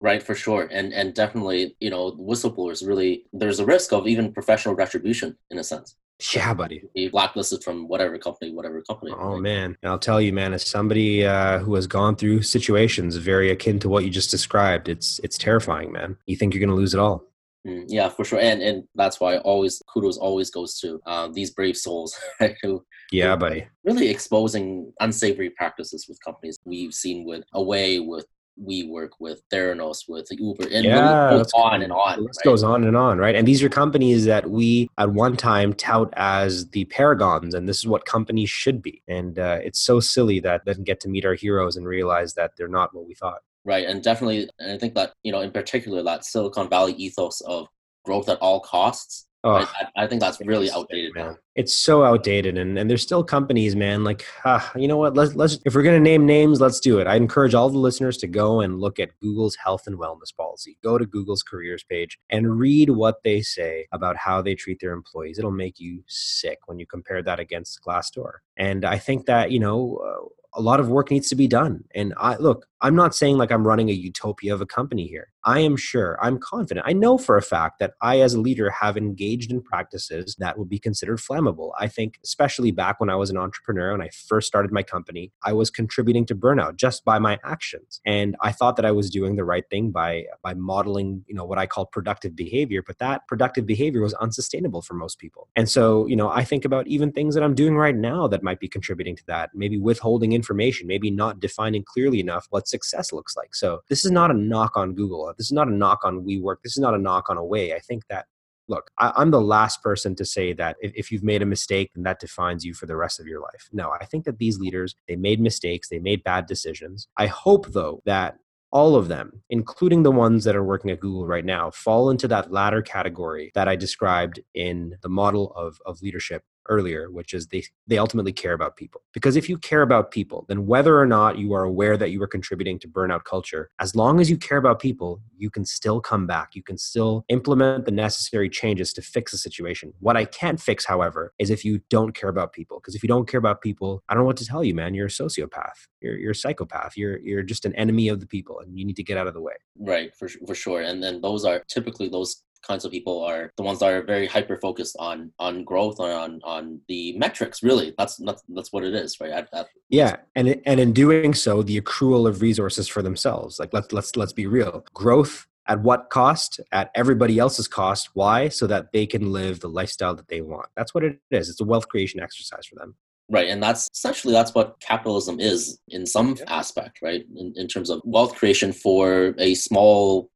right 0.05 0.23
for 0.23 0.35
sure 0.35 0.69
and 0.71 0.93
and 0.93 1.15
definitely 1.15 1.75
you 1.81 1.91
know 1.91 2.13
whistleblowers 2.31 2.87
really 2.87 3.25
there's 3.33 3.61
a 3.61 3.67
risk 3.75 3.93
of 3.93 4.07
even 4.07 4.33
professional 4.33 4.75
retribution 4.75 5.37
in 5.51 5.59
a 5.59 5.65
sense 5.65 5.97
yeah, 6.33 6.55
buddy. 6.55 6.83
Be 6.95 7.09
blacklisted 7.09 7.65
from 7.65 7.89
whatever 7.89 8.19
company, 8.19 8.53
whatever 8.53 8.81
company. 8.83 9.13
Oh 9.19 9.33
right? 9.33 9.43
man, 9.43 9.77
and 9.83 9.91
I'll 9.91 9.99
tell 9.99 10.21
you, 10.21 10.33
man, 10.33 10.53
as 10.53 10.65
somebody 10.65 11.27
uh, 11.27 11.59
who 11.59 11.75
has 11.75 11.89
gone 11.89 12.15
through 12.15 12.43
situations 12.43 13.17
very 13.17 13.51
akin 13.51 13.81
to 13.81 13.89
what 13.89 14.05
you 14.05 14.11
just 14.11 14.31
described, 14.31 14.89
it's 14.89 15.19
it's 15.25 15.37
terrifying, 15.37 15.91
man. 15.91 16.17
You 16.27 16.37
think 16.37 16.55
you're 16.55 16.61
going 16.61 16.71
to 16.71 16.77
lose 16.77 16.95
it 16.95 17.01
all. 17.01 17.25
Mm, 17.67 17.87
yeah, 17.89 18.09
for 18.09 18.25
sure, 18.25 18.39
and 18.39 18.63
and 18.63 18.85
that's 18.95 19.19
why 19.19 19.39
always 19.39 19.83
kudos 19.93 20.17
always 20.17 20.51
goes 20.51 20.79
to 20.81 21.01
uh, 21.07 21.29
these 21.33 21.51
brave 21.51 21.77
souls, 21.77 22.17
right? 22.41 22.55
Who 22.63 22.85
yeah, 23.11 23.33
who 23.33 23.39
buddy, 23.39 23.67
really 23.83 24.09
exposing 24.09 24.93
unsavory 25.01 25.51
practices 25.51 26.07
with 26.09 26.23
companies. 26.25 26.59
We've 26.65 26.95
seen 26.95 27.25
with 27.25 27.43
Away, 27.55 27.99
with 27.99 28.27
WeWork 28.63 29.11
with 29.19 29.43
Theranos, 29.53 30.09
with 30.09 30.29
Uber, 30.31 30.69
and 30.73 30.85
yeah, 30.85 31.31
goes 31.31 31.53
on 31.55 31.83
and 31.83 31.93
on. 31.93 32.25
This 32.25 32.37
right? 32.39 32.45
goes 32.45 32.63
on 32.63 32.85
and 32.85 32.97
on, 32.97 33.19
right? 33.19 33.35
And 33.35 33.47
these 33.47 33.63
are 33.63 33.69
companies 33.69 34.25
that 34.27 34.49
we 34.49 34.89
at 34.99 35.11
one 35.11 35.37
time 35.37 35.73
tout 35.73 36.13
as 36.17 36.69
the 36.69 36.85
paragons, 36.87 37.55
and 37.55 37.69
this 37.69 37.79
is 37.79 37.87
what 37.87 38.05
companies 38.05 38.51
should 38.51 38.83
be. 38.83 39.03
And 39.09 39.39
uh, 39.39 39.59
it's 39.63 39.81
so 39.81 40.01
silly 40.01 40.41
that 40.41 40.65
doesn't 40.65 40.85
get 40.85 41.01
to 41.01 41.09
meet 41.09 41.25
our 41.25 41.35
heroes 41.35 41.77
and 41.77 41.87
realize 41.87 42.35
that 42.35 42.53
they're 42.57 42.69
not 42.69 42.95
what 42.95 43.07
we 43.07 43.15
thought. 43.15 43.41
Right, 43.65 43.87
and 43.87 44.03
definitely, 44.03 44.49
and 44.59 44.73
I 44.73 44.79
think 44.79 44.95
that 44.95 45.15
you 45.23 45.33
know, 45.33 45.41
in 45.41 45.51
particular, 45.51 46.03
that 46.03 46.25
Silicon 46.25 46.69
Valley 46.69 46.93
ethos 46.93 47.41
of 47.43 47.69
growth 48.05 48.29
at 48.29 48.39
all 48.39 48.61
costs 48.61 49.27
I, 49.51 49.67
I, 49.97 50.07
think 50.07 50.21
that's 50.21 50.41
really 50.41 50.71
outdated, 50.71 51.15
man. 51.15 51.37
It's 51.55 51.75
so 51.75 52.03
outdated, 52.03 52.57
and, 52.57 52.79
and 52.79 52.89
there's 52.89 53.03
still 53.03 53.23
companies, 53.23 53.77
man. 53.77 54.03
Like, 54.03 54.25
uh, 54.45 54.67
you 54.75 54.89
know 54.89 54.97
what? 54.97 55.15
Let's 55.15 55.35
let's 55.35 55.59
if 55.65 55.75
we're 55.75 55.83
gonna 55.83 56.01
name 56.01 56.25
names, 56.25 56.61
let's 56.61 56.81
do 56.81 56.99
it. 56.99 57.07
I 57.07 57.17
encourage 57.17 57.55
all 57.55 57.69
the 57.69 57.79
listeners 57.79 58.17
to 58.19 58.27
go 58.27 58.61
and 58.61 58.81
look 58.81 58.99
at 58.99 59.11
Google's 59.21 59.55
health 59.57 59.87
and 59.87 59.99
wellness 59.99 60.35
policy. 60.35 60.79
Go 60.83 60.99
to 60.99 61.07
Google's 61.07 61.43
careers 61.43 61.85
page 61.85 62.19
and 62.31 62.59
read 62.59 62.91
what 62.91 63.23
they 63.23 63.43
say 63.43 63.87
about 63.93 64.17
how 64.17 64.41
they 64.41 64.55
treat 64.55 64.81
their 64.81 64.93
employees. 64.93 65.39
It'll 65.39 65.51
make 65.51 65.79
you 65.79 66.03
sick 66.07 66.61
when 66.67 66.79
you 66.79 66.87
compare 66.87 67.23
that 67.23 67.39
against 67.39 67.81
Glassdoor. 67.87 68.39
And 68.57 68.85
I 68.85 68.99
think 68.99 69.27
that 69.27 69.51
you 69.51 69.61
know. 69.61 70.01
Uh, 70.05 70.29
a 70.57 70.63
lot 70.63 70.81
of 70.81 70.89
work 70.89 71.11
needs 71.11 71.29
to 71.29 71.35
be 71.35 71.49
done. 71.49 71.83
And 71.95 72.15
I 72.17 72.37
look, 72.37 72.69
I'm 72.85 72.95
not 72.95 73.15
saying 73.15 73.39
like 73.39 73.51
I'm 73.51 73.67
running 73.67 73.89
a 73.89 73.95
utopia 73.95 74.53
of 74.53 74.61
a 74.61 74.67
company 74.67 75.07
here. 75.07 75.33
I 75.43 75.61
am 75.61 75.75
sure, 75.75 76.19
I'm 76.21 76.39
confident. 76.39 76.87
I 76.87 76.93
know 76.93 77.17
for 77.17 77.39
a 77.39 77.43
fact 77.43 77.79
that 77.79 77.95
I, 78.03 78.21
as 78.21 78.35
a 78.35 78.41
leader, 78.41 78.69
have 78.69 78.99
engaged 78.99 79.51
in 79.51 79.63
practices 79.63 80.37
that 80.39 80.59
would 80.59 80.69
be 80.69 80.79
considered 80.79 81.19
flammable. 81.19 81.73
I 81.79 81.89
think, 81.89 82.19
especially 82.23 82.73
back 82.73 83.01
when 83.01 83.09
I 83.09 83.17
was 83.17 83.31
an 83.31 83.39
entrepreneur 83.39 83.93
and 83.93 84.03
I 84.03 84.11
first 84.11 84.47
started 84.47 84.71
my 84.71 84.83
company, 84.83 85.33
I 85.43 85.55
was 85.55 85.71
contributing 85.71 86.27
to 86.27 86.35
burnout 86.35 86.77
just 86.77 87.07
by 87.07 87.19
my 87.19 87.39
actions. 87.43 88.03
And 88.05 88.37
I 88.43 88.53
thought 88.53 88.77
that 88.77 88.85
I 88.85 88.91
was 88.91 89.09
doing 89.09 89.37
the 89.37 89.45
right 89.45 89.65
thing 89.71 89.91
by 89.91 90.25
by 90.43 90.53
modeling, 90.53 91.25
you 91.27 91.35
know, 91.35 91.47
what 91.47 91.59
I 91.59 91.67
call 91.67 91.87
productive 91.87 92.37
behavior, 92.37 92.83
but 92.87 92.99
that 92.99 93.27
productive 93.29 93.65
behavior 93.65 94.03
was 94.03 94.13
unsustainable 94.15 94.83
for 94.83 94.93
most 94.93 95.19
people. 95.19 95.49
And 95.57 95.71
so, 95.71 96.07
you 96.07 96.17
know, 96.17 96.29
I 96.29 96.45
think 96.45 96.67
about 96.67 96.87
even 96.87 97.13
things 97.13 97.35
that 97.35 97.45
I'm 97.45 97.55
doing 97.55 97.77
right 97.77 97.97
now 97.97 98.29
that 98.29 98.43
might 98.43 98.61
be 98.61 98.69
contributing 98.69 99.17
to 99.17 99.25
that, 99.29 99.51
maybe 99.55 99.79
withholding 99.79 100.33
information, 100.33 100.87
maybe 100.87 101.11
not 101.11 101.41
defining 101.41 101.83
clearly 101.83 102.21
enough 102.21 102.47
what 102.51 102.69
success 102.75 103.13
looks 103.13 103.37
like. 103.37 103.55
So, 103.55 103.81
this 103.89 104.05
is 104.05 104.11
not 104.11 104.31
a 104.31 104.35
knock 104.35 104.77
on 104.77 104.95
Google. 104.95 105.27
Uh, 105.27 105.35
this 105.39 105.47
is 105.47 105.53
not 105.53 105.69
a 105.69 105.75
knock 105.83 106.01
on 106.05 106.25
WeWork. 106.25 106.57
This 106.63 106.77
is 106.77 106.83
not 106.87 106.95
a 106.95 106.99
knock 106.99 107.31
on 107.31 107.37
Away. 107.37 107.75
I 107.75 107.79
think 107.79 108.03
that 108.09 108.27
look, 108.69 108.91
I, 108.99 109.13
am 109.21 109.31
the 109.31 109.41
last 109.41 109.83
person 109.83 110.15
to 110.17 110.25
say 110.25 110.53
that 110.55 110.77
if, 110.81 110.93
if, 110.95 111.13
you've 111.13 111.23
made 111.23 111.43
a 111.43 111.47
mistake, 111.47 111.91
then 111.95 112.05
that 112.05 112.21
defines 112.21 112.65
you 112.65 112.75
for 112.75 112.87
the 112.87 112.97
rest 112.97 113.21
of 113.21 113.27
your 113.27 113.41
life. 113.41 113.69
No, 113.73 113.91
I 114.01 114.05
think 114.07 114.25
that 114.25 114.39
these 114.39 114.59
leaders, 114.59 114.95
they 115.09 115.17
made 115.17 115.41
mistakes, 115.41 115.89
they 115.89 115.99
made 115.99 116.25
bad 116.25 116.47
decisions. 116.47 117.09
I 117.17 117.27
hope, 117.27 117.67
though, 117.69 118.01
that 118.07 118.37
all 118.73 118.97
of 118.97 119.09
them, 119.09 119.43
including 119.51 120.03
the 120.03 120.11
ones 120.11 120.45
that 120.45 120.57
are 120.57 120.65
working 120.65 120.91
at 120.91 121.01
Google 121.01 121.27
right 121.27 121.45
now, 121.45 121.71
fall 121.71 122.11
into 122.11 122.27
that 122.29 122.51
latter 122.51 122.83
category 122.83 123.53
that 123.55 123.69
I 123.69 123.77
described 123.77 124.41
in 124.55 124.97
the 125.03 125.09
model 125.09 125.53
of, 125.55 125.79
of 125.87 126.03
leadership 126.03 126.43
earlier, 126.69 127.11
which 127.11 127.35
is 127.35 127.49
they, 127.49 127.65
they 127.87 127.99
ultimately 127.99 128.33
care 128.33 128.53
about 128.53 128.77
people. 128.77 129.03
Because 129.13 129.37
if 129.37 129.49
you 129.49 129.59
care 129.59 129.83
about 129.83 130.11
people, 130.11 130.45
then 130.49 130.67
whether 130.67 130.99
or 130.99 131.07
not 131.07 131.39
you 131.39 131.53
are 131.53 131.65
aware 131.65 131.97
that 131.97 132.11
you 132.11 132.23
are 132.23 132.29
contributing 132.29 132.79
to 132.81 132.89
burnout 132.89 133.25
culture, 133.25 133.71
as 133.79 133.95
long 133.95 134.21
as 134.21 134.31
you 134.31 134.37
care 134.37 134.59
about 134.59 134.81
people, 134.81 135.21
you 135.37 135.51
can 135.51 135.65
still 135.65 136.01
come 136.01 136.27
back. 136.27 136.55
You 136.55 136.63
can 136.63 136.79
still 136.79 137.25
implement 137.29 137.85
the 137.85 137.91
necessary 137.91 138.49
changes 138.49 138.93
to 138.95 139.03
fix 139.03 139.33
the 139.33 139.39
situation. 139.39 139.93
What 140.01 140.17
I 140.17 140.25
can't 140.25 140.61
fix, 140.61 140.87
however, 140.87 141.33
is 141.39 141.51
if 141.51 141.65
you 141.65 141.81
don't 141.91 142.15
care 142.15 142.29
about 142.29 142.53
people. 142.53 142.79
Because 142.79 142.95
if 142.95 143.03
you 143.03 143.09
don't 143.09 143.29
care 143.29 143.39
about 143.39 143.61
people, 143.61 144.03
I 144.09 144.15
don't 144.15 144.23
know 144.23 144.27
what 144.27 144.37
to 144.39 144.47
tell 144.47 144.65
you, 144.65 144.75
man. 144.75 144.95
You're 144.95 145.07
a 145.07 145.11
sociopath. 145.11 145.89
You're, 146.01 146.17
you're 146.17 146.31
a 146.33 146.35
psychopath. 146.35 146.97
You're, 146.97 147.19
you're 147.19 147.43
just 147.43 147.65
an 147.65 147.75
enemy 147.75 148.09
of 148.09 148.21
the 148.21 148.27
people 148.27 148.61
and 148.61 148.79
you 148.79 148.85
need 148.85 148.97
to 148.97 149.03
get 149.03 149.19
out 149.19 149.27
of 149.27 149.35
the 149.35 149.41
way. 149.41 149.55
Right, 149.79 150.15
for, 150.15 150.29
for 150.47 150.55
sure. 150.55 150.83
And 150.83 151.03
then 151.03 151.21
those 151.21 151.45
are 151.45 151.63
typically 151.69 152.09
those 152.09 152.43
kinds 152.67 152.85
of 152.85 152.91
people 152.91 153.23
are 153.23 153.53
the 153.57 153.63
ones 153.63 153.79
that 153.81 153.93
are 153.93 154.03
very 154.03 154.27
hyper 154.27 154.59
focused 154.59 154.97
on 154.99 155.33
on 155.39 155.65
growth 155.65 155.99
or 155.99 156.13
on 156.13 156.41
on 156.45 156.81
the 156.89 157.17
metrics 157.19 157.63
really. 157.63 157.95
That's 157.99 158.17
that's, 158.17 158.43
that's 158.49 158.73
what 158.73 158.85
it 158.85 158.95
is 158.95 159.21
right? 159.21 159.47
At, 159.53 159.69
yeah 159.89 160.17
and 160.35 160.61
and 160.67 160.81
in 160.81 160.93
doing 160.93 161.35
so 161.35 161.63
the 161.63 161.81
accrual 161.81 162.29
of 162.29 162.43
resources 162.43 162.89
for 162.89 163.03
themselves. 163.03 163.59
Like 163.59 163.73
let's 163.73 163.93
let's 163.93 164.17
let's 164.17 164.33
be 164.33 164.47
real. 164.47 164.85
Growth 164.95 165.47
at 165.67 165.81
what 165.81 166.11
cost? 166.11 166.61
At 166.73 166.91
everybody 166.95 167.39
else's 167.39 167.69
cost. 167.69 168.11
Why? 168.15 168.49
So 168.49 168.67
that 168.67 168.93
they 168.93 169.07
can 169.07 169.33
live 169.33 169.61
the 169.61 169.69
lifestyle 169.69 170.15
that 170.15 170.29
they 170.29 170.41
want. 170.41 170.67
That's 170.77 170.95
what 170.95 171.05
it 171.05 171.19
is. 171.31 171.49
It's 171.49 171.61
a 171.61 171.65
wealth 171.65 171.89
creation 171.89 172.21
exercise 172.21 172.67
for 172.67 172.77
them. 172.77 172.97
Right, 173.31 173.49
and 173.49 173.63
that's 173.63 173.89
essentially 173.95 174.35
that's 174.35 174.55
what 174.55 174.79
capitalism 174.81 175.41
is 175.41 175.79
in 175.89 176.05
some 176.05 176.37
aspect, 176.47 176.99
right? 177.01 177.25
In, 177.35 177.55
in 177.57 177.69
terms 177.69 177.89
of 177.89 178.03
wealth 178.05 178.35
creation 178.35 178.71
for 178.71 179.35
a 179.39 179.55
small 179.55 180.29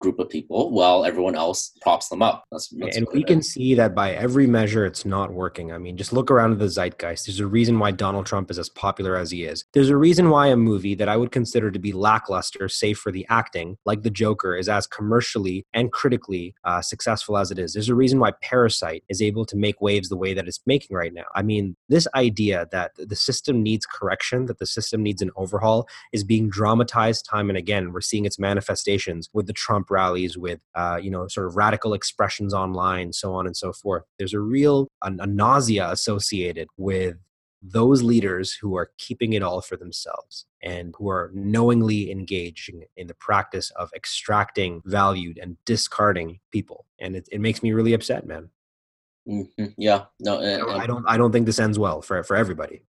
group 0.00 0.18
of 0.18 0.28
people 0.28 0.70
while 0.70 1.04
everyone 1.04 1.36
else 1.36 1.72
props 1.80 2.08
them 2.08 2.22
up. 2.22 2.44
That's, 2.50 2.68
that's 2.68 2.96
and 2.96 3.06
we 3.12 3.22
can 3.22 3.42
see 3.42 3.74
that 3.74 3.94
by 3.94 4.12
every 4.12 4.46
measure, 4.46 4.86
it's 4.86 5.04
not 5.04 5.32
working. 5.32 5.72
I 5.72 5.78
mean, 5.78 5.96
just 5.96 6.12
look 6.12 6.30
around 6.30 6.52
at 6.52 6.58
the 6.58 6.68
zeitgeist. 6.68 7.26
There's 7.26 7.40
a 7.40 7.46
reason 7.46 7.78
why 7.78 7.92
Donald 7.92 8.26
Trump 8.26 8.50
is 8.50 8.58
as 8.58 8.68
popular 8.70 9.16
as 9.16 9.30
he 9.30 9.44
is. 9.44 9.64
There's 9.72 9.90
a 9.90 9.96
reason 9.96 10.30
why 10.30 10.48
a 10.48 10.56
movie 10.56 10.94
that 10.94 11.08
I 11.08 11.16
would 11.16 11.30
consider 11.30 11.70
to 11.70 11.78
be 11.78 11.92
lackluster, 11.92 12.68
save 12.68 12.98
for 12.98 13.12
the 13.12 13.26
acting, 13.28 13.76
like 13.84 14.02
The 14.02 14.10
Joker, 14.10 14.56
is 14.56 14.68
as 14.68 14.86
commercially 14.86 15.66
and 15.74 15.92
critically 15.92 16.54
uh, 16.64 16.80
successful 16.80 17.36
as 17.36 17.50
it 17.50 17.58
is. 17.58 17.74
There's 17.74 17.88
a 17.88 17.94
reason 17.94 18.18
why 18.18 18.32
Parasite 18.42 19.04
is 19.08 19.20
able 19.20 19.44
to 19.46 19.56
make 19.56 19.80
waves 19.80 20.08
the 20.08 20.16
way 20.16 20.34
that 20.34 20.48
it's 20.48 20.60
making 20.66 20.96
right 20.96 21.12
now. 21.12 21.26
I 21.34 21.42
mean, 21.42 21.76
this 21.88 22.08
idea 22.14 22.66
that 22.72 22.92
the 22.96 23.16
system 23.16 23.62
needs 23.62 23.84
correction, 23.86 24.46
that 24.46 24.58
the 24.58 24.66
system 24.66 25.02
needs 25.02 25.20
an 25.20 25.30
overhaul, 25.36 25.86
is 26.12 26.24
being 26.24 26.48
dramatized 26.48 27.26
time 27.26 27.50
and 27.50 27.58
again. 27.58 27.92
We're 27.92 28.00
seeing 28.00 28.24
its 28.24 28.38
manifestations 28.38 29.28
with 29.34 29.46
the 29.46 29.52
Trump 29.52 29.89
rallies 29.90 30.36
with 30.36 30.60
uh, 30.74 30.98
you 31.00 31.10
know 31.10 31.26
sort 31.28 31.46
of 31.46 31.56
radical 31.56 31.94
expressions 31.94 32.54
online 32.54 33.12
so 33.12 33.34
on 33.34 33.46
and 33.46 33.56
so 33.56 33.72
forth 33.72 34.04
there's 34.18 34.34
a 34.34 34.40
real 34.40 34.88
a, 35.02 35.12
a 35.18 35.26
nausea 35.26 35.90
associated 35.90 36.68
with 36.76 37.16
those 37.62 38.02
leaders 38.02 38.54
who 38.54 38.74
are 38.74 38.90
keeping 38.96 39.34
it 39.34 39.42
all 39.42 39.60
for 39.60 39.76
themselves 39.76 40.46
and 40.62 40.94
who 40.96 41.10
are 41.10 41.30
knowingly 41.34 42.10
engaging 42.10 42.84
in 42.96 43.06
the 43.06 43.14
practice 43.14 43.70
of 43.72 43.90
extracting 43.94 44.80
valued 44.86 45.38
and 45.38 45.58
discarding 45.66 46.40
people 46.50 46.86
and 46.98 47.16
it, 47.16 47.28
it 47.30 47.40
makes 47.40 47.62
me 47.62 47.72
really 47.72 47.92
upset 47.92 48.26
man 48.26 48.48
mm-hmm. 49.28 49.66
yeah 49.76 50.04
no 50.20 50.36
uh, 50.36 50.78
I 50.78 50.86
don't 50.86 51.04
i 51.06 51.16
don't 51.16 51.32
think 51.32 51.46
this 51.46 51.58
ends 51.58 51.78
well 51.78 52.00
for 52.00 52.22
for 52.22 52.36
everybody 52.36 52.82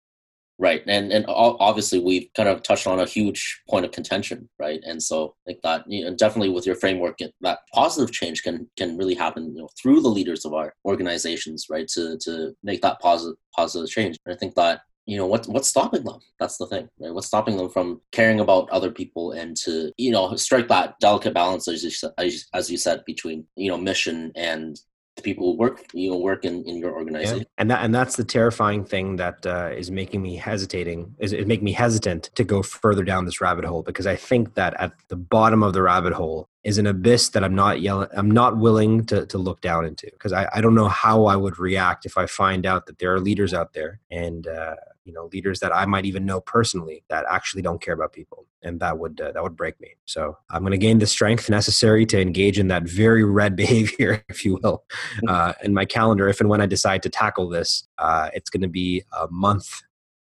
right 0.62 0.84
and 0.88 1.12
and 1.12 1.26
obviously 1.28 2.00
we've 2.00 2.30
kind 2.38 2.48
of 2.48 2.62
touched 2.62 2.86
on 2.86 3.00
a 3.00 3.06
huge 3.06 3.62
point 3.68 3.84
of 3.84 3.92
contention 3.92 4.48
right? 4.60 4.82
And 4.86 5.02
so 5.02 5.36
like 5.48 5.60
that 5.64 5.84
you 5.88 6.06
know 6.06 6.16
definitely 6.16 6.50
with 6.50 6.66
your 6.68 6.76
framework 6.76 7.18
that 7.42 7.60
positive 7.74 8.14
change 8.14 8.44
can 8.44 8.70
can 8.78 8.96
really 8.98 9.16
happen 9.16 9.54
you 9.56 9.62
know 9.62 9.70
through 9.82 10.02
the 10.02 10.16
leaders 10.18 10.46
of 10.46 10.54
our 10.54 10.74
organizations 10.86 11.66
right 11.70 11.88
to 11.90 12.18
to 12.26 12.56
make 12.64 12.82
that 12.84 13.00
positive 13.00 13.38
positive 13.56 13.90
change. 13.90 14.18
And 14.26 14.34
i 14.34 14.38
think 14.38 14.54
that 14.56 14.82
you 15.08 15.18
know 15.18 15.26
what 15.26 15.48
what's 15.48 15.68
stopping 15.68 16.04
them? 16.04 16.20
That's 16.40 16.58
the 16.58 16.68
thing 16.68 16.88
right? 17.00 17.14
What's 17.14 17.28
stopping 17.28 17.58
them 17.58 17.70
from 17.70 18.02
caring 18.12 18.40
about 18.40 18.70
other 18.70 18.92
people 18.92 19.32
and 19.32 19.58
to 19.58 19.92
you 19.98 20.12
know 20.12 20.36
strike 20.36 20.68
that 20.68 21.00
delicate 21.00 21.34
balance 21.34 21.68
as 21.68 21.84
you, 21.84 21.92
as 22.54 22.70
you 22.70 22.78
said 22.78 23.04
between 23.06 23.46
you 23.56 23.70
know 23.70 23.78
mission 23.78 24.32
and 24.36 24.80
the 25.16 25.22
people 25.22 25.52
who 25.52 25.58
work 25.58 25.86
you 25.94 26.10
know 26.10 26.18
work 26.18 26.46
in, 26.46 26.64
in 26.64 26.78
your 26.78 26.94
organization 26.94 27.40
yeah. 27.40 27.44
and 27.58 27.70
that 27.70 27.84
and 27.84 27.94
that's 27.94 28.16
the 28.16 28.24
terrifying 28.24 28.86
thing 28.86 29.18
that 29.18 29.46
uh, 29.46 29.70
is 29.76 29.92
making 29.92 30.22
me 30.22 30.36
hesitating 30.36 31.14
is 31.20 31.34
it 31.34 31.48
make 31.48 31.62
me 31.62 31.74
hesitant 31.74 32.30
to 32.36 32.44
go 32.44 32.64
further 32.64 33.04
down 33.04 33.26
this 33.26 33.42
rabbit 33.42 33.66
hole 33.66 33.84
because 33.84 34.08
i 34.08 34.16
think 34.16 34.54
that 34.56 34.74
at 34.80 34.94
the 35.10 35.16
bottom 35.16 35.64
of 35.64 35.74
the 35.74 35.82
rabbit 35.82 36.14
hole 36.14 36.48
is 36.64 36.78
an 36.78 36.88
abyss 36.88 37.30
that 37.30 37.44
i'm 37.44 37.56
not 37.56 37.82
yelling 37.82 38.08
i'm 38.16 38.32
not 38.32 38.58
willing 38.58 39.06
to, 39.06 39.26
to 39.26 39.38
look 39.38 39.60
down 39.62 39.86
into 39.86 40.08
because 40.12 40.32
I, 40.32 40.48
I 40.54 40.62
don't 40.62 40.76
know 40.76 40.88
how 40.88 41.26
i 41.26 41.36
would 41.36 41.60
react 41.60 42.06
if 42.06 42.18
i 42.18 42.26
find 42.26 42.66
out 42.66 42.86
that 42.86 43.00
there 43.00 43.14
are 43.14 43.20
leaders 43.20 43.54
out 43.54 43.74
there 43.74 44.00
and 44.10 44.48
uh, 44.48 44.76
you 45.04 45.14
know 45.14 45.30
leaders 45.34 45.60
that 45.60 45.76
I 45.76 45.86
might 45.86 46.06
even 46.06 46.26
know 46.26 46.42
personally 46.42 47.04
that 47.10 47.26
actually 47.30 47.62
don't 47.62 47.82
care 47.82 47.94
about 47.94 48.14
people, 48.14 48.46
and 48.62 48.80
that 48.80 48.98
would 49.00 49.20
uh, 49.20 49.32
that 49.32 49.44
would 49.44 49.56
break 49.56 49.80
me. 49.80 49.90
So 50.06 50.38
I'm 50.50 50.62
going 50.62 50.72
to 50.72 50.78
gain 50.78 51.00
the 51.00 51.08
strength 51.08 51.50
necessary 51.50 52.06
to 52.08 52.20
engage 52.20 52.60
in 52.60 52.68
that 52.68 52.84
very 52.84 53.24
red 53.24 53.56
behavior, 53.64 54.24
if 54.30 54.46
you 54.46 54.60
will, 54.62 54.84
mm-hmm. 55.18 55.30
uh, 55.30 55.54
in 55.64 55.74
my 55.74 55.86
calendar. 55.86 56.28
If 56.28 56.40
and 56.40 56.50
when 56.50 56.62
I 56.62 56.66
decide 56.66 57.04
to 57.04 57.10
tackle 57.10 57.50
this, 57.50 57.88
uh, 57.98 58.30
it's 58.34 58.50
going 58.50 58.62
to 58.62 58.70
be 58.70 59.04
a 59.18 59.28
month 59.30 59.82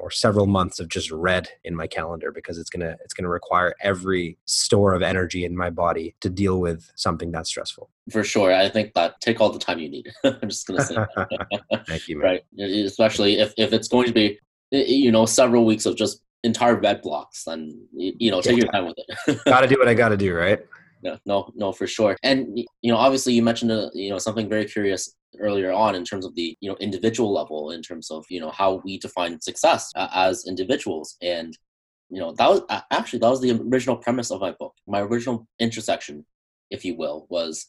or 0.04 0.12
several 0.12 0.48
months 0.48 0.80
of 0.80 0.90
just 0.90 1.10
red 1.12 1.48
in 1.64 1.76
my 1.76 1.88
calendar 1.88 2.32
because 2.32 2.58
it's 2.58 2.70
gonna 2.70 2.98
it's 3.04 3.14
gonna 3.14 3.30
require 3.30 3.74
every 3.82 4.38
store 4.46 4.94
of 4.94 5.02
energy 5.02 5.46
in 5.46 5.56
my 5.56 5.70
body 5.70 6.16
to 6.20 6.30
deal 6.30 6.60
with 6.60 6.92
something 6.96 7.32
that's 7.32 7.50
stressful. 7.50 7.90
For 8.12 8.24
sure, 8.24 8.54
I 8.54 8.70
think 8.70 8.94
that 8.96 9.22
take 9.22 9.40
all 9.40 9.52
the 9.52 9.60
time 9.60 9.80
you 9.80 9.90
need. 9.90 10.12
I'm 10.24 10.50
just 10.50 10.68
gonna 10.68 10.84
say, 10.84 10.98
thank 11.88 12.08
you, 12.08 12.18
man. 12.18 12.40
right? 12.58 12.70
Especially 12.86 13.40
if 13.40 13.54
if 13.58 13.72
it's 13.72 13.88
going 13.88 14.08
to 14.08 14.14
be 14.14 14.40
you 14.74 15.12
know 15.12 15.26
several 15.26 15.66
weeks 15.66 15.86
of 15.86 15.96
just 15.96 16.22
entire 16.44 16.76
red 16.76 17.02
blocks 17.02 17.48
and 17.48 17.74
you 17.94 18.30
know 18.32 18.42
take 18.42 18.58
yeah. 18.58 18.64
your 18.64 18.72
time 18.72 18.86
with 18.86 18.96
it. 18.98 19.40
Gotta 19.46 19.68
do 19.68 19.76
what 19.78 19.88
i 19.88 19.94
gotta 19.94 20.18
do 20.18 20.34
right? 20.34 20.60
Yeah 21.02 21.18
no 21.26 21.52
no 21.56 21.72
for 21.72 21.88
sure. 21.88 22.18
And 22.24 22.58
you 22.58 22.92
know 22.92 22.98
obviously 22.98 23.34
you 23.34 23.44
mentioned 23.44 23.72
uh, 23.72 23.90
you 23.94 24.10
know 24.10 24.18
something 24.18 24.50
very 24.50 24.66
curious 24.66 25.16
earlier 25.40 25.72
on 25.72 25.96
in 25.96 26.04
terms 26.04 26.26
of 26.26 26.36
the 26.36 26.56
you 26.62 26.70
know 26.70 26.78
individual 26.80 27.34
level 27.34 27.72
in 27.72 27.82
terms 27.82 28.10
of 28.12 28.26
you 28.30 28.40
know 28.40 28.52
how 28.52 28.82
we 28.86 28.98
define 28.98 29.40
success 29.42 29.92
uh, 29.96 30.08
as 30.14 30.46
individuals. 30.48 31.18
And 31.22 31.58
you 32.10 32.20
know 32.20 32.34
that 32.34 32.50
was 32.50 32.62
actually 32.92 33.20
that 33.20 33.30
was 33.30 33.42
the 33.42 33.52
original 33.52 33.98
premise 33.98 34.32
of 34.32 34.42
my 34.42 34.52
book. 34.52 34.74
My 34.88 35.02
original 35.02 35.48
intersection 35.60 36.26
if 36.70 36.84
you 36.84 36.96
will 36.96 37.28
was 37.30 37.68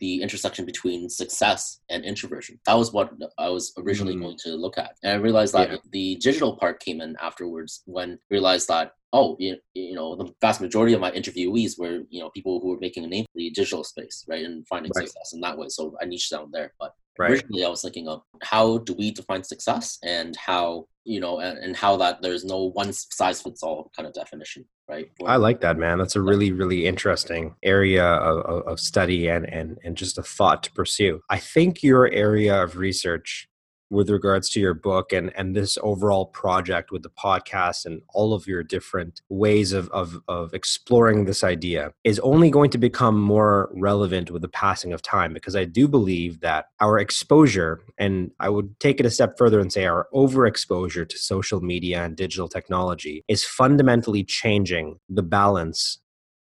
the 0.00 0.22
intersection 0.22 0.64
between 0.64 1.08
success 1.08 1.80
and 1.90 2.04
introversion. 2.04 2.58
That 2.66 2.78
was 2.78 2.92
what 2.92 3.12
I 3.38 3.48
was 3.48 3.72
originally 3.78 4.16
mm. 4.16 4.22
going 4.22 4.38
to 4.44 4.50
look 4.56 4.78
at. 4.78 4.96
And 5.02 5.12
I 5.12 5.16
realized 5.16 5.54
that 5.54 5.70
yeah. 5.70 5.76
the 5.92 6.16
digital 6.16 6.56
part 6.56 6.80
came 6.80 7.00
in 7.00 7.16
afterwards 7.20 7.82
when 7.86 8.12
I 8.12 8.16
realized 8.30 8.68
that, 8.68 8.92
oh, 9.12 9.36
you, 9.38 9.56
you 9.74 9.94
know, 9.94 10.16
the 10.16 10.32
vast 10.40 10.60
majority 10.60 10.94
of 10.94 11.00
my 11.00 11.10
interviewees 11.10 11.78
were, 11.78 12.02
you 12.08 12.20
know, 12.20 12.30
people 12.30 12.60
who 12.60 12.68
were 12.68 12.80
making 12.80 13.04
a 13.04 13.08
name 13.08 13.24
for 13.24 13.38
the 13.38 13.50
digital 13.50 13.84
space, 13.84 14.24
right? 14.28 14.44
And 14.44 14.66
finding 14.68 14.92
right. 14.96 15.06
success 15.06 15.32
in 15.32 15.40
that 15.40 15.58
way. 15.58 15.68
So 15.68 15.96
I 16.00 16.06
niched 16.06 16.30
down 16.30 16.50
there. 16.52 16.72
But 16.78 16.94
right. 17.18 17.30
originally 17.32 17.64
I 17.64 17.68
was 17.68 17.82
thinking 17.82 18.08
of 18.08 18.22
how 18.42 18.78
do 18.78 18.94
we 18.94 19.10
define 19.10 19.44
success 19.44 19.98
and 20.02 20.36
how 20.36 20.86
you 21.04 21.20
know, 21.20 21.40
and, 21.40 21.58
and 21.58 21.76
how 21.76 21.96
that 21.96 22.22
there's 22.22 22.44
no 22.44 22.70
one 22.70 22.92
size 22.92 23.40
fits 23.40 23.62
all 23.62 23.90
kind 23.96 24.06
of 24.06 24.14
definition, 24.14 24.64
right? 24.90 25.10
I 25.24 25.36
like 25.36 25.60
that, 25.60 25.78
man. 25.78 25.98
That's 25.98 26.16
a 26.16 26.20
really, 26.20 26.52
really 26.52 26.86
interesting 26.86 27.54
area 27.62 28.04
of, 28.04 28.66
of 28.66 28.80
study 28.80 29.28
and, 29.28 29.48
and, 29.48 29.78
and 29.84 29.96
just 29.96 30.18
a 30.18 30.22
thought 30.22 30.62
to 30.64 30.72
pursue. 30.72 31.22
I 31.30 31.38
think 31.38 31.82
your 31.82 32.08
area 32.08 32.62
of 32.62 32.76
research 32.76 33.48
with 33.90 34.08
regards 34.08 34.48
to 34.50 34.60
your 34.60 34.74
book 34.74 35.12
and 35.12 35.32
and 35.36 35.54
this 35.54 35.76
overall 35.82 36.26
project 36.26 36.90
with 36.90 37.02
the 37.02 37.10
podcast 37.10 37.84
and 37.84 38.02
all 38.14 38.32
of 38.32 38.46
your 38.46 38.62
different 38.62 39.20
ways 39.28 39.72
of 39.72 39.88
of, 39.90 40.20
of 40.28 40.54
exploring 40.54 41.24
this 41.24 41.44
idea 41.44 41.92
is 42.04 42.18
only 42.20 42.50
going 42.50 42.70
to 42.70 42.78
become 42.78 43.20
more 43.20 43.70
relevant 43.74 44.30
with 44.30 44.42
the 44.42 44.48
passing 44.48 44.92
of 44.92 45.02
time 45.02 45.34
because 45.34 45.56
I 45.56 45.64
do 45.64 45.88
believe 45.88 46.40
that 46.40 46.66
our 46.80 46.98
exposure 46.98 47.80
and 47.98 48.30
I 48.40 48.48
would 48.48 48.78
take 48.80 49.00
it 49.00 49.06
a 49.06 49.10
step 49.10 49.36
further 49.36 49.60
and 49.60 49.72
say 49.72 49.84
our 49.84 50.08
overexposure 50.14 51.08
to 51.08 51.18
social 51.18 51.60
media 51.60 52.04
and 52.04 52.16
digital 52.16 52.48
technology 52.48 53.24
is 53.28 53.44
fundamentally 53.44 54.24
changing 54.24 54.98
the 55.08 55.22
balance 55.22 55.98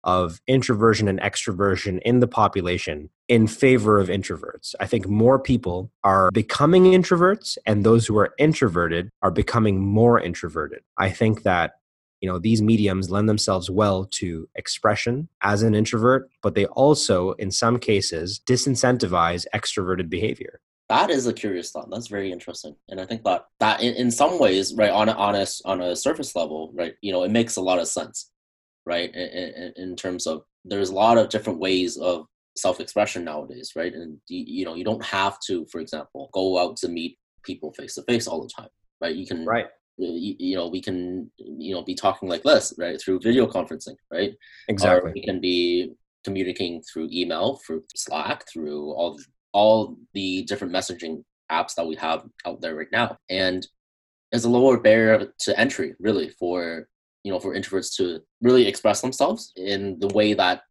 of 0.09 0.41
introversion 0.47 1.07
and 1.07 1.21
extroversion 1.21 2.01
in 2.01 2.21
the 2.21 2.27
population 2.27 3.11
in 3.29 3.47
favor 3.47 3.99
of 3.99 4.09
introverts. 4.09 4.75
I 4.81 4.87
think 4.87 5.07
more 5.07 5.39
people 5.39 5.91
are 6.03 6.31
becoming 6.31 6.85
introverts, 6.85 7.59
and 7.67 7.85
those 7.85 8.07
who 8.07 8.17
are 8.17 8.33
introverted 8.39 9.11
are 9.21 9.31
becoming 9.31 9.85
more 9.85 10.19
introverted. 10.19 10.81
I 10.97 11.11
think 11.11 11.43
that 11.43 11.73
you 12.23 12.29
know 12.29 12.39
these 12.39 12.63
mediums 12.63 13.11
lend 13.11 13.29
themselves 13.29 13.69
well 13.69 14.07
to 14.13 14.49
expression 14.57 15.29
as 15.43 15.63
an 15.63 15.73
introvert 15.73 16.29
but 16.43 16.57
they 16.57 16.67
also 16.67 17.31
in 17.33 17.49
some 17.53 17.79
cases 17.79 18.41
disincentivize 18.45 19.47
extroverted 19.55 20.09
behavior 20.09 20.59
that 20.89 21.11
is 21.11 21.29
a 21.29 21.33
curious 21.33 21.71
thought 21.71 21.89
that's 21.93 22.09
very 22.09 22.33
interesting 22.33 22.75
and 22.89 23.01
i 23.01 23.07
think 23.07 23.23
that 23.23 23.45
that 23.61 23.81
in, 23.81 23.95
in 23.95 24.11
some 24.11 24.41
ways 24.41 24.75
right 24.75 24.91
on 24.91 25.09
a, 25.09 25.13
on 25.13 25.37
a 25.37 25.47
on 25.65 25.81
a 25.81 25.95
surface 25.95 26.35
level 26.35 26.73
right 26.75 26.95
you 27.03 27.13
know 27.13 27.23
it 27.23 27.31
makes 27.31 27.55
a 27.55 27.63
lot 27.63 27.79
of 27.79 27.87
sense 27.87 28.33
right? 28.89 29.15
In, 29.15 29.29
in, 29.29 29.73
in 29.77 29.97
terms 29.97 30.27
of 30.27 30.43
there's 30.65 30.89
a 30.89 30.95
lot 30.95 31.19
of 31.19 31.29
different 31.29 31.61
ways 31.61 31.97
of 31.99 32.27
self-expression 32.57 33.23
nowadays, 33.23 33.73
right? 33.77 33.93
And 33.93 34.19
you, 34.29 34.45
you 34.47 34.65
know, 34.65 34.75
you 34.75 34.85
don't 34.85 35.05
have 35.05 35.39
to, 35.47 35.67
for 35.71 35.81
example, 35.81 36.31
go 36.33 36.59
out 36.59 36.77
to 36.79 36.89
meet 36.89 37.19
people 37.45 37.73
face 37.75 37.95
to 37.95 38.03
face 38.03 38.27
all 38.27 38.43
the 38.43 38.51
time, 38.57 38.71
right? 39.01 39.15
You 39.15 39.27
can, 39.27 39.45
right? 39.45 39.67
You, 39.99 40.35
you, 40.39 40.57
know, 40.57 40.69
we 40.69 40.81
can, 40.81 41.31
you 41.37 41.75
know, 41.75 41.83
be 41.83 41.95
talking 41.95 42.29
like 42.29 42.43
this, 42.43 42.73
right, 42.79 43.01
through 43.01 43.21
video 43.21 43.47
conferencing, 43.47 43.97
right? 44.11 44.33
Exactly. 44.69 45.11
Or 45.11 45.15
we 45.15 45.23
can 45.23 45.41
be 45.41 45.93
communicating 46.25 46.83
through 46.83 47.09
email, 47.13 47.61
through 47.67 47.85
Slack, 47.95 48.45
through 48.51 48.93
all 48.93 49.19
all 49.55 49.97
the 50.15 50.43
different 50.45 50.73
messaging 50.73 51.25
apps 51.51 51.75
that 51.75 51.87
we 51.87 51.97
have 51.97 52.25
out 52.47 52.61
there 52.61 52.77
right 52.77 52.93
now, 52.93 53.17
and 53.31 53.67
there's 54.31 54.45
a 54.45 54.51
lower 54.51 54.79
barrier 54.79 55.33
to 55.41 55.59
entry, 55.59 55.95
really, 55.99 56.29
for 56.39 56.87
you 57.25 57.33
know 57.33 57.41
for 57.41 57.55
introverts 57.55 57.97
to 57.97 58.21
really 58.41 58.67
express 58.67 59.01
themselves 59.01 59.53
in 59.57 59.99
the 60.01 60.09
way 60.09 60.35
that 60.35 60.63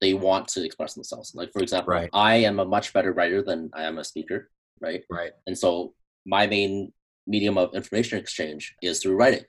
they 0.00 0.14
want 0.14 0.46
to 0.46 0.64
express 0.64 0.94
themselves. 0.94 1.34
Like 1.34 1.52
for 1.52 1.60
example 1.60 1.92
right. 1.92 2.10
i 2.12 2.36
am 2.36 2.60
a 2.60 2.64
much 2.64 2.92
better 2.92 3.12
writer 3.12 3.42
than 3.42 3.70
i 3.74 3.82
am 3.82 3.98
a 3.98 4.04
speaker 4.04 4.50
right? 4.80 5.02
Right. 5.10 5.32
And 5.46 5.56
so 5.56 5.94
my 6.26 6.46
main 6.46 6.92
medium 7.26 7.58
of 7.58 7.74
information 7.74 8.18
exchange 8.18 8.74
is 8.82 9.00
through 9.00 9.16
writing. 9.16 9.44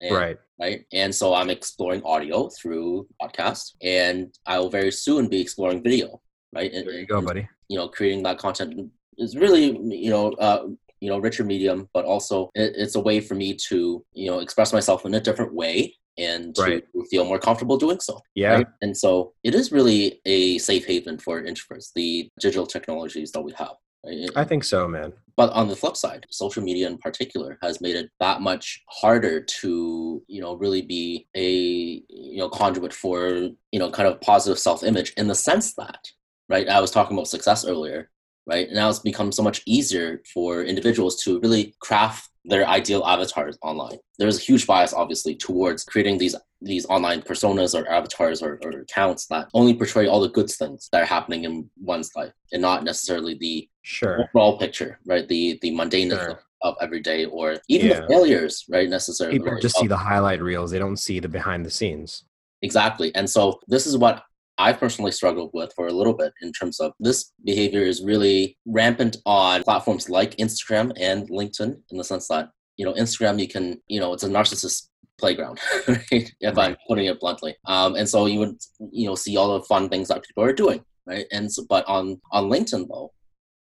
And, 0.00 0.14
right. 0.14 0.36
right? 0.60 0.84
And 0.92 1.14
so 1.14 1.34
i'm 1.34 1.50
exploring 1.50 2.02
audio 2.04 2.50
through 2.50 3.06
podcast 3.22 3.72
and 3.82 4.34
i 4.46 4.58
will 4.58 4.68
very 4.68 4.92
soon 4.92 5.28
be 5.28 5.40
exploring 5.40 5.82
video 5.82 6.20
right? 6.54 6.70
There 6.72 6.90
you 6.92 7.06
go 7.06 7.18
and, 7.18 7.26
buddy. 7.26 7.48
you 7.68 7.78
know 7.78 7.88
creating 7.88 8.22
that 8.24 8.38
content 8.38 8.90
is 9.16 9.36
really 9.36 9.78
you 10.04 10.10
know 10.10 10.32
uh, 10.32 10.66
you 11.00 11.08
know 11.10 11.18
richer 11.18 11.44
medium 11.44 11.88
but 11.92 12.04
also 12.04 12.50
it, 12.54 12.72
it's 12.76 12.94
a 12.94 13.00
way 13.00 13.20
for 13.20 13.34
me 13.34 13.54
to 13.54 14.04
you 14.12 14.30
know 14.30 14.38
express 14.40 14.72
myself 14.72 15.04
in 15.04 15.14
a 15.14 15.20
different 15.20 15.54
way 15.54 15.94
and 16.18 16.54
to 16.54 16.62
right. 16.62 16.84
feel 17.10 17.24
more 17.24 17.38
comfortable 17.38 17.76
doing 17.76 18.00
so 18.00 18.20
yeah 18.34 18.54
right? 18.54 18.66
and 18.82 18.96
so 18.96 19.32
it 19.44 19.54
is 19.54 19.72
really 19.72 20.20
a 20.24 20.58
safe 20.58 20.86
haven 20.86 21.18
for 21.18 21.42
introverts 21.42 21.92
the 21.94 22.28
digital 22.40 22.66
technologies 22.66 23.32
that 23.32 23.42
we 23.42 23.52
have 23.52 23.74
right? 24.04 24.30
i 24.36 24.44
think 24.44 24.64
so 24.64 24.88
man 24.88 25.12
but 25.36 25.52
on 25.52 25.68
the 25.68 25.76
flip 25.76 25.96
side 25.96 26.26
social 26.30 26.62
media 26.62 26.86
in 26.86 26.96
particular 26.96 27.58
has 27.62 27.80
made 27.80 27.94
it 27.96 28.10
that 28.18 28.40
much 28.40 28.82
harder 28.88 29.40
to 29.42 30.22
you 30.26 30.40
know 30.40 30.54
really 30.54 30.82
be 30.82 31.26
a 31.36 32.02
you 32.08 32.38
know 32.38 32.48
conduit 32.48 32.94
for 32.94 33.28
you 33.72 33.78
know 33.78 33.90
kind 33.90 34.08
of 34.08 34.20
positive 34.20 34.58
self-image 34.58 35.12
in 35.16 35.28
the 35.28 35.34
sense 35.34 35.74
that 35.74 36.08
right 36.48 36.68
i 36.68 36.80
was 36.80 36.90
talking 36.90 37.16
about 37.16 37.28
success 37.28 37.66
earlier 37.66 38.10
right? 38.46 38.68
Now 38.72 38.88
it's 38.88 39.00
become 39.00 39.32
so 39.32 39.42
much 39.42 39.62
easier 39.66 40.22
for 40.32 40.62
individuals 40.62 41.22
to 41.24 41.40
really 41.40 41.74
craft 41.80 42.30
their 42.44 42.66
ideal 42.66 43.04
avatars 43.04 43.58
online. 43.62 43.98
There's 44.18 44.38
a 44.38 44.40
huge 44.40 44.66
bias, 44.66 44.94
obviously, 44.94 45.34
towards 45.34 45.84
creating 45.84 46.18
these 46.18 46.36
these 46.62 46.86
online 46.86 47.20
personas 47.20 47.78
or 47.78 47.86
avatars 47.90 48.42
or, 48.42 48.58
or 48.62 48.70
accounts 48.70 49.26
that 49.26 49.48
only 49.52 49.74
portray 49.74 50.06
all 50.06 50.20
the 50.20 50.28
good 50.28 50.48
things 50.48 50.88
that 50.90 51.02
are 51.02 51.06
happening 51.06 51.44
in 51.44 51.68
one's 51.76 52.10
life 52.16 52.32
and 52.50 52.62
not 52.62 52.82
necessarily 52.82 53.36
the 53.38 53.68
sure 53.82 54.22
overall 54.22 54.58
picture, 54.58 54.98
right? 55.04 55.28
The 55.28 55.58
the 55.60 55.72
mundane 55.72 56.10
sure. 56.10 56.40
of 56.62 56.76
every 56.80 57.00
day 57.00 57.26
or 57.26 57.56
even 57.68 57.88
yeah. 57.88 58.00
the 58.00 58.06
failures, 58.06 58.64
right? 58.70 58.88
Necessarily. 58.88 59.38
People 59.38 59.58
just 59.60 59.76
see 59.76 59.88
the 59.88 59.96
highlight 59.96 60.40
reels. 60.40 60.70
They 60.70 60.78
don't 60.78 60.96
see 60.96 61.18
the 61.20 61.28
behind 61.28 61.66
the 61.66 61.70
scenes. 61.70 62.24
Exactly. 62.62 63.14
And 63.14 63.28
so 63.28 63.60
this 63.68 63.86
is 63.86 63.98
what 63.98 64.22
I've 64.58 64.78
personally 64.80 65.12
struggled 65.12 65.50
with 65.52 65.72
for 65.74 65.86
a 65.86 65.92
little 65.92 66.14
bit 66.14 66.32
in 66.40 66.52
terms 66.52 66.80
of 66.80 66.92
this 66.98 67.32
behavior 67.44 67.82
is 67.82 68.02
really 68.02 68.56
rampant 68.66 69.18
on 69.26 69.62
platforms 69.62 70.08
like 70.08 70.36
Instagram 70.36 70.92
and 70.98 71.28
LinkedIn 71.28 71.76
in 71.90 71.98
the 71.98 72.04
sense 72.04 72.28
that, 72.28 72.50
you 72.76 72.84
know, 72.84 72.94
Instagram, 72.94 73.38
you 73.38 73.48
can, 73.48 73.80
you 73.88 74.00
know, 74.00 74.12
it's 74.12 74.22
a 74.22 74.28
narcissist 74.28 74.88
playground, 75.18 75.58
right? 75.88 76.32
if 76.40 76.58
I'm 76.58 76.76
putting 76.88 77.06
it 77.06 77.20
bluntly. 77.20 77.56
Um, 77.66 77.96
and 77.96 78.08
so 78.08 78.26
you 78.26 78.38
would, 78.40 78.56
you 78.90 79.06
know, 79.06 79.14
see 79.14 79.36
all 79.36 79.58
the 79.58 79.64
fun 79.64 79.88
things 79.88 80.08
that 80.08 80.24
people 80.24 80.44
are 80.44 80.52
doing, 80.52 80.82
right? 81.06 81.26
And 81.32 81.52
so, 81.52 81.64
but 81.68 81.86
on, 81.86 82.20
on 82.32 82.44
LinkedIn 82.44 82.88
though, 82.88 83.12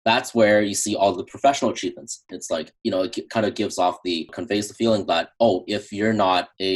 that's 0.05 0.35
where 0.35 0.61
you 0.61 0.75
see 0.75 0.95
all 0.95 1.13
the 1.13 1.23
professional 1.23 1.71
achievements. 1.71 2.23
It's 2.29 2.51
like, 2.51 2.71
you 2.83 2.91
know, 2.91 3.03
it 3.03 3.29
kind 3.31 3.45
of 3.45 3.55
gives 3.55 3.79
off 3.79 3.97
the, 4.03 4.29
conveys 4.31 4.67
the 4.67 4.75
feeling 4.75 5.07
that, 5.07 5.29
oh, 5.39 5.63
if 5.67 5.91
you're 5.91 6.13
not 6.13 6.49
a, 6.59 6.71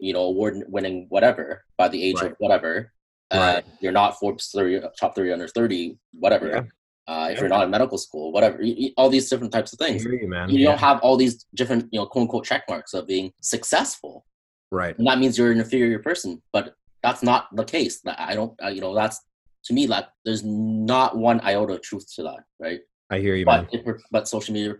you 0.00 0.12
know, 0.12 0.22
award 0.22 0.62
winning 0.68 1.06
whatever 1.08 1.64
by 1.76 1.88
the 1.88 2.00
age 2.00 2.20
right. 2.22 2.30
of 2.30 2.36
whatever, 2.38 2.92
uh, 3.30 3.60
you're 3.80 3.92
not 3.92 4.18
Forbes 4.18 4.50
30, 4.54 4.80
top 4.98 5.14
30 5.14 5.32
under 5.32 5.48
30, 5.48 5.98
whatever. 6.12 6.48
Yeah. 6.48 6.62
Uh, 7.06 7.28
if 7.30 7.36
yeah. 7.36 7.40
you're 7.40 7.48
not 7.48 7.64
in 7.64 7.70
medical 7.70 7.96
school, 7.96 8.32
whatever, 8.32 8.62
you, 8.62 8.74
you, 8.76 8.90
all 8.96 9.08
these 9.08 9.30
different 9.30 9.52
types 9.52 9.72
of 9.72 9.78
things. 9.78 10.04
You, 10.04 10.28
man. 10.28 10.50
you 10.50 10.58
yeah. 10.58 10.70
don't 10.70 10.78
have 10.78 11.00
all 11.00 11.16
these 11.16 11.46
different, 11.54 11.88
you 11.90 11.98
know, 11.98 12.06
quote 12.06 12.22
unquote 12.22 12.44
check 12.44 12.64
marks 12.68 12.92
of 12.92 13.06
being 13.06 13.32
successful. 13.40 14.26
Right. 14.70 14.96
And 14.98 15.06
that 15.06 15.18
means 15.18 15.38
you're 15.38 15.50
an 15.50 15.60
inferior 15.60 16.00
person, 16.00 16.42
but 16.52 16.74
that's 17.02 17.22
not 17.22 17.48
the 17.56 17.64
case. 17.64 18.02
I 18.06 18.34
don't, 18.34 18.52
you 18.72 18.82
know, 18.82 18.94
that's 18.94 19.20
to 19.64 19.74
me 19.74 19.86
like 19.86 20.06
there's 20.24 20.44
not 20.44 21.16
one 21.16 21.40
iota 21.40 21.74
of 21.74 21.82
truth 21.82 22.14
to 22.16 22.22
that, 22.24 22.44
right? 22.58 22.80
I 23.10 23.20
hear 23.20 23.34
you, 23.34 23.46
but 23.46 23.72
man. 23.72 23.82
It, 23.86 24.02
but 24.10 24.28
social 24.28 24.52
media 24.52 24.74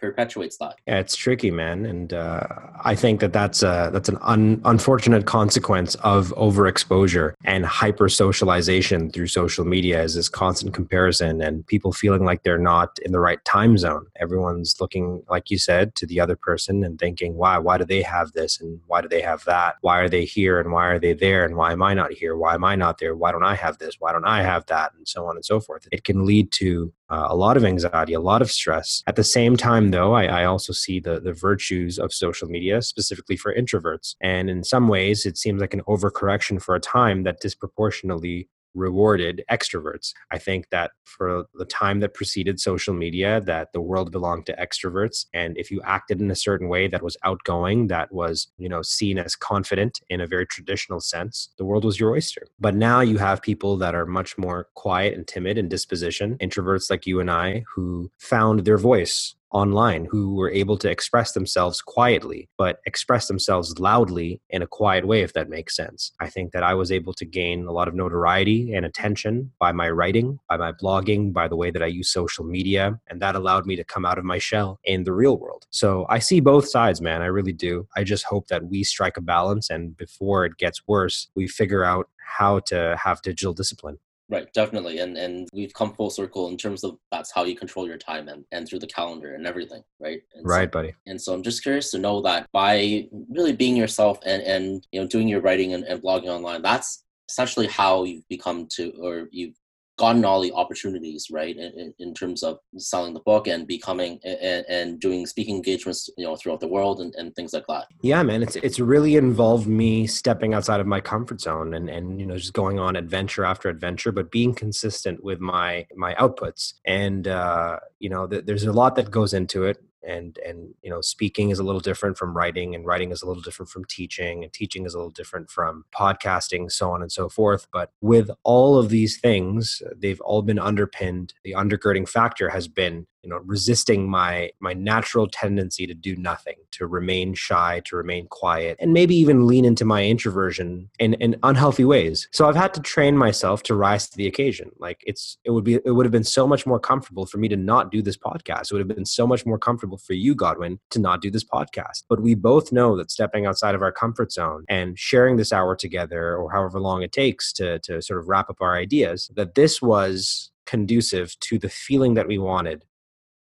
perpetuates 0.00 0.56
that. 0.56 0.76
Yeah, 0.86 1.00
it's 1.00 1.14
tricky, 1.14 1.50
man, 1.50 1.84
and 1.84 2.14
uh, 2.14 2.46
I 2.82 2.94
think 2.94 3.20
that 3.20 3.34
that's 3.34 3.62
a, 3.62 3.90
that's 3.92 4.08
an 4.08 4.16
un, 4.22 4.62
unfortunate 4.64 5.26
consequence 5.26 5.94
of 5.96 6.28
overexposure 6.36 7.34
and 7.44 7.66
hyper 7.66 8.08
socialization 8.08 9.10
through 9.10 9.26
social 9.26 9.66
media. 9.66 10.02
Is 10.02 10.14
this 10.14 10.30
constant 10.30 10.72
comparison 10.72 11.42
and 11.42 11.66
people 11.66 11.92
feeling 11.92 12.24
like 12.24 12.42
they're 12.42 12.58
not 12.58 12.98
in 13.04 13.12
the 13.12 13.20
right 13.20 13.44
time 13.44 13.76
zone? 13.76 14.06
Everyone's 14.18 14.80
looking, 14.80 15.22
like 15.28 15.50
you 15.50 15.58
said, 15.58 15.94
to 15.96 16.06
the 16.06 16.20
other 16.20 16.36
person 16.36 16.84
and 16.84 16.98
thinking, 16.98 17.34
"Why? 17.36 17.58
Why 17.58 17.76
do 17.76 17.84
they 17.84 18.00
have 18.02 18.32
this? 18.32 18.60
And 18.60 18.80
why 18.86 19.02
do 19.02 19.08
they 19.08 19.20
have 19.20 19.44
that? 19.44 19.76
Why 19.82 19.98
are 19.98 20.08
they 20.08 20.24
here? 20.24 20.58
And 20.58 20.72
why 20.72 20.86
are 20.86 20.98
they 20.98 21.12
there? 21.12 21.44
And 21.44 21.54
why 21.54 21.72
am 21.72 21.82
I 21.82 21.92
not 21.92 22.12
here? 22.12 22.34
Why 22.34 22.54
am 22.54 22.64
I 22.64 22.76
not 22.76 22.96
there? 22.98 23.14
Why 23.14 23.30
don't 23.30 23.44
I 23.44 23.54
have 23.54 23.76
this? 23.76 23.96
Why 23.98 24.12
don't 24.12 24.24
I 24.24 24.42
have 24.42 24.64
that? 24.66 24.92
And 24.96 25.06
so 25.06 25.26
on 25.26 25.36
and 25.36 25.44
so 25.44 25.60
forth. 25.60 25.86
It 25.92 26.04
can 26.04 26.24
lead 26.24 26.50
to 26.52 26.94
uh, 27.10 27.26
a 27.28 27.36
lot 27.36 27.56
of 27.56 27.64
anxiety, 27.64 28.14
a 28.14 28.20
lot 28.20 28.42
of 28.42 28.50
stress. 28.50 29.02
At 29.06 29.16
the 29.16 29.24
same 29.24 29.56
time, 29.56 29.90
though, 29.90 30.14
I, 30.14 30.24
I, 30.24 30.44
also 30.44 30.72
see 30.72 31.00
the, 31.00 31.20
the 31.20 31.34
virtues 31.34 31.98
of 31.98 32.12
social 32.12 32.48
media, 32.48 32.80
specifically 32.80 33.36
for 33.36 33.54
introverts. 33.54 34.14
And 34.20 34.48
in 34.48 34.64
some 34.64 34.88
ways, 34.88 35.26
it 35.26 35.36
seems 35.36 35.60
like 35.60 35.74
an 35.74 35.82
overcorrection 35.82 36.62
for 36.62 36.74
a 36.74 36.80
time 36.80 37.24
that 37.24 37.40
disproportionately 37.40 38.48
rewarded 38.74 39.44
extroverts. 39.50 40.12
I 40.30 40.38
think 40.38 40.70
that 40.70 40.92
for 41.04 41.46
the 41.54 41.64
time 41.64 42.00
that 42.00 42.14
preceded 42.14 42.60
social 42.60 42.94
media, 42.94 43.40
that 43.42 43.72
the 43.72 43.80
world 43.80 44.10
belonged 44.10 44.46
to 44.46 44.56
extroverts. 44.56 45.26
And 45.32 45.56
if 45.56 45.70
you 45.70 45.80
acted 45.84 46.20
in 46.20 46.30
a 46.30 46.36
certain 46.36 46.68
way 46.68 46.88
that 46.88 47.02
was 47.02 47.16
outgoing, 47.24 47.88
that 47.88 48.12
was, 48.12 48.48
you 48.58 48.68
know, 48.68 48.82
seen 48.82 49.18
as 49.18 49.36
confident 49.36 50.00
in 50.08 50.20
a 50.20 50.26
very 50.26 50.46
traditional 50.46 51.00
sense, 51.00 51.50
the 51.58 51.64
world 51.64 51.84
was 51.84 51.98
your 52.00 52.12
oyster. 52.12 52.46
But 52.58 52.74
now 52.74 53.00
you 53.00 53.18
have 53.18 53.42
people 53.42 53.76
that 53.78 53.94
are 53.94 54.06
much 54.06 54.36
more 54.38 54.68
quiet 54.74 55.14
and 55.14 55.26
timid 55.26 55.58
in 55.58 55.68
disposition, 55.68 56.36
introverts 56.38 56.90
like 56.90 57.06
you 57.06 57.20
and 57.20 57.30
I, 57.30 57.64
who 57.74 58.10
found 58.18 58.60
their 58.60 58.78
voice 58.78 59.34
online 59.54 60.06
who 60.10 60.34
were 60.34 60.50
able 60.50 60.76
to 60.76 60.90
express 60.90 61.32
themselves 61.32 61.80
quietly, 61.80 62.48
but 62.58 62.80
express 62.86 63.28
themselves 63.28 63.78
loudly 63.78 64.40
in 64.50 64.60
a 64.60 64.66
quiet 64.66 65.06
way, 65.06 65.22
if 65.22 65.32
that 65.32 65.48
makes 65.48 65.76
sense. 65.76 66.12
I 66.20 66.28
think 66.28 66.52
that 66.52 66.64
I 66.64 66.74
was 66.74 66.92
able 66.92 67.14
to 67.14 67.24
gain 67.24 67.64
a 67.64 67.72
lot 67.72 67.88
of 67.88 67.94
notoriety 67.94 68.74
and 68.74 68.84
attention 68.84 69.52
by 69.60 69.72
my 69.72 69.88
writing, 69.88 70.38
by 70.48 70.56
my 70.56 70.72
blogging, 70.72 71.32
by 71.32 71.48
the 71.48 71.56
way 71.56 71.70
that 71.70 71.82
I 71.82 71.86
use 71.86 72.12
social 72.12 72.44
media, 72.44 72.98
and 73.08 73.22
that 73.22 73.36
allowed 73.36 73.64
me 73.64 73.76
to 73.76 73.84
come 73.84 74.04
out 74.04 74.18
of 74.18 74.24
my 74.24 74.38
shell 74.38 74.80
in 74.84 75.04
the 75.04 75.12
real 75.12 75.38
world. 75.38 75.64
So 75.70 76.04
I 76.08 76.18
see 76.18 76.40
both 76.40 76.68
sides, 76.68 77.00
man. 77.00 77.22
I 77.22 77.26
really 77.26 77.52
do. 77.52 77.86
I 77.96 78.02
just 78.04 78.24
hope 78.24 78.48
that 78.48 78.66
we 78.66 78.82
strike 78.82 79.16
a 79.16 79.22
balance 79.22 79.70
and 79.70 79.96
before 79.96 80.44
it 80.44 80.58
gets 80.58 80.82
worse, 80.88 81.28
we 81.36 81.46
figure 81.46 81.84
out 81.84 82.08
how 82.18 82.58
to 82.58 82.96
have 83.02 83.22
digital 83.22 83.54
discipline. 83.54 83.98
Right, 84.30 84.50
definitely. 84.54 84.98
And 85.00 85.18
and 85.18 85.48
we've 85.52 85.74
come 85.74 85.92
full 85.92 86.08
circle 86.08 86.48
in 86.48 86.56
terms 86.56 86.82
of 86.82 86.96
that's 87.10 87.30
how 87.30 87.44
you 87.44 87.54
control 87.54 87.86
your 87.86 87.98
time 87.98 88.28
and, 88.28 88.44
and 88.52 88.66
through 88.66 88.78
the 88.78 88.86
calendar 88.86 89.34
and 89.34 89.46
everything, 89.46 89.82
right? 90.00 90.22
And 90.34 90.46
right, 90.46 90.68
so, 90.68 90.70
buddy. 90.70 90.94
And 91.06 91.20
so 91.20 91.34
I'm 91.34 91.42
just 91.42 91.62
curious 91.62 91.90
to 91.90 91.98
know 91.98 92.22
that 92.22 92.46
by 92.52 93.06
really 93.28 93.52
being 93.52 93.76
yourself 93.76 94.18
and, 94.24 94.42
and 94.42 94.86
you 94.92 95.00
know 95.00 95.06
doing 95.06 95.28
your 95.28 95.42
writing 95.42 95.74
and, 95.74 95.84
and 95.84 96.02
blogging 96.02 96.28
online, 96.28 96.62
that's 96.62 97.04
essentially 97.28 97.66
how 97.66 98.04
you've 98.04 98.26
become 98.28 98.66
to 98.76 98.92
or 99.00 99.28
you've 99.30 99.56
gotten 99.96 100.24
all 100.24 100.40
the 100.40 100.52
opportunities 100.52 101.28
right 101.30 101.56
in, 101.56 101.94
in, 101.98 102.14
terms 102.14 102.42
of 102.42 102.58
selling 102.78 103.14
the 103.14 103.20
book 103.20 103.46
and 103.46 103.66
becoming 103.66 104.18
and, 104.24 104.64
and, 104.68 105.00
doing 105.00 105.26
speaking 105.26 105.56
engagements 105.56 106.08
you 106.16 106.24
know 106.24 106.36
throughout 106.36 106.60
the 106.60 106.68
world 106.68 107.00
and, 107.00 107.14
and 107.16 107.34
things 107.34 107.52
like 107.52 107.66
that. 107.68 107.86
Yeah 108.02 108.22
man 108.22 108.42
it's 108.42 108.56
it's 108.56 108.80
really 108.80 109.16
involved 109.16 109.66
me 109.66 110.06
stepping 110.06 110.54
outside 110.54 110.80
of 110.80 110.86
my 110.86 111.00
comfort 111.00 111.40
zone 111.40 111.74
and 111.74 111.88
and 111.88 112.20
you 112.20 112.26
know 112.26 112.36
just 112.36 112.52
going 112.52 112.78
on 112.78 112.96
adventure 112.96 113.44
after 113.44 113.68
adventure 113.68 114.12
but 114.12 114.30
being 114.30 114.54
consistent 114.54 115.22
with 115.22 115.40
my 115.40 115.86
my 115.96 116.14
outputs. 116.14 116.74
And 116.84 117.28
uh 117.28 117.78
you 117.98 118.08
know 118.08 118.26
th- 118.26 118.44
there's 118.46 118.64
a 118.64 118.72
lot 118.72 118.96
that 118.96 119.10
goes 119.10 119.34
into 119.34 119.64
it 119.64 119.82
and 120.06 120.38
and 120.46 120.74
you 120.82 120.90
know 120.90 121.00
speaking 121.00 121.50
is 121.50 121.58
a 121.58 121.64
little 121.64 121.80
different 121.80 122.16
from 122.16 122.36
writing 122.36 122.74
and 122.74 122.86
writing 122.86 123.10
is 123.10 123.22
a 123.22 123.26
little 123.26 123.42
different 123.42 123.70
from 123.70 123.84
teaching 123.86 124.44
and 124.44 124.52
teaching 124.52 124.86
is 124.86 124.94
a 124.94 124.98
little 124.98 125.10
different 125.10 125.50
from 125.50 125.84
podcasting 125.94 126.70
so 126.70 126.90
on 126.90 127.02
and 127.02 127.12
so 127.12 127.28
forth. 127.28 127.66
But 127.72 127.92
with 128.00 128.30
all 128.42 128.78
of 128.78 128.88
these 128.88 129.18
things 129.18 129.82
they've 129.96 130.20
all 130.20 130.42
been 130.42 130.58
underpinned. 130.58 131.34
The 131.44 131.52
undergirding 131.52 132.08
factor 132.08 132.48
has 132.50 132.68
been 132.68 133.06
you 133.24 133.30
know 133.30 133.40
resisting 133.44 134.08
my 134.08 134.50
my 134.60 134.74
natural 134.74 135.26
tendency 135.26 135.86
to 135.86 135.94
do 135.94 136.14
nothing 136.16 136.56
to 136.72 136.86
remain 136.86 137.34
shy 137.34 137.80
to 137.86 137.96
remain 137.96 138.26
quiet 138.28 138.76
and 138.80 138.92
maybe 138.92 139.16
even 139.16 139.46
lean 139.46 139.64
into 139.64 139.84
my 139.84 140.04
introversion 140.04 140.90
in 140.98 141.14
in 141.14 141.36
unhealthy 141.42 141.84
ways. 141.84 142.28
So 142.32 142.48
i've 142.48 142.56
had 142.56 142.74
to 142.74 142.80
train 142.80 143.16
myself 143.16 143.62
to 143.64 143.74
rise 143.74 144.08
to 144.10 144.16
the 144.16 144.26
occasion. 144.26 144.70
Like 144.78 145.02
it's 145.06 145.38
it 145.44 145.50
would 145.50 145.64
be 145.64 145.74
it 145.84 145.92
would 145.92 146.06
have 146.06 146.12
been 146.12 146.24
so 146.24 146.46
much 146.46 146.66
more 146.66 146.78
comfortable 146.78 147.26
for 147.26 147.38
me 147.38 147.48
to 147.48 147.56
not 147.56 147.90
do 147.90 148.02
this 148.02 148.16
podcast. 148.16 148.64
It 148.64 148.72
would 148.72 148.86
have 148.86 148.96
been 148.96 149.06
so 149.06 149.26
much 149.26 149.46
more 149.46 149.58
comfortable 149.58 149.98
for 149.98 150.12
you 150.12 150.34
godwin 150.34 150.78
to 150.90 150.98
not 150.98 151.22
do 151.22 151.30
this 151.30 151.44
podcast. 151.44 152.04
But 152.08 152.20
we 152.20 152.34
both 152.34 152.72
know 152.72 152.96
that 152.96 153.10
stepping 153.10 153.46
outside 153.46 153.74
of 153.74 153.82
our 153.82 153.92
comfort 153.92 154.32
zone 154.32 154.64
and 154.68 154.98
sharing 154.98 155.36
this 155.36 155.52
hour 155.52 155.74
together 155.74 156.36
or 156.36 156.52
however 156.52 156.78
long 156.80 157.02
it 157.02 157.12
takes 157.12 157.52
to 157.54 157.78
to 157.80 158.02
sort 158.02 158.20
of 158.20 158.28
wrap 158.28 158.50
up 158.50 158.58
our 158.60 158.76
ideas 158.76 159.30
that 159.34 159.54
this 159.54 159.80
was 159.80 160.50
conducive 160.66 161.38
to 161.40 161.58
the 161.58 161.68
feeling 161.68 162.14
that 162.14 162.26
we 162.26 162.38
wanted 162.38 162.84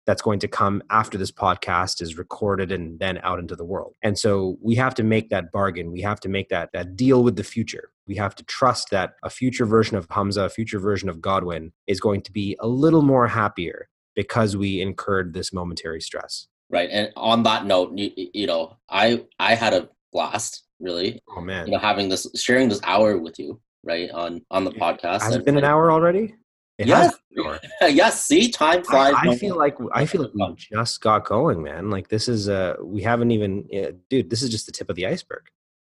that's 0.09 0.23
going 0.23 0.39
to 0.39 0.49
come 0.49 0.83
after 0.89 1.19
this 1.19 1.31
podcast 1.31 2.01
is 2.01 2.17
recorded 2.17 2.73
and 2.73 2.99
then 2.99 3.21
out 3.23 3.39
into 3.39 3.55
the 3.55 3.65
world. 3.65 3.95
And 4.03 4.19
so 4.19 4.57
we 4.63 4.75
have 4.77 4.95
to 4.95 5.03
make 5.03 5.29
that 5.29 5.53
bargain. 5.53 5.93
We 5.93 6.01
have 6.01 6.19
to 6.21 6.31
make 6.31 6.49
that 6.49 6.71
that 6.73 6.97
deal 6.97 7.23
with 7.23 7.37
the 7.37 7.45
future. 7.45 7.91
We 8.07 8.15
have 8.15 8.35
to 8.37 8.45
trust 8.45 8.89
that 8.89 9.17
a 9.23 9.29
future 9.29 9.67
version 9.67 9.99
of 9.99 10.07
Hamza, 10.09 10.45
a 10.45 10.49
future 10.49 10.79
version 10.79 11.11
of 11.11 11.21
Godwin 11.21 11.73
is 11.87 12.01
going 12.01 12.23
to 12.23 12.33
be 12.33 12.57
a 12.59 12.67
little 12.67 13.03
more 13.03 13.29
happier 13.29 13.91
because 14.17 14.57
we 14.57 14.81
incurred 14.81 15.35
this 15.35 15.53
momentary 15.53 16.01
stress. 16.01 16.49
Right. 16.71 16.89
And 16.91 17.13
on 17.15 17.43
that 17.43 17.67
note, 17.67 17.93
you, 17.95 18.11
you 18.17 18.47
know, 18.47 18.79
I 18.89 19.27
I 19.39 19.57
had 19.57 19.75
a 19.75 19.91
blast 20.11 20.63
really. 20.81 21.21
Oh 21.37 21.43
man. 21.43 21.67
You 21.67 21.73
know, 21.73 21.79
having 21.81 22.09
this 22.09 22.27
sharing 22.35 22.71
this 22.71 22.81
hour 22.85 23.19
with 23.19 23.39
you, 23.39 23.61
right, 23.85 24.11
on 24.13 24.41
on 24.51 24.65
the 24.65 24.73
podcast. 24.73 25.21
Has 25.21 25.37
it 25.37 25.45
been 25.45 25.59
an 25.59 25.65
hour 25.65 25.93
already? 25.93 26.35
It 26.79 26.87
yes. 26.87 27.15
yes. 27.83 28.25
See, 28.25 28.51
time 28.51 28.85
flies. 28.85 29.15
I, 29.17 29.31
I 29.31 29.37
feel 29.37 29.57
like 29.57 29.77
I 29.93 30.07
feel 30.07 30.23
like 30.23 30.33
we 30.35 30.55
just 30.55 31.01
got 31.01 31.25
going, 31.25 31.63
man. 31.63 31.91
Like 31.91 32.09
this 32.09 32.29
is 32.29 32.49
uh 32.49 32.77
we 32.81 33.03
haven't 33.03 33.33
even, 33.33 33.69
uh, 33.75 33.93
dude. 34.09 34.31
This 34.31 34.43
is 34.43 34.51
just 34.51 34.67
the 34.67 34.73
tip 34.73 34.89
of 34.89 34.97
the 34.97 35.07
iceberg. 35.07 35.43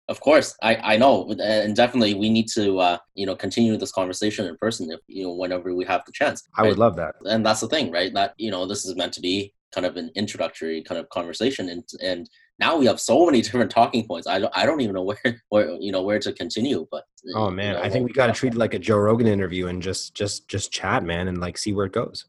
Of 0.09 0.20
course, 0.20 0.55
I 0.62 0.76
I 0.76 0.97
know, 0.99 1.30
and 1.40 1.74
definitely 1.74 2.12
we 2.12 2.28
need 2.28 2.49
to 2.49 2.78
uh 2.78 2.99
you 3.14 3.24
know 3.24 3.34
continue 3.34 3.76
this 3.78 3.93
conversation 3.93 4.47
in 4.47 4.57
person 4.59 4.90
if 4.90 5.01
you 5.07 5.24
know 5.24 5.32
whenever 5.32 5.74
we 5.74 5.84
have 5.86 6.05
the 6.05 6.12
chance. 6.12 6.43
Right? 6.59 6.66
I 6.66 6.68
would 6.68 6.78
love 6.78 6.97
that. 6.97 7.14
And 7.24 7.45
that's 7.45 7.61
the 7.61 7.68
thing, 7.68 7.90
right? 7.90 8.12
That 8.12 8.34
you 8.36 8.51
know 8.51 8.66
this 8.66 8.84
is 8.84 8.95
meant 8.95 9.14
to 9.14 9.20
be 9.20 9.55
kind 9.74 9.86
of 9.86 9.97
an 9.97 10.11
introductory 10.14 10.82
kind 10.82 11.01
of 11.01 11.09
conversation, 11.09 11.70
and 11.70 11.84
and 12.03 12.28
now 12.59 12.76
we 12.76 12.86
have 12.86 13.00
so 13.00 13.26
many 13.26 13.42
different 13.42 13.70
talking 13.70 14.07
points. 14.07 14.26
I 14.26 14.38
don't, 14.38 14.53
I 14.57 14.66
don't 14.66 14.80
even 14.80 14.94
know 14.94 15.03
where, 15.03 15.18
where 15.48 15.70
you 15.80 15.92
know 15.92 16.03
where 16.03 16.18
to 16.18 16.32
continue. 16.32 16.86
But 16.90 17.05
oh 17.34 17.50
man, 17.50 17.74
you 17.74 17.80
know, 17.80 17.82
I 17.82 17.90
think 17.90 18.07
we 18.07 18.12
got 18.12 18.28
to 18.28 18.32
treat 18.32 18.55
it 18.55 18.59
like 18.59 18.74
a 18.74 18.78
Joe 18.78 18.98
Rogan 18.98 19.26
interview 19.26 19.66
and 19.68 19.82
just 19.82 20.14
just 20.14 20.48
just 20.48 20.72
chat, 20.72 21.03
man, 21.05 21.28
and 21.28 21.38
like 21.38 21.59
see 21.59 21.72
where 21.72 21.86
it 21.86 21.92
goes. 21.92 22.26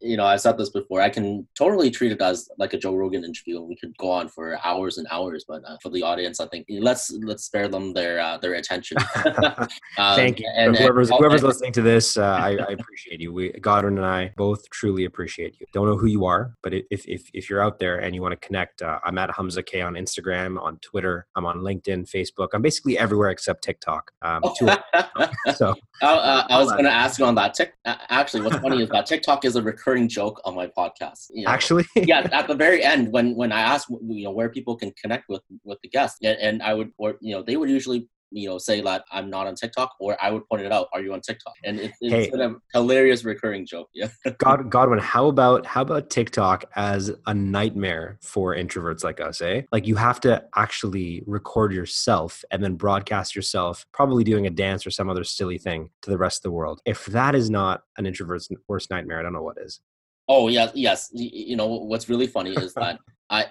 You 0.00 0.16
know, 0.16 0.24
I've 0.24 0.40
said 0.40 0.58
this 0.58 0.70
before. 0.70 1.00
I 1.00 1.10
can 1.10 1.46
totally 1.56 1.90
treat 1.90 2.12
it 2.12 2.20
as 2.20 2.48
like 2.58 2.72
a 2.74 2.78
Joe 2.78 2.94
Rogan 2.94 3.24
interview, 3.24 3.58
and 3.58 3.68
we 3.68 3.76
could 3.76 3.96
go 3.98 4.10
on 4.10 4.28
for 4.28 4.58
hours 4.64 4.98
and 4.98 5.06
hours. 5.10 5.44
But 5.46 5.62
uh, 5.66 5.76
for 5.82 5.90
the 5.90 6.02
audience, 6.02 6.40
I 6.40 6.46
think 6.46 6.66
let's 6.68 7.10
let's 7.22 7.44
spare 7.44 7.68
them 7.68 7.92
their 7.92 8.20
uh, 8.20 8.38
their 8.38 8.54
attention. 8.54 8.98
um, 9.24 9.68
Thank 9.96 10.40
you. 10.40 10.50
And, 10.54 10.76
whoever's 10.76 11.10
and, 11.10 11.18
whoever's 11.18 11.42
listening 11.42 11.72
to 11.72 11.82
this, 11.82 12.16
uh, 12.16 12.22
I, 12.22 12.56
I, 12.56 12.72
appreciate 12.72 13.20
you. 13.20 13.32
We 13.32 13.50
Godwin 13.52 13.98
and 13.98 14.06
I 14.06 14.32
both 14.36 14.68
truly 14.70 15.04
appreciate 15.04 15.58
you. 15.60 15.66
Don't 15.72 15.86
know 15.86 15.96
who 15.96 16.06
you 16.06 16.24
are, 16.24 16.54
but 16.62 16.72
if 16.74 17.06
if 17.06 17.28
if 17.32 17.50
you're 17.50 17.62
out 17.62 17.78
there 17.78 17.98
and 17.98 18.14
you 18.14 18.22
want 18.22 18.32
to 18.32 18.46
connect, 18.46 18.82
uh, 18.82 18.98
I'm 19.04 19.18
at 19.18 19.30
Hamza 19.34 19.62
K 19.62 19.80
on 19.80 19.94
Instagram, 19.94 20.60
on 20.60 20.78
Twitter, 20.78 21.26
I'm 21.34 21.46
on 21.46 21.58
LinkedIn, 21.58 22.10
Facebook. 22.10 22.48
I'm 22.52 22.62
basically 22.62 22.98
everywhere 22.98 23.30
except 23.30 23.64
TikTok. 23.64 24.10
Um, 24.22 24.42
so 25.54 25.74
uh, 26.02 26.44
I 26.48 26.58
was 26.58 26.70
going 26.72 26.84
to 26.84 26.92
ask 26.92 27.18
you 27.18 27.24
on 27.24 27.34
that. 27.36 27.54
Tick, 27.54 27.74
actually, 27.84 28.42
what's 28.42 28.58
funny 28.58 28.82
is 28.82 28.88
that 28.90 29.06
TikTok 29.06 29.25
is 29.44 29.56
a 29.56 29.62
recurring 29.62 30.08
joke 30.08 30.40
on 30.44 30.54
my 30.54 30.66
podcast. 30.66 31.30
You 31.30 31.44
know? 31.44 31.50
Actually, 31.50 31.86
yeah. 31.96 32.28
At 32.32 32.48
the 32.48 32.54
very 32.54 32.82
end, 32.82 33.12
when 33.12 33.34
when 33.34 33.52
I 33.52 33.60
ask 33.60 33.88
you 33.88 34.24
know 34.24 34.30
where 34.30 34.48
people 34.48 34.76
can 34.76 34.92
connect 35.00 35.28
with 35.28 35.42
with 35.64 35.78
the 35.82 35.88
guests, 35.88 36.18
and, 36.22 36.38
and 36.38 36.62
I 36.62 36.74
would 36.74 36.92
or 36.98 37.16
you 37.20 37.34
know 37.34 37.42
they 37.42 37.56
would 37.56 37.70
usually 37.70 38.08
you 38.30 38.48
know 38.48 38.58
say 38.58 38.82
like 38.82 39.02
I'm 39.10 39.30
not 39.30 39.46
on 39.46 39.54
TikTok, 39.54 39.94
or 40.00 40.16
I 40.20 40.30
would 40.30 40.46
point 40.48 40.62
it 40.62 40.72
out. 40.72 40.88
Are 40.92 41.00
you 41.00 41.12
on 41.12 41.20
TikTok? 41.20 41.54
And 41.64 41.78
it's, 41.78 41.96
it's 42.00 42.34
hey, 42.34 42.42
a 42.42 42.54
hilarious 42.72 43.24
recurring 43.24 43.66
joke. 43.66 43.88
Yeah. 43.94 44.08
God, 44.38 44.70
Godwin, 44.70 44.98
how 44.98 45.26
about 45.26 45.66
how 45.66 45.82
about 45.82 46.10
TikTok 46.10 46.64
as 46.74 47.12
a 47.26 47.34
nightmare 47.34 48.18
for 48.22 48.54
introverts 48.54 49.04
like 49.04 49.20
us? 49.20 49.40
Eh, 49.40 49.62
like 49.72 49.86
you 49.86 49.96
have 49.96 50.20
to 50.20 50.44
actually 50.56 51.22
record 51.26 51.72
yourself 51.72 52.44
and 52.50 52.62
then 52.62 52.74
broadcast 52.74 53.36
yourself, 53.36 53.86
probably 53.92 54.24
doing 54.24 54.46
a 54.46 54.50
dance 54.50 54.86
or 54.86 54.90
some 54.90 55.08
other 55.08 55.24
silly 55.24 55.58
thing 55.58 55.90
to 56.02 56.10
the 56.10 56.18
rest 56.18 56.38
of 56.38 56.42
the 56.42 56.50
world. 56.50 56.80
If 56.84 57.06
that 57.06 57.34
is 57.34 57.50
not 57.50 57.82
an 57.98 58.06
introvert's 58.06 58.48
worst 58.68 58.90
nightmare, 58.90 59.18
I 59.18 59.22
don't 59.22 59.32
know 59.32 59.42
what 59.42 59.58
is. 59.58 59.80
Oh 60.28 60.48
yes, 60.48 60.72
yes. 60.74 61.10
You 61.12 61.56
know 61.56 61.66
what's 61.66 62.08
really 62.08 62.26
funny 62.26 62.52
is 62.52 62.74
that 62.74 62.98
I, 63.28 63.46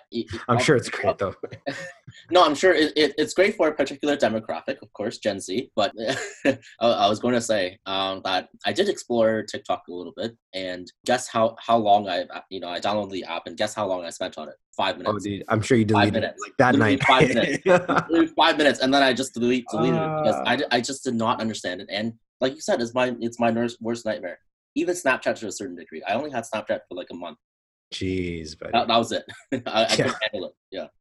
I'm 0.47 0.59
sure 0.59 0.77
it's 0.77 0.89
great 0.89 1.17
though. 1.17 1.35
no, 2.31 2.45
I'm 2.45 2.55
sure 2.55 2.73
it, 2.73 2.93
it, 2.95 3.13
it's 3.17 3.33
great 3.33 3.57
for 3.57 3.67
a 3.67 3.73
particular 3.73 4.15
demographic, 4.15 4.81
of 4.81 4.91
course, 4.93 5.17
Gen 5.17 5.39
Z. 5.41 5.69
But 5.75 5.91
I, 6.45 6.57
I, 6.79 7.09
was 7.09 7.19
going 7.19 7.33
to 7.33 7.41
say 7.41 7.77
um, 7.85 8.21
that 8.23 8.47
I 8.65 8.71
did 8.71 8.87
explore 8.87 9.43
TikTok 9.43 9.83
a 9.89 9.93
little 9.93 10.13
bit, 10.15 10.37
and 10.53 10.89
guess 11.05 11.27
how 11.27 11.57
how 11.59 11.77
long 11.77 12.07
I 12.07 12.23
you 12.49 12.61
know 12.61 12.69
I 12.69 12.79
downloaded 12.79 13.11
the 13.11 13.25
app, 13.25 13.47
and 13.47 13.57
guess 13.57 13.73
how 13.73 13.85
long 13.85 14.05
I 14.05 14.11
spent 14.11 14.37
on 14.37 14.47
it? 14.47 14.55
Five 14.77 14.97
minutes. 14.97 15.13
Oh, 15.13 15.19
dude, 15.19 15.43
I'm 15.49 15.61
sure 15.61 15.77
you 15.77 15.85
deleted 15.85 16.23
it 16.23 16.35
like 16.41 16.53
that 16.57 16.75
Literally 16.75 16.95
night. 16.95 17.03
Five 17.03 17.27
minutes. 17.33 18.33
five 18.37 18.57
minutes, 18.57 18.79
and 18.79 18.93
then 18.93 19.03
I 19.03 19.11
just 19.11 19.33
delete, 19.33 19.65
deleted 19.69 19.99
uh, 19.99 20.03
it 20.03 20.23
because 20.23 20.41
I, 20.45 20.77
I 20.77 20.81
just 20.81 21.03
did 21.03 21.15
not 21.15 21.41
understand 21.41 21.81
it. 21.81 21.87
And 21.91 22.13
like 22.39 22.55
you 22.55 22.61
said, 22.61 22.81
it's 22.81 22.93
my 22.93 23.13
it's 23.19 23.39
my 23.41 23.51
worst 23.81 24.05
nightmare. 24.05 24.39
Even 24.75 24.95
Snapchat 24.95 25.35
to 25.39 25.47
a 25.47 25.51
certain 25.51 25.75
degree. 25.75 26.03
I 26.03 26.13
only 26.13 26.31
had 26.31 26.43
Snapchat 26.43 26.81
for 26.87 26.95
like 26.95 27.07
a 27.11 27.15
month 27.15 27.37
Jeez, 27.93 28.57
buddy. 28.57 28.71
That, 28.73 28.87
that 28.87 28.97
was 28.97 29.11
it. 29.11 29.25
I, 29.67 29.83
I 29.83 29.95
yeah. 29.97 30.13
handle 30.31 30.49
it. 30.49 30.55
Yeah. 30.71 30.87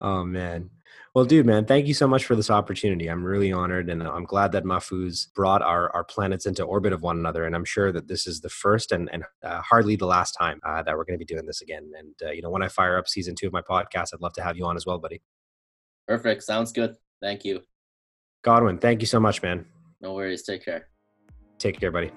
Oh 0.00 0.24
man. 0.24 0.70
Well, 1.16 1.24
dude, 1.24 1.46
man, 1.46 1.64
thank 1.64 1.88
you 1.88 1.94
so 1.94 2.06
much 2.06 2.26
for 2.26 2.36
this 2.36 2.48
opportunity. 2.48 3.08
I'm 3.08 3.24
really 3.24 3.50
honored, 3.50 3.90
and 3.90 4.04
I'm 4.04 4.22
glad 4.22 4.52
that 4.52 4.62
Mahfouz 4.62 5.34
brought 5.34 5.62
our, 5.62 5.90
our 5.96 6.04
planets 6.04 6.46
into 6.46 6.62
orbit 6.62 6.92
of 6.92 7.02
one 7.02 7.18
another. 7.18 7.44
And 7.44 7.56
I'm 7.56 7.64
sure 7.64 7.90
that 7.90 8.06
this 8.06 8.28
is 8.28 8.40
the 8.40 8.50
first 8.50 8.92
and, 8.92 9.10
and 9.12 9.24
uh, 9.42 9.60
hardly 9.62 9.96
the 9.96 10.06
last 10.06 10.32
time 10.32 10.60
uh, 10.64 10.84
that 10.84 10.96
we're 10.96 11.04
going 11.04 11.18
to 11.18 11.24
be 11.24 11.34
doing 11.34 11.44
this 11.44 11.60
again. 11.60 11.90
And 11.98 12.14
uh, 12.24 12.30
you 12.30 12.40
know, 12.40 12.50
when 12.50 12.62
I 12.62 12.68
fire 12.68 12.96
up 12.96 13.08
season 13.08 13.34
two 13.34 13.48
of 13.48 13.52
my 13.52 13.62
podcast, 13.62 14.10
I'd 14.14 14.20
love 14.20 14.34
to 14.34 14.42
have 14.42 14.56
you 14.56 14.64
on 14.64 14.76
as 14.76 14.86
well, 14.86 14.98
buddy. 14.98 15.20
Perfect. 16.06 16.44
Sounds 16.44 16.70
good. 16.70 16.94
Thank 17.20 17.44
you, 17.44 17.62
Godwin. 18.42 18.78
Thank 18.78 19.00
you 19.00 19.08
so 19.08 19.18
much, 19.18 19.42
man. 19.42 19.66
No 20.00 20.14
worries. 20.14 20.44
Take 20.44 20.64
care. 20.64 20.86
Take 21.58 21.80
care, 21.80 21.90
buddy. 21.90 22.12